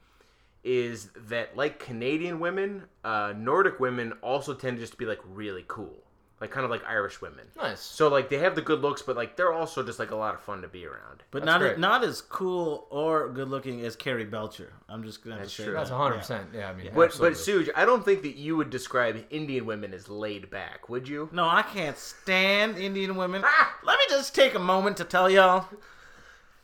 is 0.64 1.10
that 1.28 1.56
like 1.56 1.80
Canadian 1.80 2.40
women, 2.40 2.84
uh, 3.04 3.34
Nordic 3.36 3.80
women 3.80 4.14
also 4.22 4.54
tend 4.54 4.78
to 4.78 4.84
just 4.84 4.98
be 4.98 5.06
like 5.06 5.20
really 5.26 5.66
cool, 5.68 6.04
like 6.42 6.50
kind 6.52 6.66
of 6.66 6.72
like 6.72 6.84
Irish 6.86 7.22
women. 7.22 7.46
Nice. 7.56 7.80
So 7.80 8.08
like 8.10 8.28
they 8.30 8.40
have 8.40 8.56
the 8.56 8.62
good 8.62 8.82
looks, 8.82 9.02
but 9.04 9.16
like 9.16 9.38
they're 9.38 9.54
also 9.54 9.84
just 9.84 10.00
like 10.00 10.10
a 10.12 10.16
lot 10.16 10.34
of 10.34 10.42
fun 10.42 10.62
to 10.64 10.68
be 10.68 10.86
around. 10.86 11.24
But 11.30 11.44
That's 11.44 11.46
not 11.46 11.60
great. 11.62 11.78
not 11.80 12.04
as 12.04 12.20
cool 12.22 12.88
or 12.90 13.30
good 13.30 13.48
looking 13.48 13.82
as 13.86 13.96
Carrie 13.96 14.26
Belcher. 14.26 14.74
I'm 14.90 15.04
just 15.04 15.24
gonna 15.24 15.36
have 15.36 15.44
That's 15.44 15.56
to 15.56 15.62
say 15.62 15.64
true. 15.66 15.74
that. 15.74 15.80
That's 15.82 15.92
100. 15.92 16.18
percent 16.18 16.48
Yeah, 16.54 16.70
I 16.70 16.74
mean, 16.74 16.90
But 16.94 17.06
absolutely. 17.12 17.36
but 17.36 17.68
Suge, 17.68 17.70
I 17.76 17.86
don't 17.86 18.04
think 18.04 18.24
that 18.24 18.36
you 18.36 18.58
would 18.58 18.70
describe 18.72 19.24
Indian 19.30 19.66
women 19.66 19.94
as 19.94 20.10
laid 20.10 20.50
back, 20.50 20.90
would 20.90 21.08
you? 21.08 21.30
No, 21.32 21.48
I 21.48 21.62
can't 21.62 21.98
stand 21.98 22.78
Indian 22.78 23.16
women. 23.16 23.44
Ah! 23.46 23.76
Let 23.86 24.00
me 24.00 24.06
just 24.10 24.34
take 24.36 24.56
a 24.56 24.60
moment 24.60 24.98
to 24.98 25.04
tell 25.06 25.30
y'all. 25.30 25.68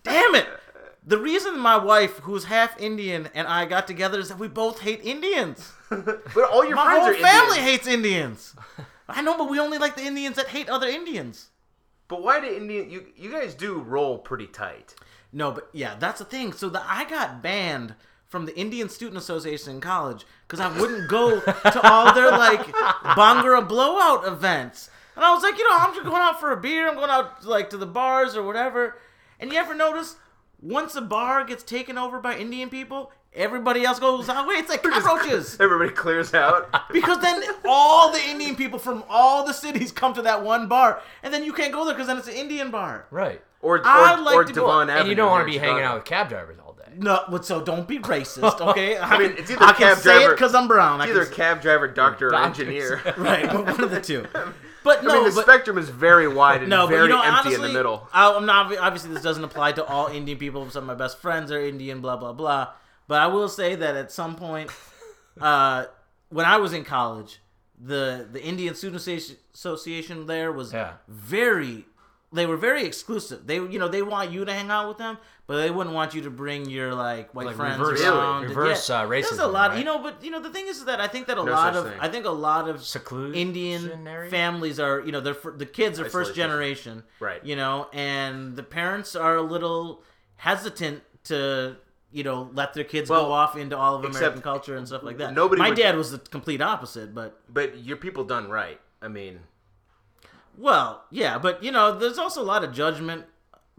Damn 0.03 0.35
it! 0.35 0.47
The 1.05 1.17
reason 1.17 1.57
my 1.59 1.77
wife, 1.77 2.17
who's 2.19 2.45
half 2.45 2.77
Indian, 2.81 3.29
and 3.33 3.47
I 3.47 3.65
got 3.65 3.87
together 3.87 4.19
is 4.19 4.27
that 4.29 4.39
we 4.39 4.47
both 4.49 4.79
hate 4.81 5.01
Indians. 5.03 5.71
But 5.89 6.43
all 6.51 6.65
your 6.65 6.75
My 6.75 6.83
friends 6.83 6.99
whole 6.99 7.09
are 7.11 7.13
family 7.13 7.57
Indian. 7.59 7.63
hates 7.65 7.87
Indians. 7.87 8.55
I 9.07 9.21
know, 9.21 9.37
but 9.37 9.49
we 9.49 9.59
only 9.59 9.77
like 9.77 9.95
the 9.95 10.05
Indians 10.05 10.35
that 10.35 10.47
hate 10.47 10.69
other 10.69 10.87
Indians. 10.87 11.49
But 12.07 12.23
why 12.23 12.39
do 12.39 12.47
Indian 12.47 12.89
you 12.89 13.07
you 13.15 13.31
guys 13.31 13.53
do 13.53 13.79
roll 13.79 14.17
pretty 14.17 14.47
tight? 14.47 14.95
No, 15.31 15.51
but 15.51 15.69
yeah, 15.73 15.95
that's 15.99 16.19
the 16.19 16.25
thing. 16.25 16.53
So 16.53 16.69
the, 16.69 16.81
I 16.85 17.09
got 17.09 17.41
banned 17.41 17.95
from 18.25 18.45
the 18.45 18.57
Indian 18.57 18.89
Student 18.89 19.17
Association 19.17 19.75
in 19.75 19.81
college 19.81 20.25
because 20.47 20.59
I 20.59 20.77
wouldn't 20.79 21.09
go 21.09 21.39
to 21.39 21.81
all 21.83 22.13
their 22.13 22.31
like 22.31 22.65
Bhangra 23.15 23.67
blowout 23.67 24.25
events. 24.27 24.89
And 25.15 25.25
I 25.25 25.33
was 25.33 25.43
like, 25.43 25.57
you 25.57 25.67
know, 25.69 25.77
I'm 25.77 25.93
just 25.93 26.05
going 26.05 26.21
out 26.21 26.39
for 26.39 26.51
a 26.51 26.57
beer. 26.57 26.87
I'm 26.87 26.95
going 26.95 27.09
out 27.09 27.45
like 27.45 27.69
to 27.71 27.77
the 27.77 27.85
bars 27.85 28.35
or 28.35 28.43
whatever. 28.43 28.97
And 29.39 29.51
you 29.51 29.57
ever 29.57 29.73
notice 29.73 30.15
once 30.61 30.95
a 30.95 31.01
bar 31.01 31.43
gets 31.43 31.63
taken 31.63 31.97
over 31.97 32.19
by 32.19 32.37
Indian 32.37 32.69
people, 32.69 33.11
everybody 33.37 33.85
else 33.85 33.99
goes 33.99 34.27
out. 34.27 34.47
Wait, 34.47 34.59
it's 34.59 34.69
like 34.69 34.83
cockroaches. 34.83 35.57
Everybody 35.59 35.91
clears 35.91 36.33
out. 36.33 36.69
Because 36.91 37.19
then 37.21 37.43
all 37.65 38.11
the 38.11 38.21
Indian 38.27 38.55
people 38.55 38.79
from 38.79 39.03
all 39.09 39.45
the 39.45 39.53
cities 39.53 39.91
come 39.91 40.13
to 40.15 40.21
that 40.23 40.43
one 40.43 40.67
bar, 40.67 41.01
and 41.23 41.33
then 41.33 41.43
you 41.43 41.53
can't 41.53 41.71
go 41.71 41.85
there 41.85 41.93
because 41.93 42.07
then 42.07 42.17
it's 42.17 42.27
an 42.27 42.33
Indian 42.33 42.71
bar. 42.71 43.05
Right. 43.11 43.41
Or, 43.61 43.77
or, 43.77 43.81
I'd 43.85 44.19
like 44.21 44.35
or 44.35 44.43
to 44.45 44.53
go- 44.53 44.61
Devon 44.67 44.89
Avenue. 44.89 44.99
And 45.01 45.09
you 45.09 45.15
don't 45.15 45.31
want 45.31 45.47
to 45.47 45.51
be 45.51 45.57
hanging 45.57 45.83
out 45.83 45.95
with 45.95 46.05
cab 46.05 46.29
drivers 46.29 46.57
all 46.63 46.73
day. 46.73 46.91
No, 46.97 47.23
but 47.29 47.45
so 47.45 47.61
don't 47.63 47.87
be 47.87 47.99
racist, 47.99 48.61
okay? 48.61 48.97
I, 48.97 49.17
mean, 49.17 49.29
can- 49.29 49.37
it's 49.39 49.51
either 49.51 49.63
I 49.63 49.73
can 49.73 49.87
cab 49.89 49.97
say 49.97 50.13
driver- 50.13 50.31
it 50.33 50.35
because 50.35 50.55
I'm 50.55 50.67
brown. 50.67 51.01
I 51.01 51.05
It's 51.05 51.11
either 51.11 51.21
s- 51.23 51.29
cab 51.33 51.61
driver, 51.61 51.87
doctor, 51.87 52.29
or 52.29 52.35
engineer. 52.35 53.01
right, 53.17 53.51
one 53.53 53.83
of 53.83 53.91
the 53.91 53.99
two. 54.01 54.25
But 54.83 54.99
I 54.99 55.01
no, 55.01 55.13
mean, 55.15 55.23
the 55.29 55.35
but, 55.35 55.43
spectrum 55.43 55.77
is 55.77 55.89
very 55.89 56.27
wide 56.29 56.61
and 56.61 56.69
no, 56.69 56.87
very 56.87 57.03
you 57.03 57.09
know, 57.09 57.21
empty 57.21 57.29
honestly, 57.49 57.55
in 57.55 57.61
the 57.61 57.69
middle. 57.77 58.07
I, 58.13 58.31
I'm 58.33 58.45
not 58.45 58.75
obviously 58.77 59.13
this 59.13 59.21
doesn't 59.23 59.43
apply 59.43 59.73
to 59.73 59.83
all 59.83 60.07
Indian 60.07 60.37
people. 60.37 60.69
Some 60.69 60.83
of 60.83 60.87
my 60.87 60.95
best 60.95 61.17
friends 61.19 61.51
are 61.51 61.59
Indian, 61.59 61.99
blah 61.99 62.15
blah 62.15 62.31
blah. 62.31 62.69
But 63.07 63.21
I 63.21 63.27
will 63.27 63.49
say 63.49 63.75
that 63.75 63.95
at 63.95 64.11
some 64.11 64.35
point, 64.35 64.69
uh, 65.39 65.85
when 66.29 66.45
I 66.45 66.57
was 66.57 66.73
in 66.73 66.83
college, 66.83 67.39
the 67.79 68.27
the 68.31 68.43
Indian 68.43 68.75
Student 68.75 69.01
Association 69.53 70.25
there 70.27 70.51
was 70.51 70.73
Yeah. 70.73 70.93
very. 71.07 71.85
They 72.33 72.45
were 72.45 72.57
very 72.57 72.83
exclusive. 72.83 73.47
They, 73.47 73.55
you 73.55 73.79
know, 73.79 73.87
they 73.87 74.01
want 74.01 74.31
you 74.31 74.43
to 74.43 74.51
hang 74.51 74.69
out 74.69 74.89
with 74.89 74.97
them, 74.97 75.17
but 75.47 75.61
they 75.61 75.71
wouldn't 75.71 75.95
want 75.95 76.13
you 76.13 76.23
to 76.23 76.29
bring 76.29 76.69
your 76.69 76.93
like 76.93 77.33
white 77.33 77.45
Like 77.47 77.55
friends 77.55 77.79
reverse- 77.79 78.01
around. 78.03 78.43
and- 78.43 78.49
reverse, 78.49 78.89
uh, 78.89 79.05
There's 79.07 79.31
a 79.39 79.47
lot, 79.47 79.69
right? 79.69 79.79
you 79.79 79.85
know. 79.85 79.99
But 79.99 80.21
you 80.21 80.29
know, 80.31 80.41
the 80.41 80.49
thing 80.49 80.67
is 80.67 80.83
that 80.85 80.99
I 80.99 81.07
think 81.07 81.27
that 81.27 81.37
a 81.37 81.43
No 81.45 81.51
lot 81.53 81.73
of, 81.77 81.85
thing. 81.87 81.97
I 82.01 82.09
think 82.09 82.25
a 82.25 82.29
lot 82.31 82.67
of 82.67 82.75
Indian 83.33 83.81
Seclusionary? 83.81 84.29
families 84.29 84.77
are, 84.77 84.99
you 84.99 85.13
know, 85.13 85.21
they're 85.21 85.33
fir- 85.33 85.55
the 85.55 85.65
kids 85.65 86.01
are 86.01 86.09
first 86.09 86.35
generation, 86.35 87.03
Right. 87.21 87.41
You 87.45 87.55
know, 87.55 87.87
and 87.93 88.57
the 88.57 88.63
parents 88.63 89.15
are 89.15 89.37
a 89.37 89.41
little 89.41 90.03
hesitant 90.35 91.03
to, 91.25 91.77
you 92.11 92.23
know, 92.23 92.49
let 92.53 92.73
their 92.73 92.83
kids 92.83 93.09
Well, 93.09 93.25
go 93.25 93.31
off 93.31 93.57
into 93.57 93.77
all 93.77 93.95
of 93.95 94.03
American 94.05 94.41
culture 94.41 94.75
and 94.77 94.87
stuff 94.87 95.03
like 95.03 95.17
that. 95.17 95.33
nobody 95.33 95.61
My 95.61 95.69
would- 95.69 95.77
dad 95.77 95.95
was 95.95 96.11
the 96.11 96.19
complete 96.19 96.61
opposite, 96.61 97.13
but 97.13 97.39
But 97.53 97.77
your 97.79 97.97
people 97.97 98.23
done 98.23 98.49
right. 98.49 98.79
I 99.01 99.07
mean, 99.07 99.41
well, 100.57 101.03
yeah, 101.11 101.37
but 101.37 101.63
you 101.63 101.71
know, 101.71 101.97
there's 101.97 102.17
also 102.17 102.41
a 102.41 102.45
lot 102.45 102.63
of 102.63 102.73
judgment 102.73 103.25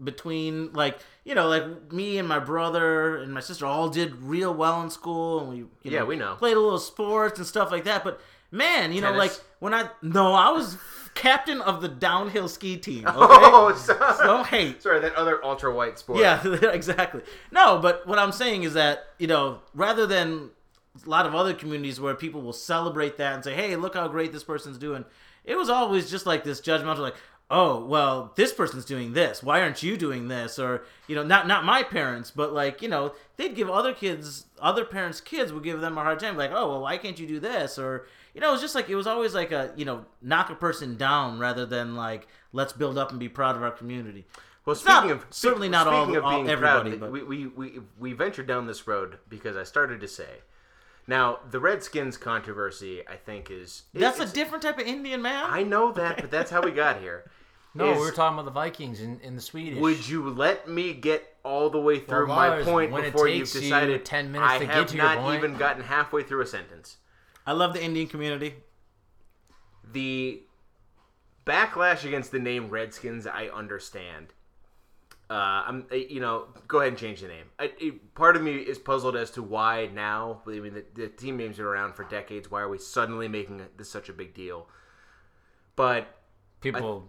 between 0.01 0.71
like 0.71 0.97
you 1.25 1.35
know 1.35 1.49
like 1.49 1.91
me 1.91 2.17
and 2.17 2.25
my 2.25 2.39
brother 2.39 3.17
and 3.17 3.33
my 3.33 3.41
sister 3.41 3.65
all 3.65 3.89
did 3.89 4.15
real 4.21 4.53
well 4.53 4.81
in 4.81 4.89
school 4.89 5.41
and 5.41 5.49
we 5.49 5.57
you 5.57 5.69
Yeah, 5.83 5.99
know, 5.99 6.05
we 6.05 6.15
know. 6.15 6.35
played 6.35 6.55
a 6.55 6.59
little 6.59 6.79
sports 6.79 7.37
and 7.37 7.45
stuff 7.45 7.69
like 7.69 7.83
that 7.83 8.05
but 8.05 8.21
man 8.49 8.93
you 8.93 9.01
know 9.01 9.11
like 9.11 9.33
when 9.59 9.73
i 9.73 9.89
no 10.01 10.31
i 10.33 10.51
was 10.51 10.77
captain 11.19 11.59
of 11.61 11.81
the 11.81 11.87
downhill 11.89 12.47
ski 12.47 12.77
team 12.77 13.03
oh, 13.07 13.23
okay? 13.25 13.35
oh, 13.43 13.75
so- 14.17 14.25
don't 14.25 14.47
hate 14.47 14.81
sorry, 14.81 14.99
that 15.01 15.13
other 15.15 15.43
ultra 15.43 15.73
white 15.73 15.99
sport. 15.99 16.19
yeah 16.19 16.41
exactly. 16.71 17.21
No 17.51 17.77
but 17.79 18.07
what 18.07 18.17
i'm 18.17 18.31
saying 18.31 18.63
is 18.63 18.73
that 18.73 19.03
you 19.17 19.27
know 19.27 19.59
rather 19.73 20.07
than 20.07 20.51
a 21.05 21.09
lot 21.09 21.25
of 21.25 21.35
other 21.35 21.53
communities 21.53 21.99
where 21.99 22.15
people 22.15 22.41
will 22.41 22.53
celebrate 22.53 23.17
that 23.17 23.35
and 23.35 23.43
say 23.43 23.53
hey 23.53 23.75
look 23.75 23.95
how 23.95 24.07
great 24.07 24.31
this 24.31 24.43
person's 24.43 24.77
doing 24.77 25.03
it 25.43 25.55
was 25.55 25.69
always 25.69 26.09
just 26.09 26.25
like 26.25 26.43
this 26.43 26.61
judgmental 26.61 26.99
like 26.99 27.15
oh 27.51 27.83
well 27.85 28.31
this 28.35 28.53
person's 28.53 28.85
doing 28.85 29.13
this. 29.13 29.41
Why 29.41 29.61
aren't 29.61 29.81
you 29.81 29.97
doing 29.97 30.27
this? 30.27 30.59
Or 30.59 30.83
you 31.07 31.15
know 31.15 31.23
not 31.23 31.47
not 31.47 31.65
my 31.65 31.83
parents 31.83 32.31
but 32.31 32.53
like 32.53 32.81
you 32.81 32.87
know 32.87 33.13
they'd 33.37 33.55
give 33.55 33.69
other 33.69 33.93
kids 33.93 34.45
other 34.61 34.85
parents 34.85 35.19
kids 35.19 35.51
would 35.51 35.63
give 35.63 35.81
them 35.81 35.97
a 35.97 36.03
hard 36.03 36.19
time 36.19 36.37
like 36.37 36.51
oh 36.53 36.69
well 36.69 36.81
why 36.81 36.97
can't 36.97 37.19
you 37.19 37.27
do 37.27 37.39
this? 37.39 37.77
Or 37.79 38.05
you 38.33 38.41
know 38.41 38.49
it 38.49 38.51
was 38.51 38.61
just 38.61 38.75
like 38.75 38.89
it 38.89 38.95
was 38.95 39.07
always 39.07 39.33
like 39.33 39.51
a 39.51 39.71
you 39.75 39.85
know 39.85 40.05
knock 40.21 40.49
a 40.49 40.55
person 40.55 40.95
down 40.97 41.39
rather 41.39 41.65
than 41.65 41.95
like 41.95 42.27
let's 42.53 42.73
build 42.73 42.97
up 42.97 43.11
and 43.11 43.19
be 43.19 43.29
proud 43.29 43.55
of 43.55 43.63
our 43.63 43.71
community 43.71 44.25
Well, 44.65 44.73
It's 44.75 44.85
not- 44.85 44.99
speaking 45.03 45.11
of 45.17 45.25
certainly 45.29 45.67
speak- 45.67 45.71
not 45.71 45.87
all- 45.87 46.03
speaking 46.05 46.17
of 46.17 46.23
all- 46.25 46.31
being 46.37 46.49
everybody, 46.49 46.89
proud, 46.91 46.99
but- 46.99 47.11
we, 47.11 47.23
we 47.23 47.47
we 47.47 47.79
we 47.97 48.13
ventured 48.13 48.47
down 48.47 48.67
this 48.67 48.87
road 48.87 49.17
because 49.29 49.55
I 49.57 49.63
started 49.63 49.99
to 50.01 50.07
say, 50.07 50.41
now 51.07 51.39
the 51.49 51.59
Redskins 51.59 52.17
controversy, 52.17 53.01
I 53.07 53.15
think 53.15 53.49
is 53.49 53.83
that's 53.93 54.19
a 54.19 54.25
different 54.27 54.61
type 54.63 54.77
of 54.79 54.85
indian 54.85 55.21
man 55.21 55.45
I 55.49 55.63
know 55.63 55.91
that, 55.93 56.17
but 56.21 56.29
that's 56.31 56.51
how 56.51 56.61
we 56.61 56.71
got 56.71 56.99
here. 57.01 57.29
No, 57.75 57.91
Is- 57.91 57.97
we 57.99 58.03
were 58.05 58.11
talking 58.11 58.33
about 58.33 58.45
the 58.45 58.51
Vikings 58.51 58.99
in, 58.99 59.19
in 59.19 59.35
the 59.35 59.41
Swedish. 59.41 59.77
Would 59.79 60.07
you 60.09 60.27
let 60.31 60.67
me 60.67 60.91
get 60.91 61.35
all 61.43 61.69
the 61.69 61.79
way 61.79 61.99
through 61.99 62.25
Well, 62.25 62.35
my 62.35 62.49
Lars, 62.49 62.65
point 62.65 62.89
before 62.95 63.27
you've 63.27 63.41
takes 63.47 63.53
you 63.55 63.61
decided 63.61 64.03
10 64.03 64.31
minutes 64.31 64.51
I 64.51 64.57
to 64.57 64.65
get 64.65 64.73
have 64.73 64.87
to 64.87 64.95
your 64.97 65.05
not 65.05 65.17
point- 65.19 65.37
even 65.37 65.55
gotten 65.55 65.83
halfway 65.83 66.23
through 66.23 66.41
a 66.41 66.47
sentence? 66.47 66.97
I 67.49 67.51
love 67.51 67.73
the 67.73 67.83
indian 67.83 68.07
community 68.07 68.53
the 69.91 70.43
backlash 71.49 72.05
against 72.05 72.31
the 72.31 72.39
name 72.39 72.69
Redskins, 72.69 73.25
I 73.25 73.47
understand. 73.47 74.27
Uh, 75.31 75.63
I'm, 75.67 75.85
uh, 75.91 75.95
you 75.95 76.19
know, 76.19 76.47
go 76.67 76.79
ahead 76.79 76.89
and 76.89 76.97
change 76.97 77.21
the 77.21 77.27
name. 77.27 77.45
I, 77.59 77.71
it, 77.79 78.15
part 78.15 78.35
of 78.35 78.41
me 78.41 78.55
is 78.55 78.79
puzzled 78.79 79.15
as 79.15 79.31
to 79.31 79.43
why 79.43 79.89
now. 79.93 80.41
I 80.47 80.51
mean, 80.51 80.73
the, 80.73 80.85
the 80.95 81.07
team 81.07 81.37
names 81.37 81.57
have 81.57 81.65
been 81.65 81.65
around 81.65 81.93
for 81.93 82.03
decades. 82.03 82.49
Why 82.49 82.61
are 82.61 82.69
we 82.69 82.79
suddenly 82.79 83.27
making 83.27 83.61
this 83.77 83.89
such 83.89 84.09
a 84.09 84.13
big 84.13 84.33
deal? 84.33 84.67
But 85.75 86.07
people 86.61 87.07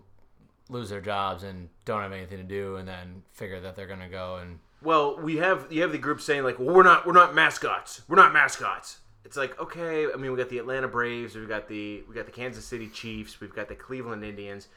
lose 0.69 0.91
their 0.91 1.01
jobs 1.01 1.43
and 1.43 1.69
don't 1.85 2.03
have 2.03 2.13
anything 2.13 2.39
to 2.39 2.45
do, 2.45 2.77
and 2.77 2.87
then 2.87 3.23
figure 3.33 3.61
that 3.61 3.75
they're 3.75 3.87
gonna 3.87 4.09
go 4.09 4.37
and 4.37 4.61
well, 4.83 5.19
we 5.21 5.39
have 5.39 5.67
you 5.71 5.83
have 5.83 5.93
the 5.93 5.99
group 5.99 6.21
saying 6.21 6.45
like, 6.45 6.59
well, 6.59 6.75
we're 6.75 6.83
not 6.83 7.07
we're 7.07 7.13
not 7.13 7.35
mascots. 7.35 8.03
We're 8.07 8.17
not 8.17 8.33
mascots. 8.33 8.99
It's 9.25 9.37
like 9.37 9.59
okay. 9.61 10.07
I 10.13 10.17
mean, 10.17 10.33
we 10.33 10.39
got 10.39 10.49
the 10.49 10.59
Atlanta 10.59 10.89
Braves. 10.89 11.35
We've 11.35 11.49
got 11.49 11.69
the 11.69 12.03
we 12.09 12.15
got 12.15 12.27
the 12.27 12.33
Kansas 12.33 12.65
City 12.65 12.89
Chiefs. 12.89 13.41
We've 13.41 13.55
got 13.55 13.69
the 13.69 13.75
Cleveland 13.75 14.25
Indians. 14.25 14.69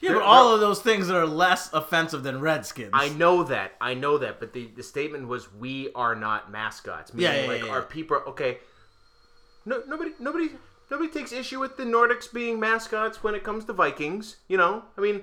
yeah 0.00 0.10
They're- 0.10 0.18
but 0.18 0.24
all 0.26 0.52
of 0.54 0.60
those 0.60 0.80
things 0.82 1.06
that 1.08 1.16
are 1.16 1.26
less 1.26 1.72
offensive 1.72 2.22
than 2.22 2.40
redskins 2.40 2.90
I 2.92 3.08
know 3.10 3.44
that. 3.44 3.72
I 3.80 3.94
know 3.94 4.18
that. 4.18 4.40
But 4.40 4.52
the, 4.52 4.66
the 4.74 4.82
statement 4.82 5.28
was, 5.28 5.52
"We 5.54 5.90
are 5.94 6.14
not 6.14 6.50
mascots." 6.50 7.14
Meaning, 7.14 7.32
Yeah, 7.34 7.40
yeah, 7.42 7.48
like 7.48 7.64
yeah, 7.64 7.70
our 7.70 7.82
people. 7.82 8.16
Are, 8.18 8.28
okay. 8.28 8.58
No, 9.64 9.82
nobody, 9.86 10.12
nobody, 10.18 10.50
nobody 10.90 11.10
takes 11.10 11.30
issue 11.32 11.60
with 11.60 11.76
the 11.76 11.84
Nordics 11.84 12.32
being 12.32 12.58
mascots 12.58 13.22
when 13.22 13.34
it 13.34 13.44
comes 13.44 13.64
to 13.66 13.72
Vikings. 13.72 14.36
You 14.48 14.56
know, 14.56 14.84
I 14.96 15.00
mean, 15.00 15.22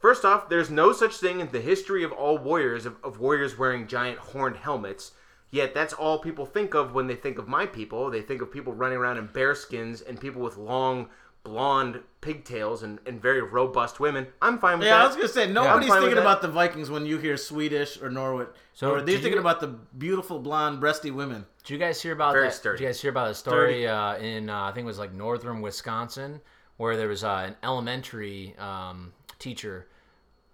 first 0.00 0.24
off, 0.24 0.48
there's 0.48 0.70
no 0.70 0.92
such 0.92 1.16
thing 1.16 1.40
in 1.40 1.50
the 1.50 1.60
history 1.60 2.04
of 2.04 2.12
all 2.12 2.36
warriors 2.38 2.86
of, 2.86 2.96
of 3.02 3.18
warriors 3.20 3.58
wearing 3.58 3.86
giant 3.86 4.18
horned 4.18 4.56
helmets. 4.56 5.12
Yet 5.52 5.74
that's 5.74 5.92
all 5.92 6.18
people 6.18 6.46
think 6.46 6.74
of 6.74 6.94
when 6.94 7.06
they 7.06 7.14
think 7.14 7.38
of 7.38 7.46
my 7.46 7.66
people. 7.66 8.10
They 8.10 8.22
think 8.22 8.40
of 8.42 8.50
people 8.50 8.72
running 8.72 8.96
around 8.98 9.18
in 9.18 9.28
bearskins 9.28 10.00
and 10.04 10.18
people 10.18 10.40
with 10.42 10.56
long 10.56 11.10
blonde 11.44 12.00
pigtails 12.22 12.82
and, 12.84 12.98
and 13.04 13.20
very 13.20 13.42
robust 13.42 14.00
women. 14.00 14.26
I'm 14.40 14.58
fine 14.58 14.78
with 14.78 14.86
Yeah, 14.88 14.94
that. 14.94 14.98
Yeah, 14.98 15.04
I 15.04 15.06
was 15.08 15.16
gonna 15.16 15.28
say 15.28 15.52
nobody's 15.52 15.88
fine 15.88 15.98
with 16.00 16.08
thinking 16.10 16.18
about 16.22 16.40
the 16.40 16.48
Vikings 16.48 16.88
when 16.88 17.04
you 17.04 17.18
hear 17.18 17.36
Swedish 17.36 18.00
or 18.00 18.08
Norwich. 18.10 18.48
So 18.72 18.92
or 18.92 18.96
they're 18.98 19.06
did 19.06 19.12
thinking 19.22 19.32
you- 19.34 19.40
about 19.40 19.60
the 19.60 19.66
beautiful 19.98 20.38
blonde 20.38 20.80
breasty 20.80 21.12
women. 21.12 21.44
Did 21.64 21.70
you 21.70 21.78
guys 21.78 22.00
hear 22.00 22.12
about 22.12 22.32
Very 22.32 22.46
that? 22.46 22.54
sturdy. 22.54 22.78
Did 22.78 22.84
you 22.84 22.88
guys 22.88 23.00
hear 23.02 23.10
about 23.10 23.30
a 23.30 23.34
story 23.34 23.86
uh, 23.86 24.16
in 24.18 24.48
uh, 24.48 24.62
I 24.62 24.72
think 24.72 24.84
it 24.84 24.86
was 24.86 24.98
like 24.98 25.12
northern 25.12 25.60
Wisconsin 25.60 26.40
where 26.78 26.96
there 26.96 27.08
was 27.08 27.24
uh, 27.24 27.44
an 27.48 27.56
elementary 27.62 28.54
um, 28.58 29.12
teacher, 29.38 29.88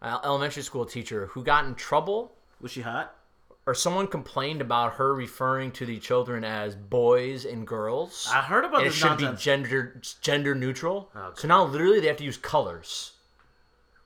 uh, 0.03 0.19
elementary 0.25 0.63
school 0.65 0.85
teacher 0.87 1.27
who 1.27 1.45
got 1.45 1.67
in 1.67 1.75
trouble 1.77 2.33
Was 2.61 2.73
she 2.73 2.81
hot? 2.81 3.15
Or 3.69 3.75
someone 3.75 4.07
complained 4.07 4.63
about 4.63 4.95
her 4.95 5.15
referring 5.15 5.71
to 5.71 5.85
the 5.85 5.99
children 5.99 6.43
as 6.43 6.75
boys 6.75 7.45
and 7.45 7.67
girls. 7.67 8.27
I 8.33 8.41
heard 8.41 8.65
about 8.65 8.79
and 8.79 8.87
it 8.87 8.93
should 8.93 9.11
nonsense. 9.11 9.39
be 9.39 9.45
gender 9.45 10.01
gender 10.23 10.55
neutral. 10.55 11.11
Oh, 11.15 11.33
so 11.37 11.47
now 11.49 11.65
literally 11.65 12.01
they 12.01 12.07
have 12.07 12.17
to 12.17 12.25
use 12.25 12.39
colors. 12.39 13.13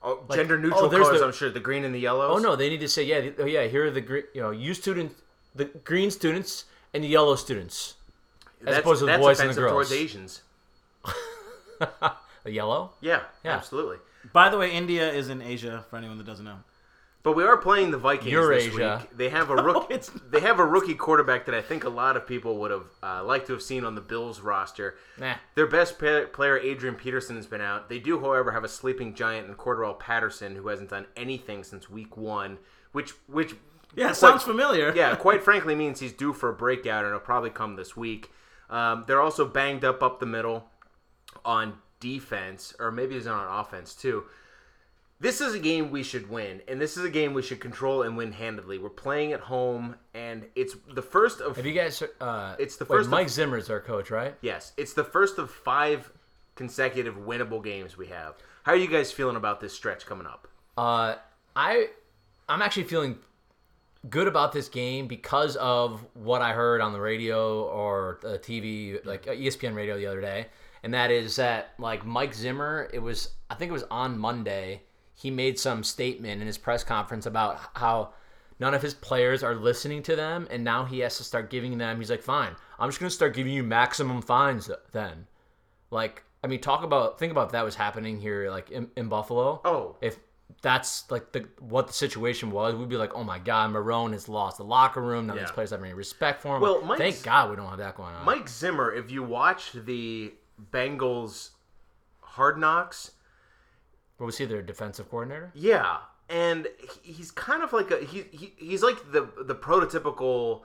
Oh, 0.03 0.25
oh 0.29 0.35
gender 0.35 0.59
neutral 0.59 0.87
oh, 0.87 0.91
colors, 0.91 1.21
the- 1.21 1.27
I'm 1.27 1.33
sure. 1.33 1.49
The 1.49 1.61
green 1.61 1.85
and 1.85 1.95
the 1.95 2.01
yellows. 2.01 2.33
Oh 2.35 2.39
no, 2.39 2.57
they 2.57 2.71
need 2.71 2.81
to 2.81 2.89
say 2.89 3.05
yeah, 3.05 3.31
oh 3.39 3.45
yeah. 3.45 3.69
Here 3.69 3.87
are 3.87 3.91
the 3.93 4.01
green, 4.01 4.25
you 4.35 4.41
know, 4.41 4.51
you 4.51 4.75
students, 4.75 5.15
the 5.55 5.67
green 5.67 6.11
students 6.11 6.65
and 6.93 7.05
the 7.05 7.09
yellow 7.09 7.37
students. 7.37 7.95
As 8.63 8.67
that's, 8.67 8.79
opposed 8.81 8.99
to 8.99 9.07
the 9.07 9.17
boys 9.17 9.39
and 9.39 9.49
the 9.49 9.53
offensive 9.53 9.63
girls. 9.63 9.73
towards 9.73 9.93
Asians. 9.93 10.43
A 12.45 12.51
yellow. 12.51 12.91
Yeah, 13.01 13.21
Yeah. 13.45 13.53
absolutely. 13.53 13.99
By 14.33 14.49
the 14.49 14.59
way, 14.59 14.73
India 14.73 15.09
is 15.09 15.29
in 15.29 15.41
Asia. 15.41 15.85
For 15.89 15.99
anyone 15.99 16.19
that 16.19 16.27
doesn't 16.27 16.45
know. 16.45 16.59
But 17.25 17.37
we 17.37 17.45
are 17.45 17.57
playing 17.57 17.93
the 17.93 17.99
Vikings 17.99 18.33
Eurasia. 18.33 18.71
this 18.71 19.01
week. 19.03 19.17
They 19.17 19.29
have 19.29 19.51
a 19.51 19.55
rookie. 19.63 19.95
it's 19.95 20.11
they 20.29 20.41
have 20.41 20.59
a 20.59 20.65
rookie 20.67 20.95
quarterback 20.97 21.47
that 21.47 21.55
I 21.55 21.63
think 21.63 21.85
a 21.85 21.89
lot 21.89 22.17
of 22.17 22.27
people 22.27 22.59
would 22.59 22.71
have 22.73 22.87
uh, 23.03 23.23
liked 23.25 23.47
to 23.47 23.53
have 23.53 23.63
seen 23.63 23.85
on 23.85 23.95
the 23.95 24.01
Bills 24.01 24.41
roster. 24.41 24.97
Nah. 25.19 25.35
Their 25.55 25.69
best 25.69 25.99
pa- 26.01 26.25
player, 26.33 26.59
Adrian 26.59 26.97
Peterson, 26.97 27.37
has 27.37 27.47
been 27.47 27.61
out. 27.61 27.89
They 27.89 28.01
do, 28.01 28.19
however, 28.19 28.51
have 28.51 28.65
a 28.65 28.69
sleeping 28.69 29.15
giant 29.15 29.49
in 29.49 29.55
Cordarrelle 29.55 29.99
Patterson, 30.01 30.57
who 30.57 30.67
hasn't 30.67 30.91
done 30.91 31.07
anything 31.17 31.63
since 31.63 31.89
Week 31.89 32.17
One, 32.17 32.59
which 32.91 33.11
which 33.29 33.55
yeah, 33.95 34.07
quite- 34.07 34.17
sounds 34.17 34.43
familiar. 34.43 34.93
yeah, 34.97 35.15
quite 35.15 35.45
frankly, 35.45 35.75
means 35.77 36.01
he's 36.01 36.13
due 36.13 36.33
for 36.33 36.49
a 36.49 36.55
breakout, 36.55 37.05
and 37.05 37.09
it'll 37.09 37.21
probably 37.21 37.51
come 37.51 37.77
this 37.77 37.97
week. 37.97 38.33
Um, 38.69 39.05
they're 39.07 39.21
also 39.21 39.45
banged 39.47 39.85
up 39.85 40.03
up 40.03 40.19
the 40.19 40.27
middle 40.27 40.65
on 41.45 41.75
defense, 42.01 42.75
or 42.81 42.91
maybe 42.91 43.15
he's 43.15 43.27
on 43.29 43.47
offense 43.61 43.95
too. 43.95 44.25
This 45.23 45.41
is 45.41 45.55
a 45.55 45.59
game 45.59 45.91
we 45.93 46.03
should 46.03 46.29
win, 46.29 46.61
and 46.69 46.81
this 46.81 46.97
is 46.97 47.05
a 47.05 47.09
game 47.11 47.33
we 47.33 47.43
should 47.43 47.61
control 47.61 48.03
and 48.03 48.17
win 48.17 48.33
handedly. 48.33 48.77
We're 48.79 48.89
playing 48.91 49.33
at 49.33 49.41
home, 49.41 49.95
and 50.15 50.45
it's 50.57 50.75
the 50.93 51.01
first 51.03 51.41
of 51.41 51.57
Have 51.57 51.65
you 51.65 51.73
guys? 51.73 52.03
Uh, 52.21 52.57
It's 52.59 52.77
the 52.77 52.85
wait, 52.85 52.97
first 52.99 53.07
of- 53.07 53.11
Mike 53.13 53.29
Zimmer's 53.29 53.71
our 53.71 53.81
coach, 53.81 54.11
right? 54.11 54.35
yes, 54.43 54.73
it's 54.77 54.93
the 54.93 55.05
first 55.05 55.39
of 55.39 55.51
five 55.51 56.11
consecutive 56.57 57.15
winnable 57.17 57.63
games 57.63 57.97
we 57.97 58.09
have. 58.09 58.35
How 58.65 58.73
are 58.73 58.77
you 58.77 58.89
guys 58.89 59.11
feeling 59.13 59.37
about 59.37 59.61
this 59.61 59.73
stretch 59.73 60.05
coming 60.07 60.27
up? 60.27 60.49
Uh, 60.77 61.15
I 61.57 61.89
I'm 62.49 62.61
actually 62.61 62.85
feeling 62.85 63.19
good 64.11 64.27
about 64.27 64.53
this 64.53 64.69
game 64.69 65.07
because 65.07 65.55
of 65.57 66.05
what 66.15 66.43
I 66.43 66.53
heard 66.53 66.81
on 66.81 66.93
the 66.93 67.01
radio 67.01 67.63
or 67.67 68.19
the 68.23 68.39
TV, 68.39 69.05
like 69.07 69.29
uh, 69.29 69.33
ESPN 69.33 69.75
radio 69.77 69.97
the 69.97 70.07
other 70.07 70.21
day, 70.21 70.47
and 70.83 70.93
that 70.95 71.11
is 71.13 71.37
that 71.37 71.75
like 71.79 72.05
Mike 72.05 72.35
Zimmer, 72.35 72.91
it 72.93 72.99
was 72.99 73.31
I 73.51 73.55
think 73.55 73.69
it 73.71 73.73
was 73.73 73.85
on 73.91 74.19
Monday, 74.19 74.83
he 75.23 75.31
made 75.31 75.59
some 75.59 75.85
statement 75.85 76.41
in 76.41 76.47
his 76.47 76.59
press 76.59 76.83
conference 76.83 77.27
about 77.27 77.59
how 77.75 78.11
none 78.59 78.75
of 78.75 78.83
his 78.83 78.95
players 78.95 79.43
are 79.43 79.55
listening 79.55 80.03
to 80.03 80.17
them, 80.17 80.47
and 80.51 80.65
now 80.65 80.85
he 80.85 80.99
has 81.01 81.17
to 81.19 81.25
start 81.25 81.49
giving 81.51 81.79
them. 81.79 81.99
He's 81.99 82.11
like, 82.11 82.23
fine, 82.23 82.57
I'm 82.79 82.89
just 82.89 82.99
gonna 83.01 83.11
start 83.11 83.35
giving 83.35 83.53
you 83.53 83.63
maximum 83.63 84.21
fines 84.23 84.69
then. 84.93 85.27
Like, 85.91 86.25
I 86.43 86.49
mean, 86.49 86.61
talk 86.61 86.83
about 86.83 87.19
think 87.19 87.31
about 87.31 87.47
if 87.47 87.53
that 87.53 87.65
was 87.65 87.77
happening 87.77 88.21
here, 88.21 88.51
like 88.51 88.71
in, 88.71 88.91
in 88.97 89.09
Buffalo. 89.09 89.61
Oh. 89.65 89.97
if 90.01 90.19
that's 90.61 91.11
like 91.11 91.33
the 91.33 91.49
what 91.61 91.87
the 91.87 91.93
situation 91.93 92.51
was, 92.51 92.75
we'd 92.75 92.89
be 92.89 92.97
like, 92.97 93.15
oh 93.15 93.25
my 93.25 93.39
god, 93.39 93.71
Marrone 93.73 94.13
has 94.13 94.29
lost 94.29 94.59
the 94.59 94.65
locker 94.65 95.01
room. 95.01 95.27
None 95.29 95.37
of 95.37 95.41
Yeah. 95.41 95.47
these 95.47 95.53
players 95.53 95.71
have 95.71 95.83
any 95.83 95.95
respect 95.95 96.43
for 96.43 96.57
him. 96.57 96.63
Well, 96.63 96.83
Mike's- 96.83 96.99
thank 97.01 97.23
God 97.23 97.51
we 97.51 97.57
don't 97.57 97.69
have 97.69 97.79
that 97.79 97.95
going 97.97 98.15
on. 98.15 98.25
Mike 98.25 98.49
Zimmer, 98.49 98.93
if 98.93 99.11
you 99.11 99.23
watch 99.23 99.73
the 99.73 100.33
Bengals 100.73 101.51
Hard 102.21 102.59
Knocks, 102.59 103.13
what 104.19 104.27
was 104.27 104.39
he 104.39 104.45
their 104.45 104.63
defensive 104.63 105.11
coordinator? 105.11 105.51
Yeah, 105.55 105.99
and 106.29 106.69
he's 107.03 107.31
kind 107.31 107.63
of 107.63 107.73
like 107.73 107.91
a 107.91 108.05
he, 108.05 108.25
he 108.31 108.55
he's 108.57 108.83
like 108.83 109.13
the 109.13 109.29
the 109.45 109.55
prototypical 109.55 110.63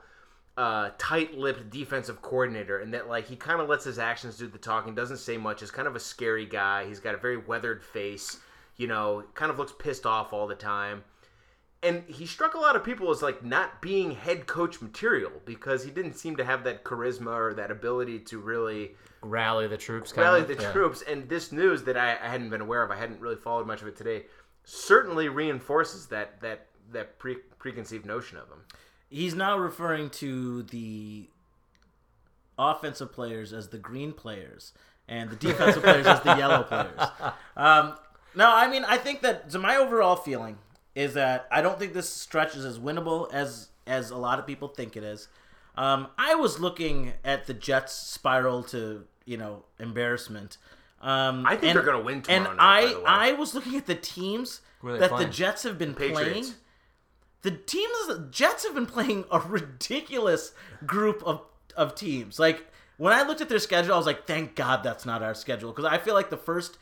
uh, 0.56 0.90
tight-lipped 0.98 1.70
defensive 1.70 2.20
coordinator, 2.20 2.80
in 2.80 2.90
that 2.90 3.08
like 3.08 3.26
he 3.26 3.36
kind 3.36 3.60
of 3.60 3.68
lets 3.68 3.84
his 3.84 3.98
actions 3.98 4.36
do 4.36 4.48
the 4.48 4.58
talking, 4.58 4.94
doesn't 4.94 5.18
say 5.18 5.36
much. 5.36 5.62
Is 5.62 5.70
kind 5.70 5.86
of 5.86 5.94
a 5.94 6.00
scary 6.00 6.46
guy. 6.46 6.86
He's 6.86 7.00
got 7.00 7.14
a 7.14 7.18
very 7.18 7.36
weathered 7.36 7.82
face. 7.82 8.38
You 8.76 8.86
know, 8.86 9.24
kind 9.34 9.50
of 9.50 9.58
looks 9.58 9.72
pissed 9.78 10.06
off 10.06 10.32
all 10.32 10.46
the 10.46 10.54
time. 10.54 11.04
And 11.82 12.02
he 12.08 12.26
struck 12.26 12.54
a 12.54 12.58
lot 12.58 12.74
of 12.74 12.82
people 12.82 13.10
as 13.10 13.22
like 13.22 13.44
not 13.44 13.80
being 13.80 14.10
head 14.10 14.46
coach 14.46 14.80
material 14.80 15.30
because 15.44 15.84
he 15.84 15.92
didn't 15.92 16.14
seem 16.14 16.36
to 16.36 16.44
have 16.44 16.64
that 16.64 16.82
charisma 16.82 17.34
or 17.36 17.54
that 17.54 17.70
ability 17.70 18.18
to 18.20 18.38
really 18.40 18.96
Rally 19.22 19.66
the 19.66 19.76
troops. 19.76 20.12
Kind 20.12 20.24
rally 20.24 20.40
of? 20.42 20.48
the 20.48 20.62
Yeah. 20.62 20.72
troops. 20.72 21.02
And 21.02 21.28
this 21.28 21.52
news 21.52 21.84
that 21.84 21.96
I, 21.96 22.12
I 22.12 22.28
hadn't 22.28 22.50
been 22.50 22.60
aware 22.60 22.82
of, 22.82 22.90
I 22.90 22.96
hadn't 22.96 23.20
really 23.20 23.36
followed 23.36 23.66
much 23.66 23.82
of 23.82 23.88
it 23.88 23.96
today, 23.96 24.26
certainly 24.64 25.28
reinforces 25.28 26.06
that 26.08 26.40
that 26.40 26.66
that 26.92 27.18
pre, 27.18 27.36
preconceived 27.58 28.06
notion 28.06 28.38
of 28.38 28.48
him. 28.48 28.64
He's 29.10 29.34
now 29.34 29.56
referring 29.58 30.10
to 30.10 30.62
the 30.64 31.28
offensive 32.58 33.12
players 33.12 33.52
as 33.52 33.68
the 33.68 33.78
green 33.78 34.12
players 34.12 34.72
and 35.06 35.30
the 35.30 35.36
defensive 35.36 35.82
players 35.82 36.06
as 36.06 36.20
the 36.22 36.36
yellow 36.36 36.62
players. 36.62 37.00
Um, 37.56 37.94
no, 38.36 38.48
I 38.54 38.68
mean, 38.70 38.84
I 38.84 38.98
think 38.98 39.22
that 39.22 39.50
so 39.50 39.58
my 39.58 39.74
overall 39.74 40.14
feeling 40.14 40.58
is 40.94 41.14
that 41.14 41.48
I 41.50 41.60
don't 41.60 41.76
think 41.76 41.92
this 41.92 42.08
stretch 42.08 42.54
is 42.54 42.64
as 42.64 42.78
winnable 42.78 43.32
as 43.32 43.70
as 43.84 44.10
a 44.10 44.16
lot 44.16 44.38
of 44.38 44.46
people 44.46 44.68
think 44.68 44.96
it 44.96 45.02
is. 45.02 45.26
Um, 45.78 46.08
I 46.18 46.34
was 46.34 46.58
looking 46.58 47.12
at 47.24 47.46
the 47.46 47.54
Jets 47.54 47.94
spiral 47.94 48.62
to 48.64 49.04
you 49.24 49.36
know 49.36 49.64
embarrassment. 49.78 50.58
Um, 51.00 51.46
I 51.46 51.50
think 51.50 51.64
and- 51.64 51.76
they're 51.76 51.84
going 51.84 51.98
to 51.98 52.04
win 52.04 52.22
tomorrow 52.22 52.48
And 52.50 52.56
night. 52.56 52.64
I 52.64 52.82
by 52.86 52.92
the 52.92 52.98
way. 52.98 53.04
I 53.06 53.32
was 53.32 53.54
looking 53.54 53.76
at 53.76 53.86
the 53.86 53.94
teams 53.94 54.60
Who 54.80 54.88
are 54.88 54.92
they 54.94 54.98
that 54.98 55.10
playing? 55.10 55.28
the 55.28 55.32
Jets 55.32 55.62
have 55.62 55.78
been 55.78 55.94
playing 55.94 56.46
the 57.42 57.50
teams 57.52 58.06
the 58.08 58.26
Jets 58.32 58.64
have 58.66 58.74
been 58.74 58.86
playing 58.86 59.24
a 59.30 59.38
ridiculous 59.38 60.52
group 60.86 61.22
of 61.24 61.42
of 61.76 61.94
teams. 61.94 62.38
Like 62.40 62.66
when 62.96 63.12
I 63.12 63.22
looked 63.22 63.40
at 63.40 63.48
their 63.48 63.60
schedule, 63.60 63.94
I 63.94 63.96
was 63.96 64.06
like, 64.06 64.26
thank 64.26 64.56
God 64.56 64.82
that's 64.82 65.06
not 65.06 65.22
our 65.22 65.34
schedule 65.34 65.70
because 65.70 65.84
I 65.84 65.98
feel 65.98 66.14
like 66.14 66.30
the 66.30 66.36
first 66.36 66.78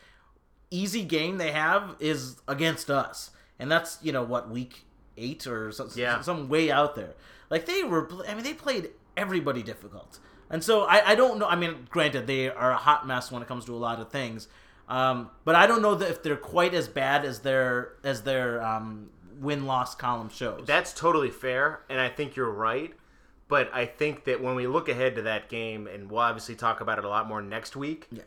easy 0.71 1.05
game 1.05 1.37
they 1.37 1.53
have 1.53 1.95
is 2.01 2.41
against 2.49 2.89
us, 2.91 3.31
and 3.59 3.71
that's 3.71 3.99
you 4.03 4.13
know 4.13 4.23
what 4.23 4.49
week 4.49 4.85
eight 5.19 5.47
or 5.47 5.71
some, 5.73 5.91
Yeah. 5.95 6.23
some 6.23 6.49
way 6.49 6.71
out 6.71 6.95
there. 6.95 7.15
Like 7.51 7.67
they 7.67 7.83
were, 7.85 8.09
I 8.27 8.35
mean, 8.35 8.45
they 8.45 8.55
played 8.55 8.91
everybody 9.17 9.63
difficult, 9.63 10.19
and 10.51 10.63
so 10.63 10.83
I, 10.83 11.11
I 11.11 11.15
don't 11.15 11.39
know. 11.39 11.47
I 11.47 11.57
mean, 11.57 11.87
granted, 11.91 12.27
they 12.27 12.49
are 12.49 12.73
a 12.73 12.77
hot 12.77 13.07
mess 13.07 13.31
when 13.31 13.43
it 13.43 13.49
comes 13.49 13.65
to 13.67 13.75
a 13.75 13.77
lot 13.77 14.01
of 14.01 14.11
things, 14.11 14.49
um, 14.89 15.31
but 15.45 15.55
I 15.55 15.67
don't 15.67 15.83
know 15.83 15.95
that 15.95 16.11
if 16.11 16.23
they're 16.23 16.37
quite 16.37 16.75
as 16.75 16.89
bad 16.89 17.25
as 17.25 17.41
their 17.41 17.95
as 18.05 18.23
their 18.23 18.63
um, 18.63 19.11
win 19.41 19.67
loss 19.67 19.95
column 19.95 20.29
shows. 20.29 20.65
That's 20.67 20.93
totally 20.93 21.31
fair, 21.31 21.81
and 21.89 22.01
I 22.01 22.09
think 22.09 22.37
you're 22.37 22.51
right. 22.51 22.93
But 23.49 23.71
I 23.73 23.87
think 23.87 24.25
that 24.25 24.43
when 24.43 24.57
we 24.57 24.67
look 24.67 24.89
ahead 24.89 25.15
to 25.17 25.23
that 25.23 25.49
game, 25.49 25.87
and 25.87 26.11
we'll 26.11 26.21
obviously 26.21 26.57
talk 26.57 26.81
about 26.81 26.99
it 26.99 27.05
a 27.05 27.09
lot 27.09 27.29
more 27.29 27.41
next 27.41 27.77
week. 27.77 28.09
Yeah. 28.11 28.23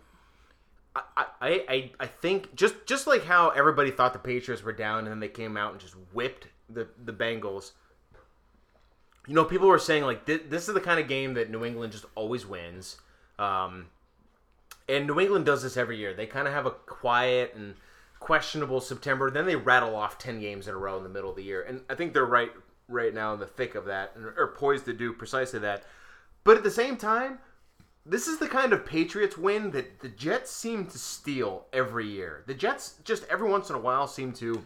I, 0.95 1.25
I, 1.41 1.65
I, 1.69 1.91
I 1.99 2.05
think 2.07 2.55
just 2.55 2.85
just 2.85 3.05
like 3.05 3.25
how 3.25 3.49
everybody 3.49 3.91
thought 3.91 4.13
the 4.13 4.19
Patriots 4.19 4.63
were 4.63 4.73
down, 4.73 4.99
and 4.99 5.07
then 5.07 5.19
they 5.19 5.27
came 5.27 5.57
out 5.57 5.71
and 5.73 5.79
just 5.79 5.95
whipped 6.13 6.47
the 6.69 6.87
the 7.03 7.13
Bengals. 7.13 7.71
You 9.29 9.35
know, 9.35 9.45
people 9.45 9.67
were 9.67 9.77
saying 9.77 10.05
like 10.05 10.25
this, 10.25 10.67
is 10.67 10.73
the 10.73 10.81
kind 10.81 10.99
of 10.99 11.07
game 11.07 11.35
that 11.35 11.51
New 11.51 11.63
England 11.63 11.91
just 11.91 12.05
always 12.15 12.47
wins. 12.47 12.97
Um, 13.37 13.85
and 14.87 15.05
New 15.05 15.19
England 15.19 15.45
does 15.45 15.61
this 15.61 15.77
every 15.77 15.97
year. 15.97 16.15
They 16.15 16.25
kind 16.25 16.47
of 16.47 16.53
have 16.55 16.65
a 16.65 16.71
quiet 16.71 17.53
and 17.55 17.75
questionable 18.19 18.81
September. 18.81 19.29
Then 19.29 19.45
they 19.45 19.55
rattle 19.55 19.95
off 19.95 20.17
ten 20.17 20.39
games 20.39 20.67
in 20.67 20.73
a 20.73 20.77
row 20.79 20.97
in 20.97 21.03
the 21.03 21.09
middle 21.09 21.29
of 21.29 21.35
the 21.35 21.43
year, 21.43 21.61
and 21.61 21.81
I 21.91 21.93
think 21.93 22.15
they're 22.15 22.25
right 22.25 22.49
right 22.87 23.13
now 23.13 23.31
in 23.35 23.39
the 23.39 23.45
thick 23.45 23.75
of 23.75 23.85
that, 23.85 24.15
are 24.35 24.55
poised 24.57 24.85
to 24.85 24.93
do 24.93 25.13
precisely 25.13 25.59
that. 25.59 25.83
But 26.43 26.57
at 26.57 26.63
the 26.63 26.71
same 26.71 26.97
time, 26.97 27.37
this 28.07 28.27
is 28.27 28.39
the 28.39 28.47
kind 28.47 28.73
of 28.73 28.83
Patriots 28.83 29.37
win 29.37 29.69
that 29.71 29.99
the 29.99 30.09
Jets 30.09 30.49
seem 30.49 30.87
to 30.87 30.97
steal 30.97 31.67
every 31.71 32.07
year. 32.07 32.43
The 32.47 32.55
Jets 32.55 32.95
just 33.03 33.27
every 33.29 33.47
once 33.47 33.69
in 33.69 33.75
a 33.75 33.79
while 33.79 34.07
seem 34.07 34.33
to 34.33 34.65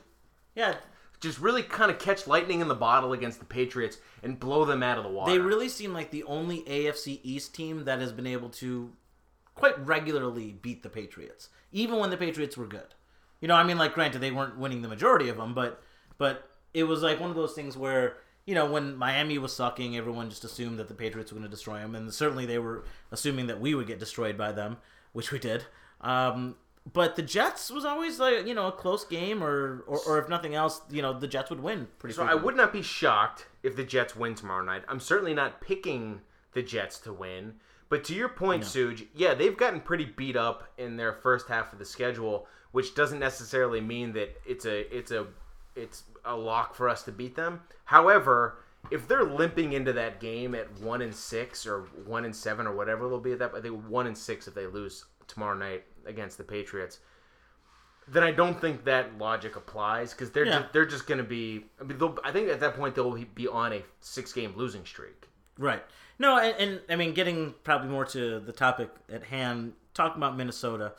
yeah, 0.55 0.75
just 1.23 1.39
really 1.39 1.63
kind 1.63 1.89
of 1.89 1.97
catch 1.97 2.27
lightning 2.27 2.59
in 2.59 2.67
the 2.67 2.75
bottle 2.75 3.13
against 3.13 3.39
the 3.39 3.45
Patriots 3.45 3.97
and 4.21 4.39
blow 4.39 4.65
them 4.65 4.83
out 4.83 4.97
of 4.97 5.05
the 5.05 5.09
water. 5.09 5.31
They 5.31 5.39
really 5.39 5.69
seem 5.69 5.93
like 5.93 6.11
the 6.11 6.23
only 6.25 6.61
AFC 6.63 7.21
East 7.23 7.55
team 7.55 7.85
that 7.85 7.99
has 7.99 8.11
been 8.11 8.27
able 8.27 8.49
to 8.49 8.91
quite 9.55 9.79
regularly 9.85 10.51
beat 10.51 10.83
the 10.83 10.89
Patriots, 10.89 11.49
even 11.71 11.97
when 11.97 12.09
the 12.09 12.17
Patriots 12.17 12.57
were 12.57 12.67
good. 12.67 12.93
You 13.39 13.47
know, 13.47 13.55
I 13.55 13.63
mean, 13.63 13.77
like, 13.77 13.93
granted, 13.93 14.19
they 14.19 14.31
weren't 14.31 14.57
winning 14.57 14.81
the 14.81 14.87
majority 14.89 15.29
of 15.29 15.37
them, 15.37 15.53
but 15.53 15.81
but 16.17 16.49
it 16.73 16.83
was 16.83 17.01
like 17.01 17.19
one 17.19 17.29
of 17.29 17.35
those 17.35 17.53
things 17.53 17.77
where 17.77 18.17
you 18.45 18.53
know 18.53 18.69
when 18.69 18.95
Miami 18.95 19.37
was 19.37 19.55
sucking, 19.55 19.95
everyone 19.95 20.29
just 20.29 20.43
assumed 20.43 20.77
that 20.79 20.89
the 20.89 20.93
Patriots 20.93 21.31
were 21.31 21.39
going 21.39 21.49
to 21.49 21.55
destroy 21.55 21.79
them, 21.79 21.95
and 21.95 22.13
certainly 22.13 22.45
they 22.45 22.59
were 22.59 22.83
assuming 23.11 23.47
that 23.47 23.61
we 23.61 23.73
would 23.73 23.87
get 23.87 23.99
destroyed 23.99 24.37
by 24.37 24.51
them, 24.51 24.77
which 25.13 25.31
we 25.31 25.39
did. 25.39 25.65
Um, 26.01 26.55
but 26.91 27.15
the 27.15 27.21
Jets 27.21 27.71
was 27.71 27.85
always 27.85 28.19
like 28.19 28.45
you 28.45 28.53
know 28.53 28.67
a 28.67 28.71
close 28.71 29.05
game, 29.05 29.43
or, 29.43 29.83
or 29.87 29.99
or 30.07 30.19
if 30.19 30.27
nothing 30.27 30.55
else, 30.55 30.81
you 30.89 31.01
know 31.01 31.17
the 31.17 31.27
Jets 31.27 31.49
would 31.49 31.61
win 31.61 31.87
pretty. 31.99 32.15
So 32.15 32.23
I 32.23 32.35
would 32.35 32.57
not 32.57 32.73
be 32.73 32.81
shocked 32.81 33.47
if 33.61 33.75
the 33.75 33.83
Jets 33.83 34.15
win 34.15 34.35
tomorrow 34.35 34.63
night. 34.63 34.83
I'm 34.87 34.99
certainly 34.99 35.33
not 35.33 35.61
picking 35.61 36.21
the 36.53 36.61
Jets 36.61 36.99
to 36.99 37.13
win. 37.13 37.55
But 37.89 38.03
to 38.05 38.15
your 38.15 38.29
point, 38.29 38.63
Suge, 38.63 39.05
yeah, 39.13 39.35
they've 39.35 39.55
gotten 39.55 39.79
pretty 39.79 40.05
beat 40.05 40.35
up 40.35 40.67
in 40.77 40.97
their 40.97 41.13
first 41.13 41.47
half 41.47 41.73
of 41.73 41.79
the 41.79 41.85
schedule, 41.85 42.47
which 42.71 42.95
doesn't 42.95 43.19
necessarily 43.19 43.81
mean 43.81 44.13
that 44.13 44.35
it's 44.45 44.65
a 44.65 44.95
it's 44.95 45.11
a 45.11 45.27
it's 45.75 46.03
a 46.25 46.35
lock 46.35 46.75
for 46.75 46.89
us 46.89 47.03
to 47.03 47.11
beat 47.11 47.35
them. 47.35 47.61
However, 47.85 48.57
if 48.91 49.07
they're 49.07 49.23
limping 49.23 49.73
into 49.73 49.93
that 49.93 50.19
game 50.19 50.55
at 50.55 50.79
one 50.79 51.01
and 51.01 51.13
six 51.13 51.65
or 51.65 51.81
one 52.05 52.25
and 52.25 52.35
seven 52.35 52.67
or 52.67 52.75
whatever 52.75 53.07
they'll 53.07 53.19
be 53.19 53.33
at 53.33 53.39
that, 53.39 53.53
I 53.55 53.61
think 53.61 53.87
one 53.87 54.07
and 54.07 54.17
six 54.17 54.47
if 54.47 54.53
they 54.53 54.65
lose 54.65 55.05
tomorrow 55.27 55.55
night 55.55 55.83
against 56.05 56.37
the 56.37 56.43
Patriots 56.43 56.99
then 58.05 58.21
I 58.21 58.31
don't 58.31 58.59
think 58.59 58.83
that 58.83 59.17
logic 59.17 59.55
applies 59.55 60.11
because 60.11 60.29
they're 60.31 60.45
Yeah. 60.45 60.59
just, 60.59 60.73
they're 60.73 60.85
just 60.85 61.07
going 61.07 61.19
to 61.19 61.23
be. 61.23 61.63
I 61.79 61.85
mean, 61.85 61.97
they'll, 61.97 62.17
I 62.21 62.33
think 62.33 62.49
at 62.49 62.59
that 62.59 62.75
point 62.75 62.95
they'll 62.95 63.15
be 63.33 63.47
on 63.47 63.71
a 63.71 63.81
six 64.01 64.33
game 64.33 64.51
losing 64.57 64.83
streak. 64.85 65.29
Right. 65.57 65.81
No, 66.19 66.37
and, 66.37 66.53
and 66.59 66.81
I 66.89 66.97
mean, 66.97 67.13
getting 67.13 67.53
probably 67.63 67.87
more 67.87 68.03
to 68.07 68.41
the 68.41 68.51
topic 68.51 68.89
at 69.09 69.23
hand, 69.23 69.71
talking 69.93 70.17
about 70.17 70.35
Minnesota, 70.35 70.91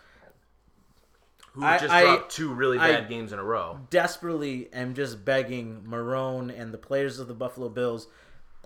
Who 1.53 1.63
I- 1.65 1.77
just 1.79 1.93
I- 1.93 2.03
dropped 2.05 2.33
two 2.33 2.55
really 2.55 2.79
I- 2.79 2.93
bad 2.93 3.09
games 3.11 3.33
in 3.35 3.39
a 3.39 3.45
row. 3.45 3.81
desperately 3.91 4.73
am 4.73 4.95
just 4.95 5.27
begging 5.27 5.83
Marrone 5.87 6.49
and 6.59 6.73
the 6.73 6.79
players 6.79 7.19
of 7.19 7.29
the 7.29 7.35
Buffalo 7.35 7.69
Bills, 7.69 8.09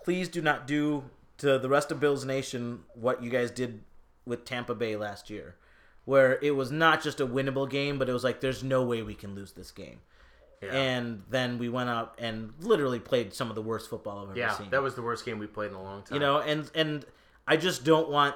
please 0.04 0.28
do 0.28 0.40
not 0.40 0.66
do 0.66 1.04
to 1.38 1.58
the 1.58 1.68
rest 1.68 1.90
of 1.90 1.98
Bills 2.00 2.24
Nation 2.24 2.84
what 2.94 3.22
you 3.22 3.30
guys 3.30 3.50
did 3.50 3.82
with 4.24 4.44
Tampa 4.44 4.74
Bay 4.76 4.94
last 4.96 5.28
year, 5.28 5.56
where 6.08 6.38
it 6.40 6.52
was 6.52 6.72
not 6.72 7.02
just 7.02 7.20
a 7.20 7.26
winnable 7.26 7.68
game, 7.68 7.98
but 7.98 8.08
it 8.08 8.14
was 8.14 8.24
like, 8.24 8.40
there's 8.40 8.64
no 8.64 8.82
way 8.82 9.02
we 9.02 9.14
can 9.14 9.34
lose 9.34 9.52
this 9.52 9.70
game. 9.70 10.00
Yeah, 10.62 10.72
And 10.72 11.22
then 11.28 11.58
we 11.58 11.68
went 11.68 11.90
out 11.90 12.14
and 12.18 12.54
literally 12.60 12.98
played 12.98 13.34
some 13.34 13.50
of 13.50 13.54
the 13.54 13.60
worst 13.60 13.90
football 13.90 14.22
I've 14.22 14.30
ever 14.30 14.38
yeah, 14.38 14.56
seen. 14.56 14.70
that 14.70 14.80
was 14.80 14.94
the 14.94 15.02
worst 15.02 15.26
game 15.26 15.38
we 15.38 15.46
played 15.46 15.70
in 15.70 15.76
a 15.76 15.82
long 15.82 16.02
time. 16.02 16.14
you 16.14 16.20
know 16.20 16.38
and 16.38 16.68
and 16.74 17.04
i 17.46 17.56
just 17.56 17.84
don't 17.84 18.08
want 18.08 18.34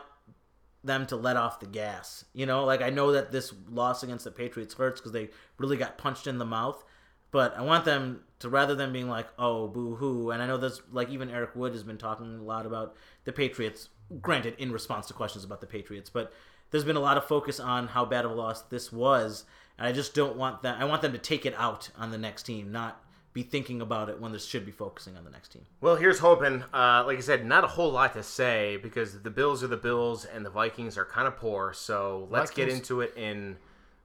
them 0.84 1.06
to 1.06 1.16
let 1.16 1.36
off 1.36 1.60
the 1.60 1.66
gas. 1.66 2.24
You 2.34 2.44
know, 2.44 2.64
like 2.64 2.82
I 2.82 2.90
know 2.90 3.12
that 3.12 3.32
this 3.32 3.52
loss 3.70 4.02
against 4.02 4.24
the 4.24 4.30
Patriots 4.30 4.74
hurts 4.74 5.00
because 5.00 5.12
they 5.12 5.30
really 5.58 5.76
got 5.76 5.96
punched 5.96 6.26
in 6.26 6.38
the 6.38 6.44
mouth, 6.44 6.84
but 7.32 7.56
I 7.56 7.62
want 7.62 7.84
them 7.84 8.22
to 8.38 8.48
rather 8.48 8.76
than 8.76 8.92
being 8.92 9.08
like, 9.08 9.26
"Oh, 9.38 9.66
boo 9.66 9.96
hoo," 9.96 10.30
and 10.30 10.40
I 10.40 10.46
know 10.46 10.56
this 10.56 10.80
like 10.92 11.08
even 11.08 11.28
Eric 11.28 11.56
Wood 11.56 11.72
has 11.72 11.82
been 11.82 11.98
talking 11.98 12.38
a 12.38 12.42
lot 12.42 12.64
about 12.64 12.94
the 13.24 13.32
Patriots. 13.32 13.88
Granted, 14.20 14.54
in 14.58 14.70
response 14.70 15.06
to 15.06 15.14
questions 15.14 15.42
about 15.42 15.60
the 15.60 15.66
Patriots, 15.66 16.10
but 16.10 16.32
there's 16.70 16.84
been 16.84 16.96
a 16.96 17.00
lot 17.00 17.16
of 17.16 17.24
focus 17.24 17.58
on 17.58 17.88
how 17.88 18.04
bad 18.04 18.24
of 18.24 18.30
a 18.30 18.34
loss 18.34 18.62
this 18.62 18.92
was, 18.92 19.44
and 19.78 19.86
I 19.88 19.92
just 19.92 20.14
don't 20.14 20.36
want 20.36 20.62
that. 20.62 20.78
I 20.78 20.84
want 20.84 21.02
them 21.02 21.12
to 21.12 21.18
take 21.18 21.44
it 21.46 21.54
out 21.56 21.90
on 21.96 22.10
the 22.10 22.18
next 22.18 22.44
team, 22.44 22.70
not 22.70 23.02
be 23.32 23.42
thinking 23.42 23.80
about 23.80 24.10
it 24.10 24.20
when 24.20 24.32
they 24.32 24.38
should 24.38 24.66
be 24.66 24.72
focusing 24.72 25.16
on 25.16 25.24
the 25.24 25.30
next 25.30 25.48
team. 25.52 25.62
Well, 25.80 25.96
here's 25.96 26.18
hoping. 26.18 26.64
Uh, 26.74 27.04
like 27.06 27.16
I 27.16 27.20
said, 27.20 27.46
not 27.46 27.64
a 27.64 27.68
whole 27.68 27.90
lot 27.90 28.12
to 28.12 28.22
say 28.22 28.76
because 28.76 29.22
the 29.22 29.30
Bills 29.30 29.64
are 29.64 29.68
the 29.68 29.76
Bills 29.76 30.26
and 30.26 30.44
the 30.44 30.50
Vikings 30.50 30.98
are 30.98 31.04
kind 31.06 31.26
of 31.26 31.36
poor. 31.36 31.72
So 31.72 32.28
let's 32.30 32.50
get 32.50 32.68
into 32.68 33.00
it 33.00 33.16
in 33.16 33.56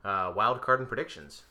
uh, 0.05 0.31
wild 0.35 0.61
card 0.61 0.79
and 0.79 0.87
predictions. 0.87 1.43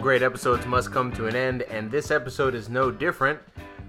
Great 0.00 0.22
episodes 0.22 0.66
must 0.66 0.92
come 0.92 1.12
to 1.12 1.26
an 1.26 1.36
end, 1.36 1.62
and 1.62 1.90
this 1.90 2.10
episode 2.10 2.54
is 2.54 2.68
no 2.68 2.90
different, 2.90 3.38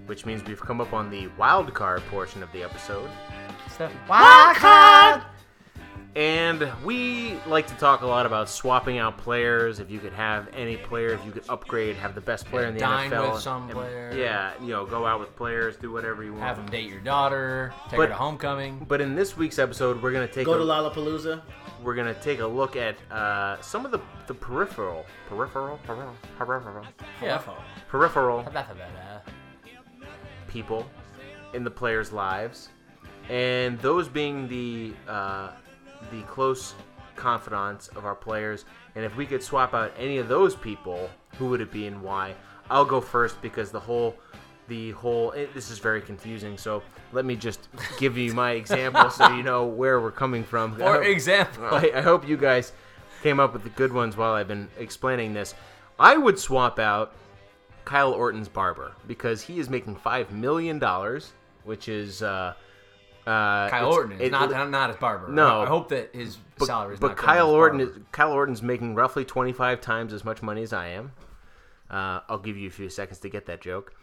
which 0.06 0.26
means 0.26 0.44
we've 0.44 0.60
come 0.60 0.80
up 0.80 0.92
on 0.92 1.10
the 1.10 1.28
wild 1.38 1.72
card 1.74 2.02
portion 2.10 2.42
of 2.42 2.52
the 2.52 2.62
episode. 2.62 3.08
Wild 4.08 4.56
card, 4.56 5.22
And 6.14 6.70
we 6.84 7.34
like 7.48 7.66
to 7.68 7.74
talk 7.76 8.02
a 8.02 8.06
lot 8.06 8.26
about 8.26 8.48
swapping 8.50 8.98
out 8.98 9.16
players. 9.16 9.80
If 9.80 9.90
you 9.90 9.98
could 9.98 10.12
have 10.12 10.48
any 10.54 10.76
player, 10.76 11.08
if 11.14 11.24
you 11.24 11.32
could 11.32 11.44
upgrade, 11.48 11.96
have 11.96 12.14
the 12.14 12.20
best 12.20 12.44
player 12.46 12.66
in 12.66 12.74
the 12.74 12.80
Dine 12.80 13.10
NFL. 13.10 13.32
with 13.32 13.40
some 13.42 13.62
and- 13.64 13.72
player. 13.72 14.12
Yeah, 14.14 14.52
you 14.60 14.68
know, 14.68 14.84
go 14.84 15.06
out 15.06 15.18
with 15.20 15.34
players, 15.34 15.76
do 15.78 15.90
whatever 15.90 16.22
you 16.22 16.32
want. 16.34 16.44
Have 16.44 16.58
them 16.58 16.66
date 16.66 16.88
your 16.90 17.00
daughter. 17.00 17.72
Take 17.88 17.96
But- 17.96 18.02
her 18.02 18.08
to 18.08 18.14
homecoming. 18.14 18.84
But 18.86 19.00
in 19.00 19.16
this 19.16 19.36
week's 19.36 19.58
episode, 19.58 20.02
we're 20.02 20.12
gonna 20.12 20.28
take 20.28 20.44
Go 20.44 20.54
a, 20.54 20.58
to 20.58 20.64
Lollapalooza. 20.64 21.40
We're 21.82 21.94
gonna 21.94 22.14
take 22.14 22.40
a 22.40 22.46
look 22.46 22.76
at 22.76 22.96
uh, 23.10 23.60
some 23.60 23.84
of 23.84 23.90
the 23.90 24.00
the 24.26 24.34
peripheral, 24.34 25.04
peripheral, 25.28 25.78
peripheral, 25.84 26.14
peripheral, 26.38 26.86
Yeah. 27.20 27.40
peripheral 27.88 28.42
blah. 28.42 28.64
people 30.48 30.88
in 31.54 31.64
the 31.64 31.70
players' 31.70 32.12
lives, 32.12 32.68
and 33.28 33.78
those 33.80 34.08
being 34.08 34.48
the 34.48 34.94
uh, 35.08 35.50
the 36.10 36.22
close 36.22 36.74
confidants 37.16 37.88
of 37.88 38.04
our 38.04 38.14
players. 38.14 38.64
And 38.94 39.04
if 39.04 39.16
we 39.16 39.26
could 39.26 39.42
swap 39.42 39.74
out 39.74 39.92
any 39.98 40.18
of 40.18 40.28
those 40.28 40.54
people, 40.54 41.08
who 41.38 41.48
would 41.48 41.60
it 41.60 41.70
be 41.70 41.86
and 41.86 42.02
why? 42.02 42.34
I'll 42.70 42.84
go 42.84 43.00
first 43.00 43.40
because 43.42 43.70
the 43.70 43.80
whole 43.80 44.16
the 44.68 44.92
whole 44.92 45.32
it, 45.32 45.52
this 45.54 45.70
is 45.70 45.78
very 45.78 46.00
confusing. 46.00 46.56
So 46.56 46.82
let 47.12 47.24
me 47.24 47.36
just 47.36 47.68
give 47.98 48.16
you 48.18 48.32
my 48.34 48.52
example 48.52 49.10
so 49.10 49.28
you 49.34 49.42
know 49.42 49.66
where 49.66 50.00
we're 50.00 50.10
coming 50.10 50.44
from. 50.44 50.80
I 50.82 50.92
hope- 50.92 51.04
example. 51.04 51.64
I, 51.66 51.92
I 51.94 52.00
hope 52.00 52.26
you 52.26 52.36
guys 52.36 52.72
came 53.22 53.38
up 53.38 53.52
with 53.52 53.62
the 53.62 53.70
good 53.70 53.92
ones 53.92 54.16
while 54.16 54.32
I've 54.32 54.48
been 54.48 54.68
explaining 54.78 55.32
this. 55.34 55.54
I 55.98 56.16
would 56.16 56.38
swap 56.38 56.78
out 56.78 57.14
Kyle 57.84 58.12
Orton's 58.12 58.48
barber 58.48 58.92
because 59.06 59.42
he 59.42 59.58
is 59.58 59.68
making 59.68 59.96
five 59.96 60.32
million 60.32 60.78
dollars, 60.78 61.32
which 61.64 61.88
is 61.88 62.22
uh, 62.22 62.54
uh, 63.26 63.68
Kyle 63.68 63.92
Orton 63.92 64.12
is 64.12 64.20
it- 64.20 64.32
not, 64.32 64.50
not 64.50 64.70
not 64.70 64.90
his 64.90 64.98
barber. 64.98 65.28
No. 65.28 65.62
I 65.62 65.66
hope 65.66 65.88
that 65.90 66.14
his 66.14 66.38
but, 66.58 66.66
salary 66.66 66.94
is 66.94 67.00
but 67.00 67.08
not 67.08 67.16
Kyle 67.18 67.50
Orton 67.50 67.80
is 67.80 67.90
Kyle 68.10 68.32
Orton's 68.32 68.62
making 68.62 68.94
roughly 68.94 69.24
twenty 69.24 69.52
five 69.52 69.80
times 69.80 70.12
as 70.12 70.24
much 70.24 70.42
money 70.42 70.62
as 70.62 70.72
I 70.72 70.88
am. 70.88 71.12
Uh, 71.90 72.20
I'll 72.28 72.38
give 72.38 72.56
you 72.56 72.68
a 72.68 72.72
few 72.72 72.88
seconds 72.88 73.18
to 73.20 73.28
get 73.28 73.46
that 73.46 73.60
joke. 73.60 73.94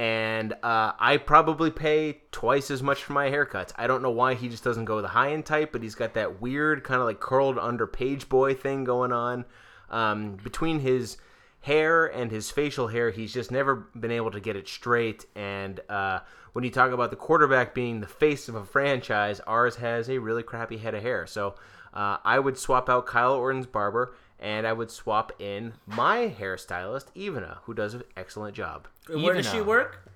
And 0.00 0.54
uh, 0.62 0.92
I 0.98 1.18
probably 1.18 1.70
pay 1.70 2.22
twice 2.32 2.70
as 2.70 2.82
much 2.82 3.04
for 3.04 3.12
my 3.12 3.28
haircuts. 3.28 3.72
I 3.76 3.86
don't 3.86 4.00
know 4.00 4.10
why 4.10 4.32
he 4.32 4.48
just 4.48 4.64
doesn't 4.64 4.86
go 4.86 5.02
the 5.02 5.08
high 5.08 5.32
end 5.32 5.44
type, 5.44 5.72
but 5.72 5.82
he's 5.82 5.94
got 5.94 6.14
that 6.14 6.40
weird 6.40 6.84
kind 6.84 7.02
of 7.02 7.06
like 7.06 7.20
curled 7.20 7.58
under 7.58 7.86
page 7.86 8.26
boy 8.26 8.54
thing 8.54 8.84
going 8.84 9.12
on. 9.12 9.44
Um, 9.90 10.38
between 10.42 10.80
his 10.80 11.18
hair 11.60 12.06
and 12.06 12.30
his 12.30 12.50
facial 12.50 12.88
hair, 12.88 13.10
he's 13.10 13.30
just 13.30 13.50
never 13.50 13.88
been 13.94 14.10
able 14.10 14.30
to 14.30 14.40
get 14.40 14.56
it 14.56 14.68
straight. 14.68 15.26
And 15.36 15.80
uh, 15.90 16.20
when 16.54 16.64
you 16.64 16.70
talk 16.70 16.92
about 16.92 17.10
the 17.10 17.16
quarterback 17.16 17.74
being 17.74 18.00
the 18.00 18.06
face 18.06 18.48
of 18.48 18.54
a 18.54 18.64
franchise, 18.64 19.38
ours 19.40 19.76
has 19.76 20.08
a 20.08 20.16
really 20.16 20.42
crappy 20.42 20.78
head 20.78 20.94
of 20.94 21.02
hair. 21.02 21.26
So 21.26 21.56
uh, 21.92 22.16
I 22.24 22.38
would 22.38 22.56
swap 22.56 22.88
out 22.88 23.04
Kyle 23.04 23.34
Orton's 23.34 23.66
barber, 23.66 24.14
and 24.40 24.66
I 24.66 24.72
would 24.72 24.90
swap 24.90 25.32
in 25.38 25.74
my 25.86 26.34
hairstylist, 26.36 27.06
Ivana, 27.14 27.58
who 27.64 27.74
does 27.74 27.94
an 27.94 28.02
excellent 28.16 28.56
job. 28.56 28.88
Where 29.08 29.34
does 29.34 29.48
she 29.48 29.60
work? 29.60 30.10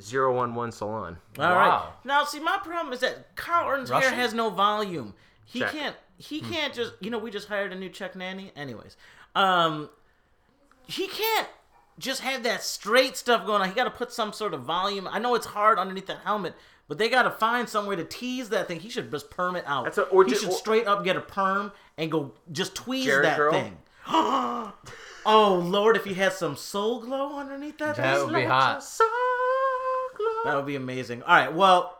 Zero 0.00 0.34
one 0.34 0.54
one 0.54 0.72
salon. 0.72 1.18
All 1.38 1.44
right. 1.44 1.68
Wow. 1.68 1.92
Now, 2.04 2.24
see, 2.24 2.40
my 2.40 2.58
problem 2.62 2.92
is 2.92 3.00
that 3.00 3.36
Kyle 3.36 3.66
Orton's 3.66 3.90
hair 3.90 4.00
Russian? 4.00 4.14
has 4.14 4.34
no 4.34 4.50
volume. 4.50 5.14
He 5.44 5.60
Check. 5.60 5.72
can't. 5.72 5.96
He 6.16 6.40
can't 6.40 6.72
just. 6.74 6.94
You 7.00 7.10
know, 7.10 7.18
we 7.18 7.30
just 7.30 7.48
hired 7.48 7.72
a 7.72 7.76
new 7.76 7.88
Czech 7.88 8.16
nanny. 8.16 8.50
Anyways, 8.56 8.96
um, 9.36 9.90
he 10.86 11.06
can't 11.06 11.48
just 11.98 12.22
have 12.22 12.42
that 12.42 12.62
straight 12.62 13.16
stuff 13.16 13.46
going 13.46 13.62
on. 13.62 13.68
He 13.68 13.74
got 13.74 13.84
to 13.84 13.90
put 13.90 14.12
some 14.12 14.32
sort 14.32 14.52
of 14.52 14.62
volume. 14.62 15.06
I 15.06 15.18
know 15.20 15.34
it's 15.34 15.46
hard 15.46 15.78
underneath 15.78 16.06
that 16.06 16.20
helmet, 16.24 16.54
but 16.88 16.98
they 16.98 17.08
got 17.08 17.22
to 17.22 17.30
find 17.30 17.68
some 17.68 17.86
way 17.86 17.96
to 17.96 18.04
tease 18.04 18.48
that 18.50 18.68
thing. 18.68 18.80
He 18.80 18.88
should 18.90 19.10
just 19.10 19.30
perm 19.30 19.56
it 19.56 19.64
out. 19.66 19.84
That's 19.84 19.98
a- 19.98 20.02
or 20.04 20.24
he 20.24 20.30
ju- 20.32 20.36
should 20.38 20.52
straight 20.52 20.86
up 20.86 21.02
get 21.04 21.16
a 21.16 21.20
perm 21.20 21.72
and 21.96 22.10
go 22.10 22.32
just 22.52 22.74
tweeze 22.74 23.04
Jerry 23.04 23.22
that 23.22 23.36
curl? 23.36 23.52
thing. 23.52 23.76
oh 24.06 24.72
Lord, 25.64 25.96
if 25.96 26.04
he 26.04 26.14
had 26.14 26.32
some 26.32 26.56
soul 26.56 27.00
glow 27.00 27.38
underneath 27.38 27.78
that, 27.78 27.96
That 27.96 28.16
thing. 28.18 28.26
would 28.26 28.34
be 28.34 28.44
hot. 28.44 28.84
That 30.44 30.56
would 30.56 30.66
be 30.66 30.76
amazing. 30.76 31.22
All 31.22 31.34
right. 31.34 31.52
Well, 31.52 31.98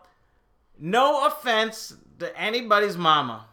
no 0.79 1.27
offense 1.27 1.97
to 2.19 2.39
anybody's 2.39 2.97
mama, 2.97 3.47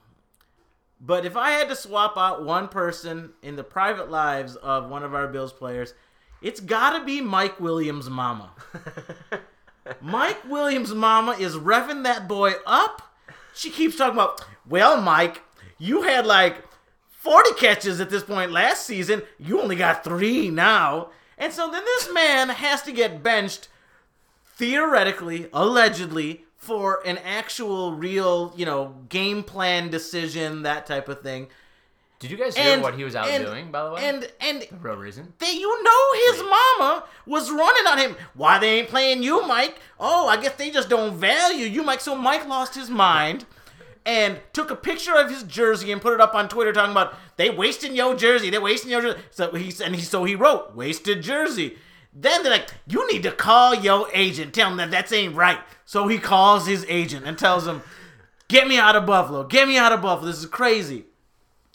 but 0.99 1.25
if 1.25 1.37
I 1.37 1.51
had 1.51 1.69
to 1.69 1.75
swap 1.75 2.17
out 2.17 2.43
one 2.43 2.67
person 2.67 3.31
in 3.41 3.55
the 3.55 3.63
private 3.63 4.11
lives 4.11 4.55
of 4.57 4.89
one 4.89 5.03
of 5.03 5.13
our 5.15 5.27
Bills 5.27 5.53
players, 5.53 5.93
it's 6.41 6.59
got 6.59 6.97
to 6.99 7.05
be 7.05 7.21
Mike 7.21 7.59
Williams' 7.59 8.09
mama. 8.09 8.51
Mike 9.99 10.47
Williams' 10.47 10.93
mama 10.93 11.31
is 11.33 11.55
revving 11.55 12.03
that 12.03 12.27
boy 12.27 12.53
up. 12.65 13.13
She 13.53 13.69
keeps 13.69 13.97
talking 13.97 14.13
about, 14.13 14.45
well, 14.67 15.01
Mike, 15.01 15.41
you 15.77 16.03
had 16.03 16.25
like 16.25 16.63
40 17.09 17.53
catches 17.55 17.99
at 17.99 18.09
this 18.09 18.23
point 18.23 18.51
last 18.51 18.85
season. 18.85 19.23
You 19.37 19.61
only 19.61 19.75
got 19.75 20.03
three 20.03 20.49
now. 20.49 21.09
And 21.37 21.51
so 21.51 21.69
then 21.71 21.83
this 21.83 22.11
man 22.13 22.49
has 22.49 22.81
to 22.83 22.91
get 22.91 23.23
benched 23.23 23.67
theoretically, 24.55 25.49
allegedly, 25.53 26.45
for 26.55 27.01
an 27.05 27.17
actual, 27.17 27.93
real, 27.93 28.53
you 28.55 28.65
know, 28.65 28.95
game 29.09 29.41
plan 29.41 29.89
decision, 29.89 30.61
that 30.61 30.85
type 30.85 31.09
of 31.09 31.21
thing. 31.21 31.47
Did 32.21 32.29
you 32.29 32.37
guys 32.37 32.55
hear 32.55 32.73
And 32.73 32.83
what 32.83 32.93
he 32.93 33.03
was 33.03 33.15
out 33.15 33.27
and- 33.27 33.43
doing, 33.43 33.71
by 33.71 33.83
the 33.83 33.91
way? 33.93 34.07
And 34.07 34.31
and 34.39 34.67
Real 34.79 34.95
reason. 34.95 35.33
that 35.39 35.53
you 35.53 35.83
know 35.83 36.31
his 36.31 36.43
mama 36.43 37.03
was 37.25 37.49
running 37.49 37.87
on 37.87 37.97
him. 37.97 38.15
Why 38.35 38.59
they 38.59 38.79
ain't 38.79 38.89
playing 38.89 39.23
you, 39.23 39.45
Mike? 39.47 39.79
Oh, 39.99 40.27
I 40.27 40.37
guess 40.37 40.53
they 40.53 40.69
just 40.69 40.87
don't 40.87 41.15
value 41.15 41.65
you, 41.65 41.81
Mike. 41.83 41.99
So 41.99 42.15
Mike 42.15 42.47
lost 42.47 42.75
his 42.75 42.91
mind 42.91 43.45
and 44.05 44.39
took 44.53 44.69
a 44.69 44.75
picture 44.75 45.15
of 45.15 45.31
his 45.31 45.41
jersey 45.43 45.91
and 45.91 45.99
put 45.99 46.13
it 46.13 46.21
up 46.21 46.35
on 46.35 46.47
Twitter, 46.47 46.71
talking 46.71 46.91
about 46.91 47.15
they 47.37 47.49
wasting 47.49 47.95
your 47.95 48.15
jersey. 48.15 48.51
They 48.51 48.59
wasting 48.59 48.91
your 48.91 49.01
jersey. 49.01 49.19
So 49.31 49.51
he 49.55 49.73
and 49.83 49.95
he 49.95 50.01
so 50.03 50.23
he 50.23 50.35
wrote 50.35 50.75
wasted 50.75 51.23
jersey. 51.23 51.75
Then 52.13 52.43
they're 52.43 52.51
like, 52.51 52.69
you 52.87 53.11
need 53.11 53.23
to 53.23 53.31
call 53.31 53.73
your 53.73 54.07
agent. 54.13 54.53
Tell 54.53 54.69
him 54.69 54.77
that 54.77 54.91
that 54.91 55.11
ain't 55.11 55.35
right. 55.35 55.59
So 55.85 56.07
he 56.07 56.19
calls 56.19 56.67
his 56.67 56.85
agent 56.87 57.25
and 57.25 57.35
tells 57.37 57.65
him, 57.65 57.81
get 58.47 58.67
me 58.67 58.77
out 58.77 58.95
of 58.95 59.07
Buffalo. 59.07 59.43
Get 59.43 59.67
me 59.67 59.77
out 59.77 59.91
of 59.91 60.01
Buffalo. 60.03 60.29
This 60.29 60.39
is 60.39 60.45
crazy. 60.45 61.05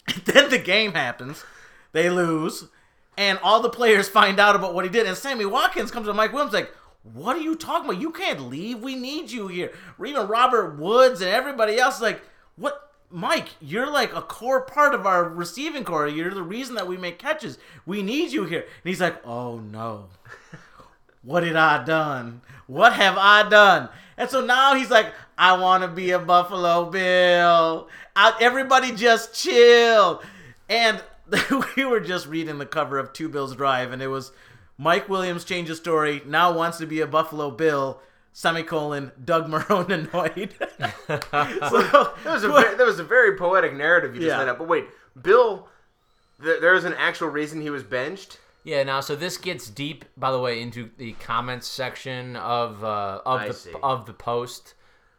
then 0.25 0.49
the 0.49 0.57
game 0.57 0.93
happens. 0.93 1.43
They 1.91 2.09
lose. 2.09 2.67
And 3.17 3.39
all 3.41 3.61
the 3.61 3.69
players 3.69 4.07
find 4.07 4.39
out 4.39 4.55
about 4.55 4.73
what 4.73 4.85
he 4.85 4.91
did. 4.91 5.07
And 5.07 5.17
Sammy 5.17 5.45
Watkins 5.45 5.91
comes 5.91 6.07
to 6.07 6.13
Mike 6.13 6.33
Williams 6.33 6.53
like, 6.53 6.71
what 7.13 7.35
are 7.35 7.41
you 7.41 7.55
talking 7.55 7.89
about? 7.89 8.01
You 8.01 8.11
can't 8.11 8.49
leave. 8.49 8.79
We 8.79 8.95
need 8.95 9.31
you 9.31 9.47
here. 9.47 9.71
Or 9.97 10.05
even 10.05 10.27
Robert 10.27 10.77
Woods 10.77 11.21
and 11.21 11.29
everybody 11.29 11.77
else 11.77 12.01
like, 12.01 12.21
what? 12.55 12.83
Mike, 13.09 13.49
you're 13.61 13.89
like 13.89 14.13
a 14.13 14.21
core 14.21 14.61
part 14.61 14.93
of 14.93 15.05
our 15.05 15.29
receiving 15.29 15.85
core. 15.85 16.07
You're 16.07 16.33
the 16.33 16.43
reason 16.43 16.75
that 16.75 16.87
we 16.87 16.97
make 16.97 17.17
catches. 17.17 17.57
We 17.85 18.03
need 18.03 18.33
you 18.33 18.43
here. 18.43 18.61
And 18.61 18.69
he's 18.83 18.99
like, 18.99 19.25
oh 19.25 19.59
no. 19.59 20.07
What 21.23 21.41
did 21.41 21.55
I 21.55 21.83
done? 21.83 22.41
What 22.67 22.93
have 22.93 23.17
I 23.17 23.47
done? 23.47 23.89
And 24.17 24.29
so 24.29 24.41
now 24.41 24.75
he's 24.75 24.89
like, 24.89 25.13
I 25.37 25.57
want 25.57 25.83
to 25.83 25.87
be 25.87 26.11
a 26.11 26.19
Buffalo 26.19 26.85
Bill. 26.89 27.87
I, 28.17 28.35
everybody 28.41 28.91
just 28.93 29.33
chill. 29.33 30.21
And 30.67 31.01
we 31.77 31.85
were 31.85 31.99
just 31.99 32.27
reading 32.27 32.57
the 32.57 32.65
cover 32.65 32.97
of 32.97 33.13
Two 33.13 33.29
Bills 33.29 33.55
Drive, 33.55 33.91
and 33.91 34.01
it 34.01 34.07
was 34.07 34.31
Mike 34.77 35.07
Williams 35.07 35.43
changes 35.45 35.77
story. 35.77 36.21
Now 36.25 36.51
wants 36.51 36.77
to 36.79 36.85
be 36.85 36.99
a 37.01 37.07
Buffalo 37.07 37.51
Bill. 37.51 38.01
Semicolon. 38.33 39.11
Doug 39.25 39.47
Marrone 39.47 39.89
annoyed. 39.89 40.53
so 40.59 42.13
That 42.23 42.25
was 42.25 42.43
a 42.43 42.49
very, 42.49 42.75
that 42.75 42.85
was 42.85 42.99
a 42.99 43.03
very 43.03 43.35
poetic 43.35 43.73
narrative 43.73 44.13
you 44.13 44.21
just 44.21 44.29
Yeah. 44.29 44.37
laid 44.39 44.49
out. 44.49 44.59
But 44.59 44.67
wait, 44.67 44.85
Bill 45.19 45.67
There, 46.39 46.61
there 46.61 46.73
was 46.73 46.85
an 46.85 46.93
actual 46.99 47.29
reason 47.29 47.61
he 47.61 47.71
was 47.71 47.81
benched. 47.83 48.39
Yeah, 48.63 48.83
now 48.83 48.99
so 48.99 49.15
this 49.15 49.37
gets 49.37 49.67
deep, 49.69 50.05
by 50.17 50.31
the 50.31 50.39
way, 50.39 50.61
into 50.61 50.91
the 50.97 51.13
comments 51.13 51.67
section 51.67 52.35
of 52.35 52.83
uh, 52.83 53.21
of 53.25 53.41
I 53.41 53.47
the 53.47 53.53
see. 53.55 53.71
of 53.81 54.05
the 54.05 54.13
post, 54.13 54.75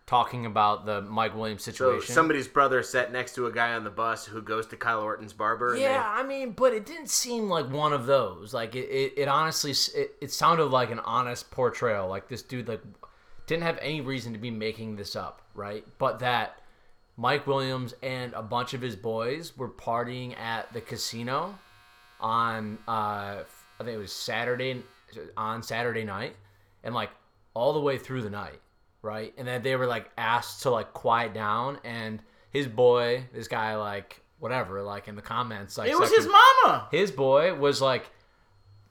talking 0.08 0.46
about 0.46 0.86
the 0.86 1.02
Mike 1.02 1.36
Williams 1.36 1.62
situation. 1.62 2.06
So 2.08 2.14
somebody's 2.14 2.48
brother 2.48 2.82
sat 2.82 3.12
next 3.12 3.34
to 3.34 3.46
a 3.46 3.52
guy 3.52 3.74
on 3.74 3.84
the 3.84 3.90
bus 3.90 4.24
who 4.24 4.40
goes 4.40 4.66
to 4.68 4.76
Kyle 4.76 5.02
Orton's 5.02 5.34
barber. 5.34 5.72
and 5.74 5.82
yeah, 5.82 6.02
I 6.06 6.22
mean, 6.22 6.52
but 6.52 6.72
it 6.72 6.86
didn't 6.86 7.10
seem 7.10 7.50
like 7.50 7.70
one 7.70 7.92
of 7.92 8.06
those. 8.06 8.54
Like 8.54 8.74
it, 8.74 8.88
it, 8.88 9.12
it 9.18 9.28
honestly, 9.28 9.72
it, 9.94 10.14
it 10.22 10.32
sounded 10.32 10.64
like 10.66 10.90
an 10.90 11.00
honest 11.00 11.50
portrayal. 11.50 12.08
Like 12.08 12.26
this 12.26 12.40
dude, 12.40 12.68
like 12.68 12.80
didn't 13.46 13.64
have 13.64 13.78
any 13.82 14.00
reason 14.00 14.32
to 14.32 14.38
be 14.38 14.50
making 14.50 14.96
this 14.96 15.14
up, 15.14 15.42
right? 15.54 15.84
But 15.98 16.20
that 16.20 16.62
Mike 17.18 17.46
Williams 17.46 17.94
and 18.02 18.32
a 18.32 18.42
bunch 18.42 18.72
of 18.72 18.80
his 18.80 18.96
boys 18.96 19.58
were 19.58 19.68
partying 19.68 20.38
at 20.38 20.72
the 20.72 20.80
casino 20.80 21.58
on, 22.18 22.78
uh, 22.88 22.90
I 23.42 23.44
think 23.78 23.90
it 23.90 23.98
was 23.98 24.12
Saturday, 24.12 24.82
on 25.36 25.62
Saturday 25.62 26.04
night, 26.04 26.34
and 26.82 26.94
like 26.94 27.10
all 27.52 27.74
the 27.74 27.80
way 27.80 27.98
through 27.98 28.22
the 28.22 28.30
night, 28.30 28.60
right? 29.02 29.32
And 29.36 29.46
then 29.46 29.62
they 29.62 29.76
were 29.76 29.86
like 29.86 30.10
asked 30.18 30.62
to 30.62 30.70
like 30.70 30.92
quiet 30.92 31.34
down, 31.34 31.78
and 31.84 32.22
his 32.50 32.66
boy, 32.66 33.24
this 33.32 33.48
guy, 33.48 33.76
like 33.76 34.20
whatever, 34.38 34.82
like 34.82 35.08
in 35.08 35.16
the 35.16 35.22
comments, 35.22 35.76
like 35.78 35.90
It 35.90 35.98
was 35.98 36.10
his 36.10 36.26
mama. 36.26 36.88
his 36.90 37.10
boy 37.10 37.54
was 37.54 37.80
like 37.82 38.08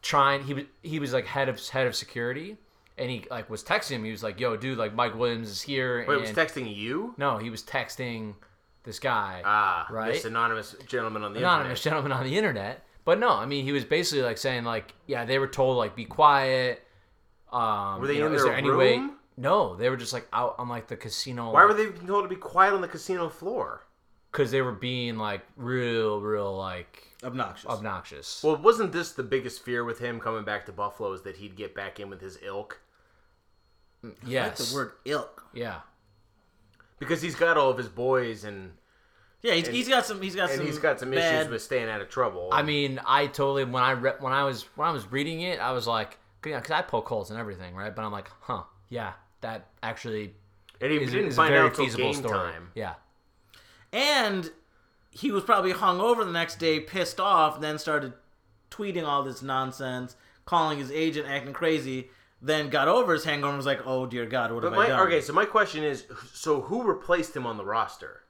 trying 0.02 0.44
he 0.44 0.54
was 0.54 0.64
he 0.84 1.00
was 1.00 1.12
like 1.14 1.26
head 1.26 1.50
of 1.50 1.60
head 1.70 1.88
of 1.88 1.96
security 1.96 2.56
and 2.98 3.10
he 3.10 3.26
like 3.32 3.50
was 3.50 3.64
texting 3.64 3.92
him 3.92 4.04
he 4.06 4.12
was 4.12 4.22
like 4.24 4.40
yo 4.40 4.56
dude 4.56 4.78
like 4.78 4.94
mike 4.94 5.18
williams 5.18 5.50
is 5.50 5.62
here 5.62 6.06
Wait, 6.08 6.14
and 6.14 6.22
was 6.22 6.32
texting 6.32 6.74
you? 6.74 7.14
no 7.18 7.40
he 7.40 7.50
was 7.50 7.64
texting 7.64 8.36
this 8.84 9.00
guy 9.00 9.42
Ah, 9.44 9.88
right 9.90 10.14
this 10.14 10.24
anonymous 10.26 10.76
gentleman 10.86 11.24
on 11.24 11.34
the 11.34 11.40
anonymous 11.40 11.80
internet. 11.80 11.84
gentleman 12.06 12.12
on 12.18 12.24
the 12.26 12.38
internet 12.38 12.86
but 13.06 13.20
no 13.20 13.32
i 13.32 13.46
mean 13.46 13.66
he 13.66 13.72
was 13.72 13.84
basically 13.84 14.22
like 14.24 14.38
saying 14.38 14.64
like 14.64 14.94
yeah 15.08 15.26
they 15.26 15.40
were 15.40 15.48
told 15.48 15.78
like 15.78 15.96
be 15.96 16.06
quiet 16.06 16.84
um 17.52 18.00
Were 18.00 18.08
they 18.08 18.14
you 18.14 18.20
know, 18.22 18.28
in 18.28 18.34
their 18.34 18.44
there 18.46 18.54
any 18.56 18.70
way 18.72 18.98
room? 18.98 19.17
No 19.38 19.76
they 19.76 19.90
were 19.90 19.98
just 19.98 20.14
like 20.14 20.28
out 20.34 20.56
on 20.58 20.68
like 20.68 20.88
the 20.88 20.98
casino 20.98 21.52
Why 21.52 21.64
were 21.66 21.74
they 21.74 21.88
told 22.06 22.24
to 22.26 22.30
be 22.30 22.36
quiet 22.36 22.74
on 22.74 22.82
the 22.82 22.88
casino 22.88 23.30
floor? 23.30 23.84
because 24.32 24.52
they 24.52 24.62
were 24.62 24.72
being 24.74 25.18
like 25.18 25.42
real 25.56 26.20
real 26.22 26.56
like 26.58 27.04
Obnoxious. 27.24 27.70
obnoxious 27.70 28.44
Well, 28.44 28.58
wasn't 28.58 28.92
this 28.92 29.12
the 29.14 29.24
biggest 29.24 29.64
fear 29.64 29.84
with 29.84 30.00
him 30.00 30.20
coming 30.20 30.44
back 30.44 30.66
to 30.68 30.72
Buffalo 30.72 31.14
is 31.14 31.22
that 31.24 31.38
he'd 31.38 31.56
get 31.56 31.74
back 31.74 32.00
in 32.00 32.10
with 32.10 32.22
his 32.22 32.38
ilk? 32.44 32.80
Mm, 34.04 34.16
yes 34.26 34.58
That's 34.58 34.72
the 34.72 34.76
word 34.76 34.92
ilk. 35.06 35.46
yeah 35.54 35.80
Because 37.00 37.22
he's 37.22 37.36
got 37.36 37.58
all 37.58 37.70
of 37.72 37.78
his 37.78 37.88
boys 37.90 38.44
and 38.44 38.74
Yeah, 39.42 39.54
he's, 39.54 39.68
he's 39.68 39.88
got 39.90 40.06
some. 40.06 40.22
He's 40.22 40.36
got 40.36 40.50
and 40.50 40.58
some. 40.60 40.66
he's 40.68 40.78
got 40.80 41.00
some 41.00 41.12
bad, 41.12 41.42
issues 41.42 41.52
with 41.52 41.62
staying 41.62 41.90
out 41.90 42.02
of 42.02 42.10
trouble. 42.10 42.50
I 42.52 42.62
mean, 42.64 43.00
I 43.06 43.28
totally 43.28 43.66
when 43.66 43.82
I 43.84 43.92
re- 43.92 44.20
when 44.20 44.34
I 44.34 44.44
was 44.44 44.64
when 44.76 44.88
I 44.88 44.92
was 44.92 45.12
reading 45.12 45.42
it, 45.42 45.60
I 45.60 45.72
was 45.72 45.86
like, 45.88 46.18
yeah, 46.46 46.58
because 46.60 46.72
I 46.72 46.82
poke 46.82 47.08
holes 47.08 47.30
and 47.32 47.40
everything, 47.40 47.74
right? 47.76 47.96
But 47.96 48.04
I'm 48.04 48.12
like, 48.12 48.30
huh, 48.42 48.64
yeah, 48.90 49.14
that 49.42 49.68
actually 49.84 50.34
and 50.82 50.92
he 50.92 50.98
is, 50.98 51.12
didn't 51.12 51.28
is 51.28 51.34
a 51.34 51.38
find 51.38 51.52
very 51.52 51.68
out 51.68 51.76
feasible 51.76 52.06
game 52.06 52.14
story. 52.14 52.52
time. 52.52 52.72
Yeah, 52.76 52.94
and 53.92 54.52
he 55.12 55.32
was 55.32 55.44
probably 55.44 55.72
hung 55.72 56.00
over 56.00 56.24
the 56.24 56.32
next 56.32 56.60
day, 56.60 56.80
pissed 56.80 57.20
off, 57.20 57.60
then 57.60 57.78
started 57.80 58.14
tweeting 58.70 59.06
all 59.06 59.24
this 59.24 59.42
nonsense, 59.42 60.16
calling 60.46 60.78
his 60.80 60.92
agent, 60.92 61.28
acting 61.28 61.54
crazy. 61.54 62.10
Then 62.40 62.70
got 62.70 62.88
over 62.88 63.14
his 63.14 63.24
hangover 63.24 63.50
and 63.50 63.58
was 63.58 63.66
like, 63.66 63.82
"Oh 63.86 64.06
dear 64.06 64.28
God, 64.28 64.52
what 64.52 64.62
But 64.62 64.72
have 64.72 64.80
I 64.80 64.84
my 64.84 64.88
done?" 64.90 65.08
okay, 65.08 65.22
so 65.22 65.34
my 65.34 65.46
question 65.46 65.84
is, 65.84 66.06
so 66.34 66.62
who 66.62 66.84
replaced 66.84 67.36
him 67.36 67.48
on 67.48 67.58
the 67.58 67.66
roster? 67.66 68.22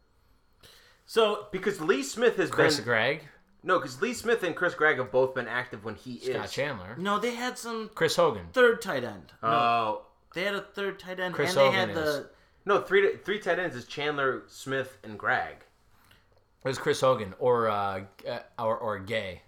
So 1.06 1.48
Because 1.52 1.82
Lee 1.82 2.04
Smith 2.04 2.38
has 2.38 2.50
been 2.50 2.56
Chris 2.56 2.76
been 2.78 2.86
Gregg, 2.86 3.22
no, 3.64 3.80
because 3.80 4.02
Lee 4.02 4.14
Smith 4.14 4.44
and 4.44 4.56
Chris 4.56 4.76
Gregg 4.76 4.98
have 4.98 5.12
both 5.12 5.36
been 5.36 5.48
active 5.48 5.84
when 5.84 5.96
he 5.96 6.20
Scott 6.20 6.46
is. 6.46 6.52
Chandler, 6.54 6.96
no, 6.98 7.20
they 7.20 7.36
had 7.36 7.58
some 7.58 7.90
Chris 7.96 8.16
Hogan. 8.16 8.48
third 8.54 8.82
tight 8.82 9.04
end. 9.04 9.34
No, 9.44 9.50
Oh 9.50 10.02
they 10.34 10.44
had 10.44 10.56
a 10.56 10.62
third 10.62 11.00
tight 11.00 11.20
end, 11.20 11.34
Chris 11.36 11.50
and 11.52 11.58
they 11.60 11.66
Hogan 11.66 11.90
had 11.90 11.96
the. 11.96 12.30
no, 12.66 12.82
three 12.82 13.18
three 13.24 13.40
tight 13.40 13.60
ends 13.60 13.76
is 13.76 13.86
Chandler, 13.86 14.44
Smith, 14.48 14.98
and 15.04 15.18
Gregg. 15.18 15.56
It 16.64 16.68
was 16.68 16.78
Chris 16.78 17.02
Hogan 17.02 17.34
or 17.40 17.70
uh, 17.70 18.02
uh, 18.30 18.40
or 18.60 18.78
or 18.78 19.00
Gay. 19.00 19.42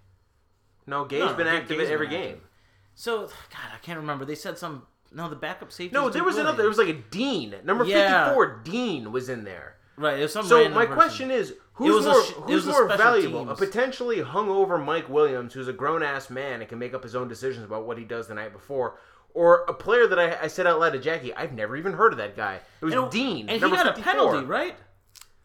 No, 0.87 1.05
Gay's 1.05 1.19
No, 1.21 1.33
been 1.33 1.45
Gay- 1.47 1.57
active 1.57 1.77
Gay's 1.77 1.87
at 1.87 1.93
every 1.93 2.07
been 2.07 2.21
game. 2.21 2.29
active. 2.35 2.47
So 2.95 3.17
God, 3.27 3.69
I 3.73 3.77
can't 3.81 3.99
remember. 3.99 4.25
They 4.25 4.35
said 4.35 4.57
some. 4.57 4.83
No, 5.11 5.27
the 5.29 5.35
backup 5.35 5.71
safety. 5.71 5.93
No, 5.93 6.09
there 6.09 6.23
was 6.23 6.37
another. 6.37 6.57
There 6.57 6.67
was 6.69 6.77
like 6.77 6.87
a 6.89 6.93
Dean, 6.93 7.55
number 7.63 7.83
Yeah. 7.85 8.25
fifty-four. 8.25 8.61
Dean 8.63 9.11
was 9.11 9.27
in 9.29 9.43
there. 9.43 9.75
right. 9.97 10.19
It 10.19 10.23
was 10.23 10.33
some. 10.33 10.45
So 10.45 10.57
random 10.57 10.73
my 10.75 10.85
person. 10.85 10.95
question 10.97 11.31
is, 11.31 11.53
who's 11.73 11.95
was 11.95 12.05
a 12.05 12.09
more 12.11 12.23
sh- 12.23 12.29
it 12.29 12.35
who's 12.35 12.65
was 12.65 12.67
a 12.67 12.69
more 12.71 12.89
special 12.89 13.03
valuable? 13.05 13.45
teams. 13.47 13.59
A 13.61 13.65
potentially 13.65 14.17
hungover 14.17 14.83
Mike 14.83 15.09
Williams, 15.09 15.53
who's 15.53 15.67
a 15.67 15.73
grown 15.73 16.03
ass 16.03 16.29
man 16.29 16.59
and 16.61 16.69
can 16.69 16.77
make 16.79 16.93
up 16.93 17.01
his 17.03 17.15
own 17.15 17.27
decisions 17.27 17.65
about 17.65 17.85
what 17.87 17.97
he 17.97 18.03
does 18.05 18.27
the 18.27 18.35
night 18.35 18.53
before, 18.53 18.99
or 19.33 19.63
a 19.67 19.73
player 19.73 20.07
that 20.07 20.19
I, 20.19 20.43
I 20.43 20.47
said 20.47 20.65
out 20.67 20.79
loud 20.79 20.93
to 20.93 20.99
Jackie, 20.99 21.33
I've 21.33 21.53
never 21.53 21.75
even 21.77 21.93
heard 21.93 22.11
of 22.13 22.17
that 22.17 22.35
guy. 22.35 22.59
It 22.81 22.85
was 22.85 22.93
And- 22.93 23.09
Dean, 23.11 23.41
and 23.49 23.51
he 23.51 23.59
number 23.59 23.75
got 23.75 23.97
a 23.97 24.01
penalty, 24.01 24.45
right? 24.45 24.75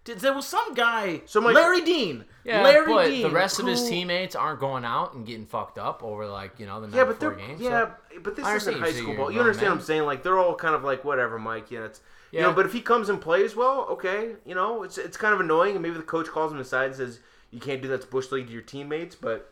Did, 0.05 0.19
there 0.21 0.35
was 0.35 0.47
some 0.47 0.75
guy. 0.75 1.23
So 1.25 1.41
my- 1.41 1.53
Larry 1.53 1.81
Dean. 1.81 2.27
Yeah, 2.45 2.63
Larry 2.63 2.93
but 2.93 3.07
Dean, 3.07 3.23
the 3.23 3.31
rest 3.31 3.59
of 3.59 3.67
his 3.67 3.89
teammates 3.89 4.37
aren't 4.37 4.61
going 4.61 4.85
out 4.85 5.15
and 5.15 5.25
getting 5.27 5.47
fucked 5.47 5.79
up 5.79 6.03
over 6.05 6.27
like 6.27 6.61
you 6.61 6.67
know 6.67 6.79
the 6.83 6.89
night 6.89 6.97
Yeah, 6.97 7.05
but 7.05 7.19
before 7.19 7.37
they're 7.37 7.47
games. 7.47 7.61
yeah, 7.61 7.87
so- 8.15 8.21
but 8.21 8.37
this 8.37 8.47
isn't 8.47 8.81
high 8.81 8.93
school 8.93 9.09
you're 9.09 9.17
ball. 9.17 9.31
You 9.31 9.37
grown 9.37 9.47
understand 9.47 9.71
what. 9.71 9.79
I'm 9.79 9.85
saying? 9.85 10.03
Like 10.03 10.23
they're 10.23 10.39
all 10.39 10.55
kind 10.55 10.75
of 10.75 10.85
like 10.85 11.05
whatever, 11.07 11.39
Mike. 11.39 11.71
Yeah, 11.71 11.85
it's 11.87 12.03
you 12.33 12.41
Yeah. 12.41 12.47
know. 12.49 12.53
But 12.53 12.67
if 12.67 12.75
he 12.75 12.83
comes 12.83 13.09
and 13.09 13.19
plays 13.19 13.57
well, 13.57 13.87
okay, 13.93 14.33
you 14.45 14.55
know, 14.55 14.83
it's 14.83 14.99
it's 14.99 15.17
kind 15.17 15.33
of 15.33 15.41
annoying, 15.41 15.73
and 15.75 15.83
maybe 15.83 15.97
the 15.97 16.03
coach 16.03 16.27
calls 16.29 16.53
him 16.53 16.59
aside 16.59 16.87
and 16.89 16.97
says 16.97 17.21
you 17.51 17.61
can't 17.61 17.81
do 17.81 17.89
that 17.89 18.03
to 18.03 18.07
bush 18.09 18.31
league 18.31 18.49
to 18.49 18.53
your 18.53 18.61
teammates. 18.61 19.15
But 19.15 19.51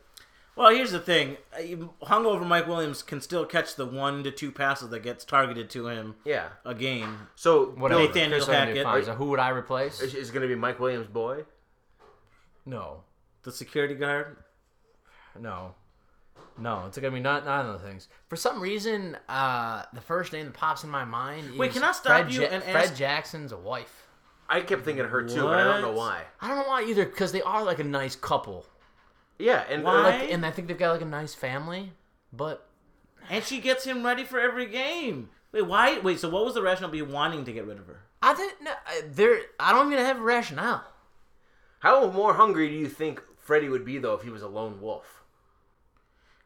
Well, 0.55 0.70
here's 0.74 0.90
the 0.90 1.00
thing: 1.00 1.38
Uh, 1.57 1.86
hungover 2.07 2.46
Mike 2.46 2.66
Williams 2.66 3.03
can 3.03 3.20
still 3.20 3.46
catch 3.46 3.74
the 3.76 3.86
one 3.86 4.22
to 4.24 4.30
two 4.30 4.53
passes 4.53 4.90
that 4.90 5.00
gets 5.00 5.24
targeted 5.24 5.70
to 5.70 5.88
him 5.88 6.14
yeah, 6.24 6.48
a 6.64 6.74
game. 6.74 7.28
so 7.34 7.70
Whatever. 7.70 8.00
Bill 8.00 8.09
Nathaniel 8.09 8.30
Chris 8.38 8.44
Hogan 8.46 8.59
Hackett. 8.61 8.74
did 8.74 8.84
fine. 8.84 9.05
So 9.05 9.14
who 9.14 9.24
would 9.26 9.38
I 9.40 9.48
replace? 9.50 10.00
is, 10.03 10.14
is 10.14 10.30
going 10.30 10.42
to 10.42 10.48
be 10.48 10.55
Mike 10.55 10.78
Williams' 10.78 11.07
boy. 11.07 11.44
No, 12.66 13.03
The 13.42 13.50
security 13.53 13.94
guard. 13.94 14.36
No. 15.38 15.74
No, 16.59 16.84
it's 16.86 16.98
gonna 16.98 17.11
be 17.14 17.20
not 17.20 17.46
none 17.46 17.64
of 17.66 17.80
the 17.80 17.88
things. 17.88 18.09
For 18.28 18.36
some 18.36 18.61
reason, 18.61 19.16
uh, 19.28 19.84
the 19.94 20.03
first 20.03 20.34
name 20.34 20.44
that 20.44 20.55
pops 20.55 20.84
in 20.84 20.90
my 20.90 21.05
mind 21.05 21.57
Wait, 21.59 21.68
is 21.70 21.74
can 21.74 21.82
I 21.82 21.92
stop 21.92 22.05
Fred 22.24 22.32
you 22.34 22.42
Ja- 22.42 22.48
and 22.48 22.62
Fred 22.62 22.84
ask- 22.84 22.94
Jackson's 22.94 23.55
wife. 23.55 24.07
I 24.50 24.61
kept 24.61 24.84
thinking 24.84 25.03
of 25.05 25.11
her 25.11 25.22
too, 25.22 25.42
but 25.44 25.59
I 25.59 25.64
don't 25.64 25.80
know 25.80 25.92
why. 25.92 26.24
I 26.42 26.48
don't 26.48 26.59
know 26.59 26.68
why 26.68 26.84
either, 26.84 27.07
because 27.07 27.32
they 27.32 27.40
are 27.40 27.64
like 27.64 27.78
a 27.78 27.84
nice 27.84 28.14
couple. 28.16 28.66
Yeah, 29.43 29.64
and 29.68 29.82
Why? 29.82 30.03
Like, 30.03 30.30
and 30.30 30.47
I 30.47 30.53
think 30.53 30.68
they've 30.68 30.78
got 30.78 30.93
like 30.93 31.03
a 31.03 31.07
nice 31.07 31.34
family. 31.34 31.93
But 32.32 32.68
And 33.28 33.43
she 33.45 33.61
gets 33.61 33.84
him 33.84 34.05
ready 34.05 34.24
for 34.24 34.38
every 34.38 34.66
game. 34.66 35.30
Wait, 35.51 35.66
why? 35.66 35.99
Wait, 35.99 36.20
so 36.20 36.28
what 36.28 36.45
was 36.45 36.55
the 36.55 36.62
rationale 36.62 36.90
behind 36.90 37.12
wanting 37.12 37.45
to 37.45 37.53
get 37.53 37.66
rid 37.66 37.78
of 37.78 37.86
her? 37.86 38.03
I 38.22 38.34
think 38.34 38.55
no, 38.62 38.70
uh, 38.70 39.03
there. 39.11 39.40
I 39.59 39.72
don't 39.72 39.93
even 39.93 40.05
have 40.05 40.18
a 40.18 40.22
rationale. 40.22 40.84
how 41.80 42.09
more 42.11 42.34
hungry 42.34 42.68
do 42.68 42.74
you 42.74 42.88
think 42.88 43.20
Freddy 43.36 43.68
would 43.68 43.84
be 43.84 43.99
though 43.99 44.14
if 44.14 44.22
he 44.22 44.30
was 44.30 44.43
a 44.43 44.49
lone 44.49 44.80
wolf? 44.80 45.22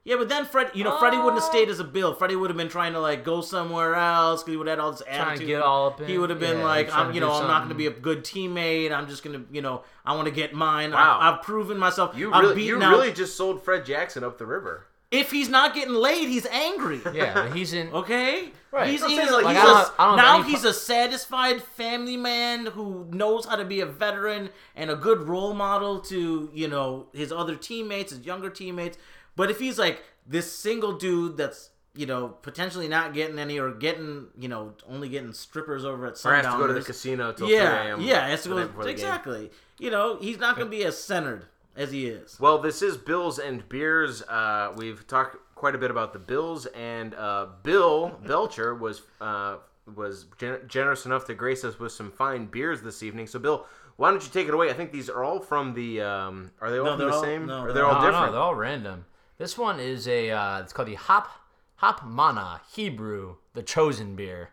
Yeah, 0.07 0.14
but 0.18 0.28
then 0.28 0.44
Fred, 0.44 0.70
you 0.72 0.84
know, 0.84 1.00
Freddie 1.00 1.16
wouldn't 1.16 1.34
have 1.34 1.42
stayed 1.42 1.66
oh. 1.66 1.72
as 1.72 1.80
a 1.80 1.84
Bill. 1.84 2.14
Freddie 2.14 2.36
would 2.36 2.48
have 2.48 2.57
been 2.57 2.68
trying 2.68 2.92
to 2.92 3.00
like 3.00 3.24
go 3.24 3.40
somewhere 3.40 3.96
else 3.96 4.44
because 4.44 4.52
he 4.52 4.57
would 4.57 4.68
have 4.68 4.78
had 4.78 4.84
all 4.84 4.92
this 4.92 5.00
to 5.00 5.12
attitude. 5.12 5.48
get 5.48 5.62
all 5.62 5.88
up 5.88 6.00
in- 6.00 6.07
He 6.07 6.16
would 6.16 6.30
have 6.30 6.38
been 6.38 6.59
yeah, 6.59 6.64
like, 6.64 6.94
I'm, 6.94 7.12
you 7.12 7.18
know, 7.18 7.32
I'm 7.32 7.48
not 7.48 7.59
going 7.59 7.70
to 7.70 7.74
be 7.74 7.88
a 7.88 7.90
good 7.90 8.22
teammate. 8.22 8.92
I'm 8.92 9.09
just 9.09 9.24
going 9.24 9.44
to, 9.44 9.52
you 9.52 9.62
know, 9.62 9.82
I 10.04 10.14
want 10.14 10.26
to 10.26 10.30
get 10.32 10.54
mine. 10.54 10.92
Wow. 10.92 11.18
I've, 11.20 11.34
I've 11.34 11.42
proven 11.42 11.76
myself. 11.76 12.16
You 12.16 12.32
I'm 12.32 12.40
really, 12.40 12.62
you 12.62 12.80
out- 12.80 12.92
really 12.92 13.12
just 13.12 13.36
sold 13.36 13.64
Fred 13.64 13.84
Jackson 13.84 14.22
up 14.22 14.38
the 14.38 14.46
river. 14.46 14.86
If 15.11 15.32
he's 15.32 15.48
not 15.48 15.74
getting 15.74 15.94
laid, 15.94 16.28
he's 16.28 16.46
angry. 16.46 17.00
Yeah, 17.12 17.52
he's 17.52 17.72
in. 17.72 17.88
Okay. 17.90 18.52
Right. 18.70 18.88
He's, 18.88 19.02
I'm 19.02 19.09
he's, 19.09 19.18
saying, 19.18 19.32
like, 19.32 19.57
he's 19.57 19.57
I 19.57 19.61
a- 19.61 19.64
don't- 19.64 19.92
I 19.98 20.07
don't 20.07 20.16
now 20.18 20.38
any 20.40 20.50
he's 20.50 20.64
a 20.64 20.72
satisfied 20.74 21.62
family 21.62 22.16
man 22.16 22.66
who 22.66 23.09
knows 23.11 23.44
how 23.46 23.57
to 23.57 23.64
be 23.64 23.80
a 23.80 23.86
veteran 23.86 24.50
and 24.76 24.90
a 24.90 24.96
good 24.96 25.22
role 25.22 25.52
model 25.54 25.98
to 26.00 26.50
you 26.52 26.68
know 26.68 27.07
his 27.12 27.32
other 27.32 27.57
teammates, 27.57 28.12
his 28.12 28.24
younger 28.24 28.50
teammates. 28.50 28.98
But 29.37 29.51
if 29.51 29.59
he's 29.61 29.78
like 29.78 30.03
this 30.26 30.51
single 30.51 30.95
dude 30.99 31.37
that's 31.37 31.70
you 31.95 32.05
know 32.07 32.28
potentially 32.28 32.89
not 32.89 33.14
getting 33.14 33.39
any 33.39 33.59
or 33.59 33.70
getting 33.72 34.26
you 34.39 34.49
know 34.49 34.74
only 34.89 35.09
getting 35.09 35.32
strippers 35.32 35.84
over 35.84 36.07
at 36.07 36.24
Or 36.24 36.34
has 36.34 36.45
to 36.45 36.51
go 36.59 36.66
to 36.66 36.72
the 36.74 36.82
casino 36.82 37.32
till 37.32 37.49
yeah, 37.49 37.82
3 37.82 37.91
a.m. 37.91 38.01
yeah, 38.03 38.26
has 38.28 38.43
to 38.43 38.49
go 38.51 38.57
night 38.57 38.66
before 38.66 38.82
the 38.84 38.89
game. 38.91 38.95
exactly. 38.95 39.51
You 39.78 39.91
know 39.91 40.18
he's 40.20 40.39
not 40.39 40.57
going 40.57 40.66
to 40.66 40.70
be 40.76 40.84
as 40.84 40.99
centered 40.99 41.47
as 41.76 41.91
he 41.93 42.07
is. 42.07 42.39
Well, 42.41 42.59
this 42.59 42.80
is 42.82 42.97
Bills 42.97 43.39
and 43.39 43.66
Beers. 43.68 44.22
Uh, 44.22 44.72
we've 44.76 45.07
talked 45.07 45.37
quite 45.55 45.74
a 45.74 45.78
bit 45.78 45.91
about 45.91 46.12
the 46.14 46.18
Bills, 46.18 46.66
and 46.66 47.14
uh, 47.14 47.47
Bill 47.62 48.18
Belcher 48.26 48.74
was 48.74 49.03
uh, 49.20 49.57
was 49.95 50.26
gen- 50.39 50.61
generous 50.68 51.07
enough 51.07 51.26
to 51.26 51.34
grace 51.34 51.64
us 51.64 51.78
with 51.78 51.93
some 51.93 52.11
fine 52.11 52.47
beers 52.47 52.82
this 52.82 53.03
evening. 53.03 53.26
So, 53.26 53.39
Bill, 53.39 53.66
why 53.97 54.11
don't 54.11 54.22
you 54.22 54.30
take 54.30 54.49
it 54.49 54.55
away? 54.55 54.68
I 54.70 54.72
think 54.74 54.91
these 54.93 55.09
are 55.09 55.22
all 55.22 55.41
from 55.41 55.72
the. 55.74 56.01
Um, 56.03 56.51
are 56.61 56.70
they 56.70 56.78
all 56.78 56.84
No, 56.84 56.97
from 56.99 57.07
the 57.09 57.14
all- 57.14 57.22
same? 57.22 57.47
no, 57.47 57.61
or 57.61 57.64
they're 57.66 57.74
they're 57.74 57.87
all 57.87 57.95
No, 57.95 58.01
no, 58.01 58.07
different? 58.11 58.32
they're 58.32 58.41
all 58.43 58.55
random. 58.55 59.05
This 59.39 59.59
one 59.59 59.78
is 59.80 60.07
a. 60.09 60.30
Uh, 60.30 60.61
it's 60.61 60.72
called 60.72 60.89
the 60.89 60.95
Hop 60.95 61.28
Hop 61.76 62.07
Manna 62.07 62.61
Hebrew, 62.72 63.37
the 63.55 63.62
chosen 63.62 64.16
beer, 64.16 64.51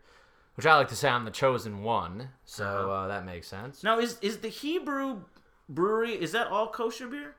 which 0.55 0.65
I 0.65 0.75
like 0.75 0.89
to 0.89 0.95
say 0.95 1.09
I'm 1.09 1.25
the 1.25 1.31
chosen 1.31 1.83
one. 1.83 2.29
So 2.45 2.91
uh, 2.91 3.07
that 3.07 3.25
makes 3.25 3.47
sense. 3.47 3.83
Now 3.83 3.99
is 3.99 4.17
is 4.21 4.39
the 4.39 4.49
Hebrew 4.49 5.21
brewery 5.69 6.13
is 6.13 6.31
that 6.33 6.47
all 6.47 6.67
kosher 6.67 7.07
beer? 7.07 7.35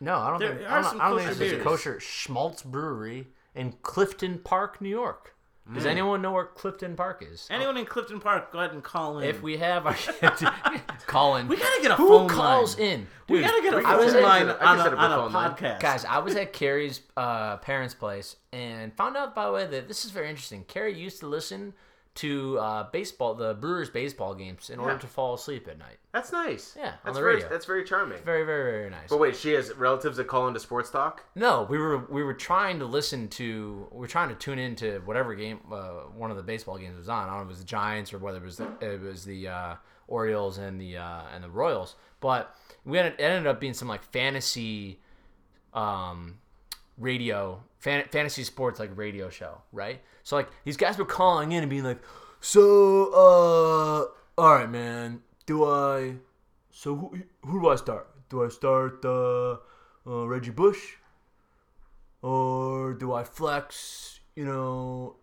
No, 0.00 0.16
I 0.16 0.30
don't 0.30 0.38
There 0.40 0.56
think. 0.56 0.70
are 0.70 0.78
I 0.78 0.82
don't, 0.82 0.90
some 0.90 1.00
I 1.00 1.08
don't 1.08 1.18
think 1.18 1.28
kosher 1.30 1.38
there's 1.38 1.52
a 1.52 1.54
beers. 1.56 1.64
kosher 1.66 1.94
Shmaltz 1.96 2.64
Brewery 2.64 3.28
in 3.54 3.72
Clifton 3.82 4.38
Park, 4.38 4.80
New 4.80 4.88
York. 4.88 5.34
Does 5.74 5.84
Mm. 5.84 5.88
anyone 5.90 6.22
know 6.22 6.32
where 6.32 6.46
Clifton 6.46 6.96
Park 6.96 7.22
is? 7.30 7.46
Anyone 7.50 7.76
in 7.76 7.84
Clifton 7.84 8.20
Park, 8.20 8.52
go 8.52 8.58
ahead 8.58 8.72
and 8.72 8.82
call 8.82 9.18
in. 9.18 9.28
If 9.28 9.42
we 9.42 9.58
have 9.58 9.86
our 9.86 9.94
Colin, 11.06 11.46
We 11.48 11.56
gotta 11.56 11.82
get 11.82 11.90
a 11.90 11.94
who 11.96 12.08
phone 12.08 12.28
calls 12.28 12.78
line. 12.78 12.88
in? 12.88 13.06
we 13.28 13.40
gotta 13.40 13.62
get 13.62 13.74
a 13.74 13.76
we 13.78 13.82
phone 13.82 14.22
line 14.22 14.48
I 14.48 14.52
on 14.52 14.78
a, 14.80 14.96
on 14.96 15.12
a 15.12 15.16
phone 15.16 15.32
line. 15.32 15.50
podcast. 15.52 15.80
Guys, 15.80 16.04
I 16.04 16.18
was 16.18 16.34
at 16.36 16.52
Carrie's 16.52 17.00
uh, 17.16 17.56
parents' 17.58 17.94
place 17.94 18.36
and 18.52 18.94
found 18.94 19.16
out, 19.16 19.34
by 19.34 19.46
the 19.46 19.52
way, 19.52 19.66
that 19.66 19.88
this 19.88 20.04
is 20.04 20.10
very 20.10 20.28
interesting. 20.30 20.64
Carrie 20.64 20.98
used 20.98 21.20
to 21.20 21.26
listen 21.26 21.74
to 22.18 22.58
uh, 22.58 22.90
baseball, 22.90 23.34
the 23.34 23.54
Brewers 23.54 23.90
baseball 23.90 24.34
games, 24.34 24.70
in 24.70 24.80
order 24.80 24.98
to 24.98 25.06
fall 25.06 25.34
asleep 25.34 25.68
at 25.68 25.78
night. 25.78 25.98
That's 26.12 26.32
nice. 26.32 26.74
Yeah, 26.76 26.86
on 26.86 26.92
that's 27.04 27.16
the 27.16 27.22
very 27.22 27.34
radio. 27.36 27.48
that's 27.48 27.66
very 27.66 27.84
charming. 27.84 28.18
Very, 28.24 28.44
very, 28.44 28.72
very 28.72 28.90
nice. 28.90 29.08
But 29.08 29.20
wait, 29.20 29.36
she 29.36 29.52
has 29.52 29.72
relatives 29.74 30.16
that 30.16 30.26
call 30.26 30.48
into 30.48 30.58
sports 30.58 30.90
talk. 30.90 31.22
No, 31.36 31.66
we 31.70 31.78
were 31.78 31.98
we 32.10 32.24
were 32.24 32.34
trying 32.34 32.80
to 32.80 32.86
listen 32.86 33.28
to 33.28 33.86
we 33.92 34.04
are 34.04 34.08
trying 34.08 34.30
to 34.30 34.34
tune 34.34 34.58
into 34.58 35.00
whatever 35.04 35.34
game 35.36 35.60
uh, 35.70 36.06
one 36.16 36.32
of 36.32 36.36
the 36.36 36.42
baseball 36.42 36.76
games 36.76 36.98
was 36.98 37.08
on. 37.08 37.28
I 37.28 37.30
don't 37.30 37.36
know 37.36 37.42
if 37.42 37.46
it 37.46 37.50
was 37.50 37.58
the 37.60 37.64
Giants 37.66 38.12
or 38.12 38.18
whether 38.18 38.38
it 38.38 38.44
was 38.44 38.56
the, 38.56 38.68
it 38.80 39.00
was 39.00 39.24
the 39.24 39.48
uh, 39.48 39.74
Orioles 40.08 40.58
and 40.58 40.80
the 40.80 40.96
uh, 40.96 41.22
and 41.32 41.44
the 41.44 41.50
Royals. 41.50 41.94
But 42.20 42.52
we 42.84 42.98
ended, 42.98 43.14
it 43.20 43.22
ended 43.22 43.46
up 43.46 43.60
being 43.60 43.74
some 43.74 43.86
like 43.86 44.02
fantasy 44.02 44.98
um, 45.72 46.38
radio 46.98 47.62
fan, 47.78 48.04
fantasy 48.10 48.44
sports 48.44 48.78
like 48.78 48.90
radio 48.96 49.30
show, 49.30 49.62
right? 49.72 50.00
So 50.22 50.36
like 50.36 50.48
these 50.64 50.76
guys 50.76 50.98
were 50.98 51.04
calling 51.04 51.52
in 51.52 51.62
and 51.62 51.70
being 51.70 51.84
like, 51.84 52.00
"So, 52.40 53.12
uh, 53.14 54.40
all 54.40 54.54
right, 54.54 54.70
man, 54.70 55.22
do 55.46 55.64
I? 55.64 56.16
So 56.70 56.94
who 56.94 57.18
who 57.44 57.60
do 57.60 57.68
I 57.68 57.76
start? 57.76 58.08
Do 58.28 58.44
I 58.44 58.48
start 58.48 59.04
uh, 59.04 59.52
uh, 60.06 60.26
Reggie 60.26 60.50
Bush, 60.50 60.96
or 62.22 62.94
do 62.94 63.12
I 63.12 63.24
flex? 63.24 64.20
You 64.36 64.44
know, 64.44 65.16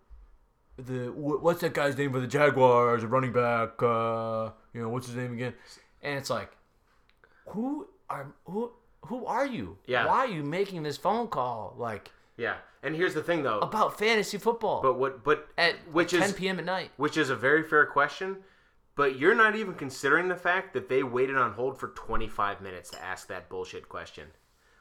the 0.77 1.07
wh- 1.11 1.41
what's 1.43 1.61
that 1.61 1.73
guy's 1.73 1.97
name 1.97 2.11
for 2.11 2.19
the 2.19 2.27
Jaguars? 2.27 3.03
A 3.03 3.07
running 3.07 3.31
back? 3.31 3.81
Uh, 3.81 4.51
you 4.73 4.81
know, 4.81 4.89
what's 4.89 5.07
his 5.07 5.15
name 5.15 5.33
again? 5.33 5.53
And 6.01 6.17
it's 6.17 6.29
like, 6.29 6.51
who 7.47 7.87
are 8.09 8.33
who? 8.45 8.71
Who 9.07 9.25
are 9.25 9.45
you? 9.45 9.77
Yeah. 9.85 10.05
Why 10.07 10.19
are 10.19 10.27
you 10.27 10.43
making 10.43 10.83
this 10.83 10.97
phone 10.97 11.27
call 11.27 11.75
like 11.77 12.11
Yeah, 12.37 12.55
and 12.83 12.95
here's 12.95 13.13
the 13.13 13.23
thing 13.23 13.43
though. 13.43 13.59
about 13.59 13.97
fantasy 13.97 14.37
football 14.37 14.81
But 14.81 14.97
what? 14.97 15.23
But 15.23 15.47
at 15.57 15.75
which 15.91 16.11
10 16.11 16.21
is 16.23 16.33
p.m. 16.33 16.59
at 16.59 16.65
night? 16.65 16.91
which 16.97 17.17
is 17.17 17.29
a 17.29 17.35
very 17.35 17.63
fair 17.63 17.85
question. 17.85 18.37
But 18.95 19.17
you're 19.19 19.35
not 19.35 19.55
even 19.57 19.73
considering 19.73 20.29
the 20.29 20.35
fact 20.37 20.73
that 20.73 20.87
they 20.87 21.03
waited 21.03 21.35
on 21.35 21.51
hold 21.53 21.77
for 21.77 21.89
25 21.89 22.61
minutes 22.61 22.89
to 22.91 23.03
ask 23.03 23.27
that 23.27 23.49
bullshit 23.49 23.89
question, 23.89 24.27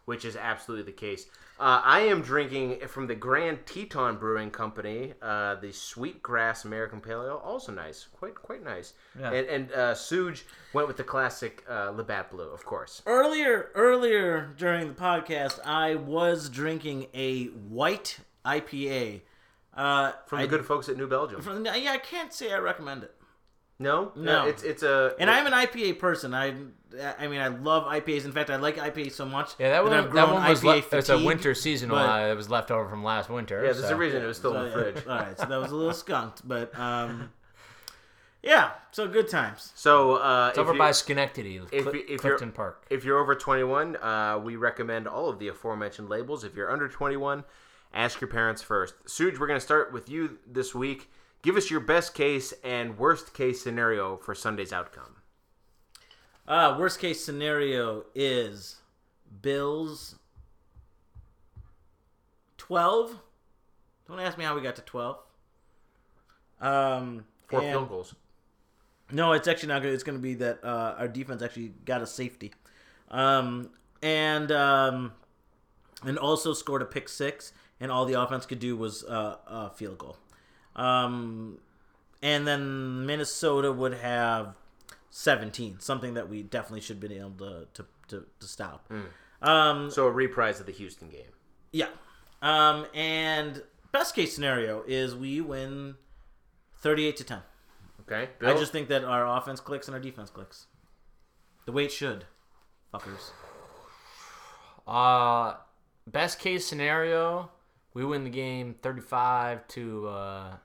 which 0.05 0.24
is 0.24 0.36
absolutely 0.36 0.84
the 0.92 0.96
case. 0.96 1.26
Uh, 1.59 1.80
I 1.84 2.00
am 2.00 2.20
drinking 2.20 2.80
from 2.88 3.07
the 3.07 3.14
Grand 3.14 3.64
Teton 3.64 4.16
Brewing 4.16 4.50
Company, 4.50 5.14
uh, 5.22 5.55
the 5.55 5.70
Sweetgrass 5.72 6.64
American 6.64 7.00
Pale 7.00 7.22
Ale, 7.22 7.42
also 7.44 7.70
nice, 7.72 8.07
quite 8.12 8.34
quite 8.34 8.62
nice. 8.64 8.94
Yeah. 9.18 9.30
And, 9.32 9.46
and 9.48 9.72
uh, 9.72 9.94
Suge 9.94 10.42
went 10.72 10.88
with 10.88 10.96
the 10.96 11.05
classic 11.05 11.64
uh, 11.70 11.90
Labatt 11.90 12.30
Blue, 12.32 12.48
of 12.50 12.64
course. 12.64 13.02
earlier 13.07 13.70
earlier 13.76 14.52
during 14.59 14.88
the 14.88 14.94
podcast, 14.94 15.61
I 15.64 15.94
was 15.94 16.48
drinking 16.48 17.07
a 17.14 17.44
white 17.46 18.18
IPA. 18.44 19.20
Uh, 19.76 20.12
From 20.26 20.38
I, 20.40 20.42
the 20.42 20.48
good 20.48 20.64
folks 20.66 20.88
at 20.88 20.96
New 20.96 21.07
Belgium. 21.09 21.40
from- 21.40 21.64
yeah, 21.64 21.92
I 21.92 21.98
can't 21.98 22.32
say 22.32 22.52
I 22.52 22.59
recommend 22.59 23.02
it. 23.05 23.14
No, 23.79 24.12
No. 24.16 24.47
it's 24.47 24.62
it's 24.62 24.83
a 24.83 25.14
And 25.18 25.29
I'm 25.31 25.47
an 25.47 25.53
IPA 25.53 25.99
person. 25.99 26.33
I, 26.35 26.55
I 27.18 27.27
mean, 27.27 27.41
I 27.41 27.49
love 27.49 27.85
IPAs. 27.85 28.25
In 28.25 28.31
fact, 28.33 28.49
I 28.51 28.57
like 28.57 28.77
IPAs 28.77 29.12
so 29.12 29.25
much. 29.27 29.51
Yeah, 29.59 29.70
that 29.70 29.83
one. 29.85 29.93
I've 29.93 30.12
That 30.12 30.33
one 30.33 30.49
was 30.49 30.62
IPA 30.62 30.93
le- 30.93 30.99
it's 30.99 31.09
a 31.09 31.25
winter 31.25 31.55
seasonal. 31.55 31.97
but- 31.97 32.09
uh, 32.09 32.33
it 32.33 32.37
was 32.37 32.49
left 32.49 32.70
over 32.70 32.89
from 32.89 33.03
last 33.03 33.29
winter. 33.29 33.57
yeah. 33.64 33.72
There's 33.72 33.81
so. 33.89 33.95
a 33.95 33.97
reason 33.97 34.22
it 34.22 34.27
was 34.27 34.37
still 34.37 34.57
in 34.57 34.64
the 34.66 34.70
So, 34.72 34.79
yeah, 34.79 34.93
fridge. 34.93 35.07
all 35.09 35.18
right, 35.18 35.39
so 35.39 35.47
that 35.47 35.57
was 35.59 35.72
a 35.72 35.75
little 35.77 35.93
skunked, 35.93 36.47
but 36.47 36.79
um, 36.79 37.31
yeah, 38.43 38.70
so 38.93 39.09
good 39.09 39.29
times. 39.29 39.72
So 39.75 40.16
uh, 40.16 40.49
It's 40.51 40.59
over 40.59 40.72
you- 40.72 40.79
by 40.79 40.93
Schenectady, 40.93 41.57
if, 41.72 41.85
Cl- 41.85 41.95
if 42.09 42.20
Clifton 42.20 42.49
you're 42.49 42.53
Park. 42.55 42.87
if 42.91 43.05
you're 43.05 43.18
over 43.18 43.35
21, 43.35 43.97
uh, 43.97 44.39
we 44.43 44.57
recommend 44.57 45.09
all 45.09 45.29
of 45.29 45.39
the 45.39 45.49
aforementioned 45.49 46.09
labels. 46.09 46.45
If 46.45 46.55
you're 46.55 46.70
under 46.70 46.89
21, 46.89 47.43
ask 47.93 48.20
your 48.20 48.29
parents 48.29 48.62
first. 48.62 48.95
Suge, 49.07 49.39
we're 49.39 49.47
going 49.49 49.59
to 49.59 49.64
start 49.64 49.93
with 49.93 50.09
you 50.09 50.39
this 50.47 50.75
week. 50.75 51.11
Give 51.45 51.59
us 51.59 51.70
your 51.70 51.80
best 51.80 52.14
case 52.14 52.55
and 52.64 52.97
worst 52.99 53.34
case 53.34 53.61
scenario 53.61 54.16
for 54.16 54.34
Sunday's 54.34 54.72
outcome. 54.72 55.16
Uh, 56.49 56.74
worst 56.78 56.99
case 56.99 57.22
scenario 57.22 58.07
is 58.14 58.76
Bills 59.42 60.16
12. 62.57 63.18
Don't 64.09 64.20
ask 64.20 64.38
me 64.38 64.45
how 64.45 64.55
we 64.55 64.62
got 64.62 64.76
to 64.76 64.82
12. 64.82 65.18
Um, 66.62 67.26
Four 67.49 67.61
and- 67.61 67.70
field 67.72 67.88
goals. 67.90 68.14
No, 69.12 69.32
it's 69.32 69.47
actually 69.47 69.68
not 69.68 69.82
good. 69.82 69.92
It's 69.92 70.03
going 70.03 70.16
to 70.16 70.22
be 70.22 70.32
that 70.36 70.64
uh, 70.64 70.95
our 70.99 71.09
defense 71.09 71.42
actually 71.42 71.74
got 71.84 72.01
a 72.01 72.07
safety, 72.07 72.55
um, 73.11 73.68
and 74.03 74.51
um, 74.51 75.12
and 76.07 76.16
also 76.16 76.55
scored 76.55 76.80
a 76.80 76.86
pick 76.86 77.11
six, 77.11 77.53
and 77.80 77.92
all 77.92 78.07
the 78.07 78.18
offense 78.18 78.47
could 78.47 78.61
do 78.61 78.78
was 78.78 79.05
uh, 79.05 79.36
a 79.47 79.70
field 79.70 79.99
goal. 79.99 80.16
Um, 80.77 81.59
and 82.22 82.47
then 82.47 83.07
Minnesota 83.07 83.70
would 83.72 83.95
have 83.95 84.55
seventeen, 85.11 85.79
something 85.81 86.14
that 86.14 86.29
we 86.29 86.43
definitely 86.43 86.81
should 86.81 86.97
have 86.97 87.01
been 87.09 87.12
able 87.18 87.31
to 87.39 87.66
to, 87.75 87.87
to, 88.09 88.27
to 88.41 88.47
stop. 88.47 88.91
Um, 89.43 89.91
So 89.91 90.07
a 90.07 90.11
reprise 90.11 90.61
of 90.61 90.66
the 90.66 90.72
Houston 90.72 91.09
game. 91.09 91.33
yeah. 91.72 91.89
Um, 92.43 92.87
and 92.95 93.62
best 93.93 94.14
case 94.14 94.35
scenario 94.35 94.83
is 94.87 95.14
we 95.14 95.41
win 95.41 95.95
thirty-eight 96.79 97.16
to 97.18 97.25
ten. 97.25 97.41
Okay. 98.03 98.29
I 98.43 98.53
just 98.59 98.70
think 98.72 98.89
that 98.89 99.03
our 99.05 99.27
offense 99.27 99.61
clicks 99.61 99.87
and 99.89 99.95
our 99.95 100.01
defense 100.01 100.29
clicks. 100.29 100.66
The 101.64 101.72
way 101.72 101.85
it 101.87 101.93
should. 101.93 102.27
Fuckers. 102.93 103.31
Uh, 104.87 105.55
best 106.07 106.39
case 106.39 106.66
scenario, 106.66 107.51
we 107.95 108.05
win 108.05 108.25
the 108.25 108.31
game 108.31 108.75
35 108.83 109.66
to 109.68 110.09
uh, 110.09 110.57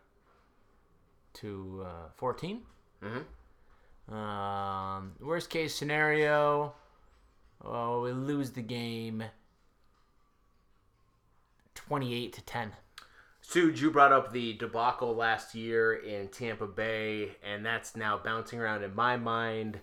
to 1.41 1.85
uh, 1.85 2.09
14. 2.15 2.61
Mhm. 3.03 4.13
Um, 4.13 5.13
worst 5.19 5.49
case 5.49 5.75
scenario, 5.75 6.73
oh, 7.63 8.01
we 8.01 8.11
lose 8.11 8.51
the 8.51 8.61
game 8.61 9.23
28 11.75 12.33
to 12.33 12.41
10. 12.41 12.73
Suge, 13.43 13.79
you 13.79 13.89
brought 13.91 14.11
up 14.11 14.31
the 14.31 14.53
debacle 14.53 15.15
last 15.15 15.55
year 15.55 15.93
in 15.93 16.27
Tampa 16.27 16.67
Bay, 16.67 17.35
and 17.43 17.65
that's 17.65 17.95
now 17.95 18.17
bouncing 18.17 18.59
around 18.59 18.83
in 18.83 18.93
my 18.93 19.17
mind. 19.17 19.79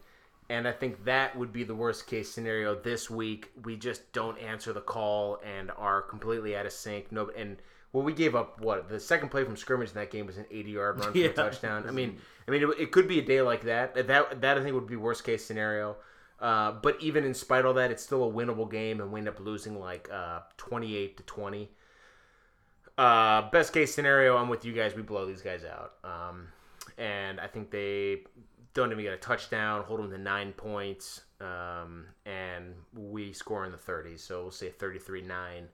And 0.49 0.69
I 0.69 0.73
think 0.73 1.05
that 1.05 1.37
would 1.37 1.53
be 1.53 1.65
the 1.65 1.75
worst 1.75 2.07
case 2.07 2.31
scenario 2.31 2.77
this 2.77 3.11
week. 3.11 3.51
We 3.65 3.77
just 3.77 4.13
don't 4.13 4.39
answer 4.39 4.73
the 4.73 4.81
call 4.81 5.41
and 5.45 5.73
are 5.77 6.03
completely 6.03 6.57
out 6.57 6.67
of 6.67 6.73
sync. 6.73 7.11
No, 7.11 7.31
and 7.37 7.57
well, 7.97 8.05
we 8.05 8.13
gave 8.13 8.35
up 8.35 8.61
what 8.61 8.91
the 8.91 9.01
second 9.01 9.31
play 9.31 9.43
from 9.43 9.57
scrimmage 9.57 9.89
in 9.89 9.95
that 9.95 10.11
game 10.11 10.27
was 10.27 10.37
an 10.37 10.45
80-yard 10.53 10.99
run 11.01 11.13
for 11.13 11.19
Yeah. 11.19 11.29
a 11.29 11.33
touchdown. 11.33 11.87
I 11.89 11.93
mean, 11.93 12.19
I 12.47 12.51
mean, 12.51 12.63
it, 12.63 12.69
it 12.79 12.93
could 12.93 13.09
be 13.09 13.19
a 13.19 13.23
day 13.25 13.41
like 13.41 13.63
that. 13.63 13.95
That 14.07 14.43
that 14.43 14.59
I 14.59 14.63
think 14.63 14.75
would 14.75 14.87
be 14.87 14.97
worst 14.97 15.25
case 15.25 15.43
scenario. 15.47 15.97
Uh, 16.39 16.73
but 16.73 17.01
even 17.01 17.25
in 17.25 17.33
spite 17.33 17.61
of 17.61 17.67
all 17.69 17.73
that, 17.73 17.91
it's 17.91 18.03
still 18.03 18.29
a 18.29 18.31
winnable 18.31 18.71
game, 18.71 19.01
and 19.01 19.11
we 19.11 19.19
end 19.21 19.29
up 19.29 19.41
losing 19.41 19.81
like 19.81 20.11
uh, 20.13 20.41
28 20.59 21.17
to 21.17 21.23
20. 21.23 21.71
Uh, 22.99 23.51
best 23.51 23.73
case 23.73 23.95
scenario, 23.95 24.37
I'm 24.37 24.51
with 24.51 24.63
you 24.67 24.75
guys. 24.75 24.95
We 24.95 25.01
blow 25.01 25.25
these 25.25 25.41
guys 25.41 25.65
out, 25.65 25.95
um, 26.05 26.49
and 26.99 27.41
I 27.41 27.47
think 27.47 27.71
they 27.71 28.25
don't 28.75 28.93
even 28.93 29.03
get 29.05 29.15
a 29.15 29.19
touchdown. 29.19 29.85
Hold 29.85 30.01
them 30.01 30.11
to 30.11 30.19
nine 30.19 30.53
points, 30.53 31.23
um, 31.41 32.05
and 32.27 32.75
we 32.95 33.33
score 33.33 33.65
in 33.65 33.73
the 33.73 33.79
30s. 33.79 34.21
So 34.21 34.43
we'll 34.43 34.51
say 34.51 34.69
33-9 34.69 35.65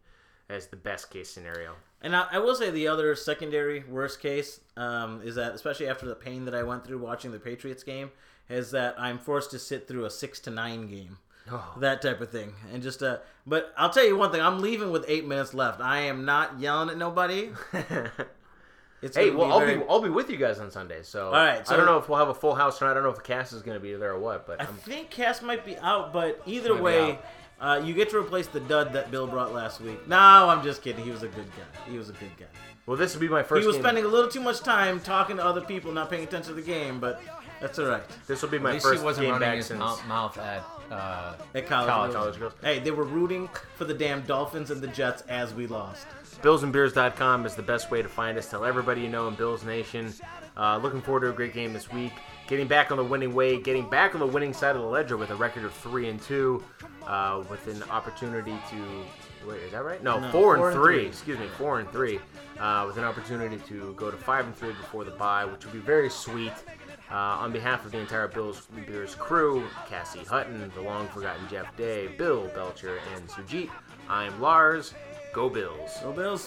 as 0.48 0.68
the 0.68 0.76
best 0.76 1.10
case 1.10 1.30
scenario. 1.30 1.74
And 2.00 2.16
I, 2.16 2.26
I 2.32 2.38
will 2.38 2.54
say 2.54 2.70
the 2.70 2.88
other 2.88 3.14
secondary 3.14 3.84
worst 3.84 4.20
case 4.20 4.60
um, 4.76 5.22
is 5.24 5.36
that, 5.36 5.54
especially 5.54 5.88
after 5.88 6.06
the 6.06 6.14
pain 6.14 6.44
that 6.46 6.54
I 6.54 6.62
went 6.62 6.84
through 6.84 6.98
watching 6.98 7.30
the 7.30 7.38
Patriots 7.38 7.82
game, 7.82 8.10
is 8.48 8.70
that 8.72 8.94
I'm 8.98 9.18
forced 9.18 9.50
to 9.52 9.58
sit 9.58 9.86
through 9.86 10.04
a 10.04 10.10
six 10.10 10.40
to 10.40 10.50
nine 10.50 10.88
game. 10.88 11.18
Oh. 11.50 11.74
That 11.78 12.02
type 12.02 12.20
of 12.20 12.30
thing, 12.30 12.54
and 12.72 12.82
just 12.82 13.02
uh. 13.02 13.18
But 13.44 13.72
I'll 13.76 13.90
tell 13.90 14.06
you 14.06 14.16
one 14.16 14.30
thing: 14.30 14.40
I'm 14.40 14.60
leaving 14.60 14.92
with 14.92 15.04
eight 15.08 15.26
minutes 15.26 15.52
left. 15.52 15.80
I 15.80 16.02
am 16.02 16.24
not 16.24 16.60
yelling 16.60 16.88
at 16.88 16.96
nobody. 16.96 17.50
It's 19.02 19.16
hey, 19.16 19.30
well, 19.30 19.52
I'll 19.52 19.58
very- 19.58 19.78
be 19.78 19.84
I'll 19.88 20.00
be 20.00 20.08
with 20.08 20.30
you 20.30 20.36
guys 20.36 20.60
on 20.60 20.70
Sunday. 20.70 21.02
So, 21.02 21.26
All 21.26 21.32
right, 21.32 21.66
so 21.66 21.74
I 21.74 21.76
don't 21.76 21.86
know 21.86 21.98
if 21.98 22.08
we'll 22.08 22.20
have 22.20 22.28
a 22.28 22.34
full 22.34 22.54
house 22.54 22.78
tonight. 22.78 22.92
I 22.92 22.94
don't 22.94 23.02
know 23.02 23.10
if 23.10 23.22
Cass 23.24 23.52
is 23.52 23.60
going 23.60 23.74
to 23.74 23.80
be 23.80 23.94
there 23.94 24.12
or 24.12 24.20
what. 24.20 24.46
But 24.46 24.60
I 24.60 24.64
I'm, 24.64 24.74
think 24.74 25.10
Cass 25.10 25.42
might 25.42 25.66
be 25.66 25.76
out, 25.78 26.12
but 26.12 26.40
either 26.46 26.74
be 26.74 26.80
way, 26.80 27.18
uh, 27.62 27.80
you 27.82 27.94
get 27.94 28.10
to 28.10 28.18
replace 28.18 28.48
the 28.48 28.60
dud 28.60 28.92
that 28.92 29.10
Bill 29.10 29.26
brought 29.26 29.54
last 29.54 29.80
week. 29.80 30.06
No, 30.08 30.16
I'm 30.18 30.62
just 30.62 30.82
kidding. 30.82 31.02
He 31.04 31.10
was 31.10 31.22
a 31.22 31.28
good 31.28 31.46
guy. 31.56 31.90
He 31.90 31.96
was 31.96 32.08
a 32.10 32.12
good 32.12 32.36
guy. 32.38 32.46
Well, 32.84 32.96
this 32.96 33.14
will 33.14 33.20
be 33.20 33.28
my 33.28 33.42
first. 33.44 33.60
He 33.60 33.66
was 33.66 33.76
game. 33.76 33.84
spending 33.84 34.04
a 34.04 34.08
little 34.08 34.28
too 34.30 34.40
much 34.40 34.60
time 34.60 34.98
talking 35.00 35.36
to 35.36 35.44
other 35.44 35.60
people, 35.60 35.92
not 35.92 36.10
paying 36.10 36.24
attention 36.24 36.54
to 36.54 36.60
the 36.60 36.66
game, 36.66 36.98
but 36.98 37.22
that's 37.60 37.78
all 37.78 37.86
right. 37.86 38.02
This 38.26 38.42
will 38.42 38.48
be 38.48 38.56
At 38.56 38.62
my 38.64 38.72
least 38.72 38.84
first 38.84 39.00
he 39.00 39.04
wasn't 39.04 39.28
game 39.28 39.38
back 39.38 39.56
his 39.56 39.66
since. 39.66 39.78
mouth 39.78 40.36
at. 40.36 40.64
Uh, 40.90 41.36
At 41.54 41.66
college, 41.68 41.88
College. 41.88 42.12
College 42.12 42.38
girls. 42.38 42.52
Hey, 42.62 42.80
they 42.80 42.90
were 42.90 43.04
rooting 43.04 43.48
for 43.76 43.84
the 43.86 43.94
damn 43.94 44.22
Dolphins 44.22 44.70
and 44.70 44.82
the 44.82 44.88
Jets 44.88 45.22
as 45.28 45.54
we 45.54 45.66
lost. 45.66 46.06
BillsandBeers.com 46.42 47.46
is 47.46 47.54
the 47.54 47.62
best 47.62 47.90
way 47.90 48.02
to 48.02 48.08
find 48.08 48.36
us. 48.36 48.50
Tell 48.50 48.64
everybody 48.64 49.00
you 49.00 49.08
know 49.08 49.28
in 49.28 49.34
Bills 49.34 49.64
Nation. 49.64 50.12
Uh, 50.56 50.76
looking 50.78 51.00
forward 51.00 51.20
to 51.20 51.30
a 51.30 51.32
great 51.32 51.54
game 51.54 51.72
this 51.72 51.90
week. 51.92 52.12
Getting 52.48 52.66
back 52.66 52.90
on 52.90 52.98
the 52.98 53.04
winning 53.04 53.34
way, 53.34 53.58
getting 53.60 53.88
back 53.88 54.14
on 54.14 54.20
the 54.20 54.26
winning 54.26 54.52
side 54.52 54.76
of 54.76 54.82
the 54.82 54.88
ledger 54.88 55.16
with 55.16 55.30
a 55.30 55.34
record 55.36 55.64
of 55.64 55.72
three 55.72 56.08
and 56.08 56.20
two, 56.20 56.62
uh, 57.06 57.42
with 57.48 57.66
an 57.68 57.82
opportunity 57.84 58.54
to 58.70 59.04
wait, 59.48 59.62
is 59.62 59.72
that 59.72 59.84
right? 59.84 60.02
No, 60.02 60.18
No, 60.20 60.30
four, 60.30 60.56
four 60.56 60.68
and 60.68 60.76
and 60.76 60.84
three. 60.84 60.96
three. 60.98 61.06
Excuse 61.06 61.38
me, 61.38 61.46
four 61.56 61.80
and 61.80 61.88
three, 61.90 62.20
uh, 62.60 62.84
with 62.86 62.98
an 62.98 63.04
opportunity 63.04 63.56
to 63.68 63.94
go 63.96 64.10
to 64.10 64.16
five 64.16 64.44
and 64.44 64.54
three 64.54 64.72
before 64.72 65.04
the 65.04 65.12
bye, 65.12 65.44
which 65.46 65.64
would 65.64 65.72
be 65.72 65.78
very 65.78 66.10
sweet. 66.10 66.52
Uh, 67.10 67.14
on 67.14 67.52
behalf 67.52 67.84
of 67.84 67.92
the 67.92 67.98
entire 67.98 68.26
Bills 68.28 68.66
and 68.74 68.86
Beers 68.86 69.14
crew, 69.14 69.64
Cassie 69.88 70.24
Hutton, 70.24 70.70
the 70.74 70.80
long 70.80 71.06
forgotten 71.08 71.46
Jeff 71.48 71.74
Day, 71.76 72.08
Bill 72.18 72.48
Belcher, 72.54 72.98
and 73.14 73.28
Sujit, 73.28 73.68
I'm 74.08 74.40
Lars. 74.40 74.94
Go 75.34 75.48
Bills. 75.48 75.90
Go 76.02 76.12
Bills. 76.12 76.46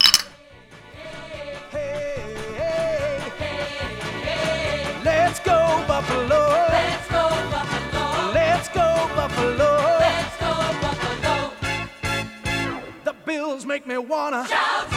Hey, 1.71 2.35
hey, 2.57 3.19
hey, 3.37 5.01
Let's 5.03 5.39
go 5.39 5.64
Buffalo. 6.07 6.39
Let's 6.69 7.07
go 7.09 7.29
Buffalo. 7.51 8.31
Let's 8.33 8.69
go 8.69 9.09
Buffalo. 9.15 9.71
Let's 9.99 10.37
go 10.37 10.51
Buffalo. 10.81 11.51
The 13.03 13.13
Bills 13.25 13.65
make 13.65 13.87
me 13.87 13.97
wanna 13.97 14.47
Shout 14.47 14.94